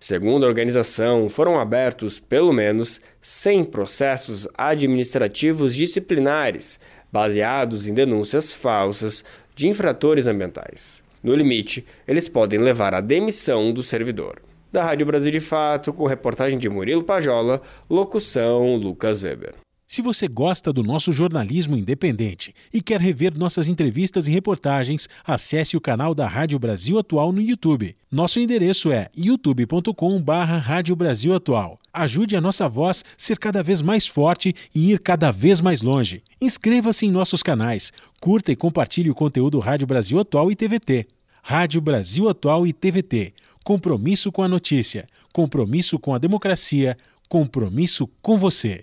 Segundo 0.00 0.46
a 0.46 0.48
organização, 0.48 1.28
foram 1.28 1.60
abertos 1.60 2.18
pelo 2.18 2.50
menos 2.50 2.98
100 3.20 3.64
processos 3.64 4.48
administrativos 4.56 5.74
disciplinares 5.74 6.80
baseados 7.12 7.86
em 7.86 7.92
denúncias 7.92 8.50
falsas 8.50 9.22
de 9.54 9.68
infratores 9.68 10.26
ambientais. 10.26 11.02
No 11.22 11.34
limite, 11.34 11.84
eles 12.08 12.26
podem 12.26 12.58
levar 12.58 12.94
à 12.94 13.02
demissão 13.02 13.70
do 13.70 13.82
servidor. 13.82 14.40
Da 14.72 14.82
Rádio 14.84 15.04
Brasil 15.04 15.30
de 15.30 15.38
Fato, 15.38 15.92
com 15.92 16.06
reportagem 16.06 16.58
de 16.58 16.66
Murilo 16.66 17.04
Pajola, 17.04 17.60
locução 17.90 18.74
Lucas 18.76 19.22
Weber. 19.22 19.52
Se 19.86 20.00
você 20.00 20.26
gosta 20.26 20.72
do 20.72 20.82
nosso 20.82 21.12
jornalismo 21.12 21.76
independente 21.76 22.54
e 22.72 22.80
quer 22.80 22.98
rever 22.98 23.36
nossas 23.36 23.68
entrevistas 23.68 24.26
e 24.26 24.30
reportagens, 24.30 25.10
acesse 25.26 25.76
o 25.76 25.80
canal 25.80 26.14
da 26.14 26.26
Rádio 26.26 26.58
Brasil 26.58 26.98
Atual 26.98 27.30
no 27.30 27.42
YouTube. 27.42 27.94
Nosso 28.10 28.40
endereço 28.40 28.90
é 28.90 29.10
youtube.com/barra 29.14 30.56
Rádio 30.56 30.96
Brasil 30.96 31.34
Atual. 31.34 31.78
Ajude 31.92 32.34
a 32.34 32.40
nossa 32.40 32.66
voz 32.66 33.04
ser 33.18 33.38
cada 33.38 33.62
vez 33.62 33.82
mais 33.82 34.06
forte 34.06 34.54
e 34.74 34.92
ir 34.92 35.00
cada 35.00 35.30
vez 35.30 35.60
mais 35.60 35.82
longe. 35.82 36.22
Inscreva-se 36.40 37.04
em 37.04 37.10
nossos 37.10 37.42
canais, 37.42 37.92
curta 38.18 38.50
e 38.50 38.56
compartilhe 38.56 39.10
o 39.10 39.14
conteúdo 39.14 39.58
Rádio 39.58 39.86
Brasil 39.86 40.18
Atual 40.18 40.50
e 40.50 40.56
TVT. 40.56 41.06
Rádio 41.42 41.80
Brasil 41.80 42.28
Atual 42.28 42.66
e 42.66 42.72
TVT. 42.72 43.34
Compromisso 43.64 44.32
com 44.32 44.42
a 44.42 44.48
notícia, 44.48 45.06
compromisso 45.32 45.98
com 45.98 46.14
a 46.14 46.18
democracia, 46.18 46.96
compromisso 47.28 48.08
com 48.20 48.36
você 48.38 48.82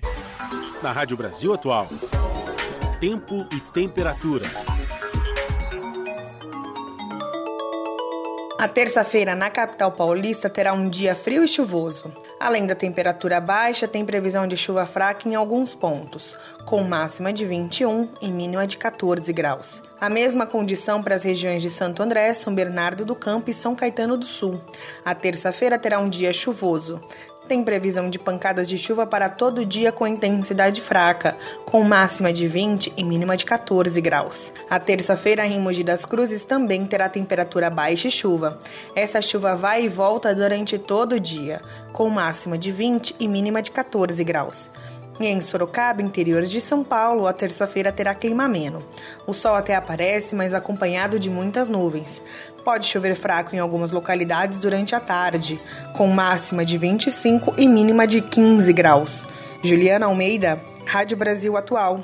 na 0.81 0.91
Rádio 0.91 1.17
Brasil 1.17 1.53
Atual. 1.53 1.87
Tempo 2.99 3.47
e 3.51 3.59
temperatura. 3.59 4.45
A 8.59 8.67
terça-feira 8.67 9.35
na 9.35 9.49
capital 9.49 9.89
paulista 9.89 10.49
terá 10.49 10.73
um 10.73 10.89
dia 10.89 11.15
frio 11.15 11.45
e 11.45 11.47
chuvoso. 11.47 12.11
Além 12.37 12.67
da 12.67 12.75
temperatura 12.75 13.39
baixa, 13.39 13.87
tem 13.87 14.03
previsão 14.03 14.45
de 14.45 14.57
chuva 14.57 14.85
fraca 14.85 15.29
em 15.29 15.33
alguns 15.33 15.73
pontos, 15.73 16.35
com 16.65 16.83
máxima 16.83 17.31
de 17.31 17.45
21 17.45 18.09
e 18.21 18.27
mínima 18.27 18.67
de 18.67 18.75
14 18.75 19.31
graus. 19.31 19.81
A 20.01 20.09
mesma 20.09 20.45
condição 20.45 21.01
para 21.01 21.15
as 21.15 21.23
regiões 21.23 21.61
de 21.61 21.69
Santo 21.69 22.03
André, 22.03 22.33
São 22.33 22.53
Bernardo 22.53 23.05
do 23.05 23.15
Campo 23.15 23.49
e 23.49 23.53
São 23.53 23.73
Caetano 23.73 24.17
do 24.17 24.25
Sul. 24.25 24.61
A 25.05 25.15
terça-feira 25.15 25.79
terá 25.79 25.97
um 25.97 26.09
dia 26.09 26.33
chuvoso 26.33 26.99
tem 27.49 27.63
previsão 27.63 28.11
de 28.11 28.19
pancadas 28.19 28.69
de 28.69 28.77
chuva 28.77 29.07
para 29.07 29.27
todo 29.27 29.65
dia 29.65 29.91
com 29.91 30.05
intensidade 30.05 30.79
fraca, 30.79 31.35
com 31.65 31.83
máxima 31.83 32.31
de 32.31 32.47
20 32.47 32.93
e 32.95 33.03
mínima 33.03 33.35
de 33.35 33.43
14 33.43 33.99
graus. 33.99 34.53
A 34.69 34.79
terça-feira 34.79 35.47
em 35.47 35.59
Mogi 35.59 35.83
das 35.83 36.05
Cruzes 36.05 36.43
também 36.43 36.85
terá 36.85 37.09
temperatura 37.09 37.71
baixa 37.71 38.07
e 38.07 38.11
chuva. 38.11 38.59
Essa 38.95 39.19
chuva 39.19 39.55
vai 39.55 39.85
e 39.85 39.89
volta 39.89 40.33
durante 40.35 40.77
todo 40.77 41.13
o 41.13 41.19
dia, 41.19 41.59
com 41.91 42.07
máxima 42.07 42.55
de 42.55 42.71
20 42.71 43.15
e 43.19 43.27
mínima 43.27 43.63
de 43.63 43.71
14 43.71 44.23
graus. 44.23 44.69
E 45.19 45.25
em 45.25 45.41
Sorocaba, 45.41 46.01
interior 46.01 46.45
de 46.45 46.61
São 46.61 46.81
Paulo, 46.81 47.27
a 47.27 47.33
terça-feira 47.33 47.91
terá 47.91 48.13
clima 48.15 48.45
ameno. 48.45 48.81
O 49.27 49.33
sol 49.33 49.53
até 49.55 49.75
aparece, 49.75 50.33
mas 50.33 50.53
acompanhado 50.53 51.19
de 51.19 51.29
muitas 51.29 51.67
nuvens. 51.67 52.21
Pode 52.63 52.87
chover 52.87 53.15
fraco 53.15 53.55
em 53.55 53.59
algumas 53.59 53.91
localidades 53.91 54.59
durante 54.59 54.95
a 54.95 54.99
tarde, 54.99 55.59
com 55.95 56.07
máxima 56.07 56.65
de 56.65 56.77
25 56.77 57.55
e 57.57 57.67
mínima 57.67 58.05
de 58.05 58.21
15 58.21 58.71
graus. 58.73 59.25
Juliana 59.63 60.05
Almeida, 60.05 60.59
Rádio 60.85 61.17
Brasil 61.17 61.57
Atual. 61.57 62.01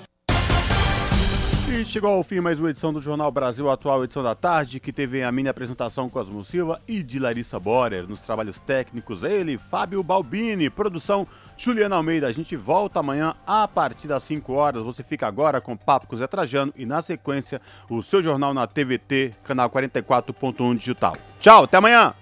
Chegou 1.84 2.10
ao 2.10 2.24
fim 2.24 2.40
mais 2.40 2.60
uma 2.60 2.70
edição 2.70 2.94
do 2.94 3.02
Jornal 3.02 3.30
Brasil 3.32 3.70
Atual, 3.70 4.04
edição 4.04 4.24
da 4.24 4.34
tarde, 4.34 4.80
que 4.80 4.94
teve 4.94 5.22
a 5.22 5.32
minha 5.32 5.52
apresentação 5.52 6.10
Cosmo 6.10 6.44
Silva 6.44 6.82
e 6.88 7.04
de 7.04 7.20
Larissa 7.20 7.60
Borer. 7.60 8.08
Nos 8.08 8.22
trabalhos 8.22 8.60
técnicos, 8.60 9.24
ele, 9.24 9.58
Fábio 9.58 10.02
Balbini, 10.02 10.70
produção 10.70 11.28
Juliana 11.58 11.98
Almeida. 11.98 12.28
A 12.28 12.32
gente 12.32 12.56
volta 12.56 13.00
amanhã 13.00 13.36
a 13.46 13.68
partir 13.68 14.08
das 14.08 14.24
5 14.24 14.52
horas. 14.54 14.84
Você 14.84 15.04
fica 15.04 15.28
agora 15.28 15.62
com 15.62 15.78
Papo 15.78 16.08
com 16.08 16.18
Zé 16.18 16.28
Trajano 16.28 16.74
e, 16.76 16.86
na 16.86 17.02
sequência, 17.02 17.62
o 17.90 18.02
seu 18.02 18.22
jornal 18.22 18.54
na 18.54 18.66
TVT, 18.66 19.36
canal 19.44 19.70
44.1 19.70 20.78
digital. 20.78 21.18
Tchau, 21.40 21.66
até 21.66 21.78
amanhã! 21.78 22.16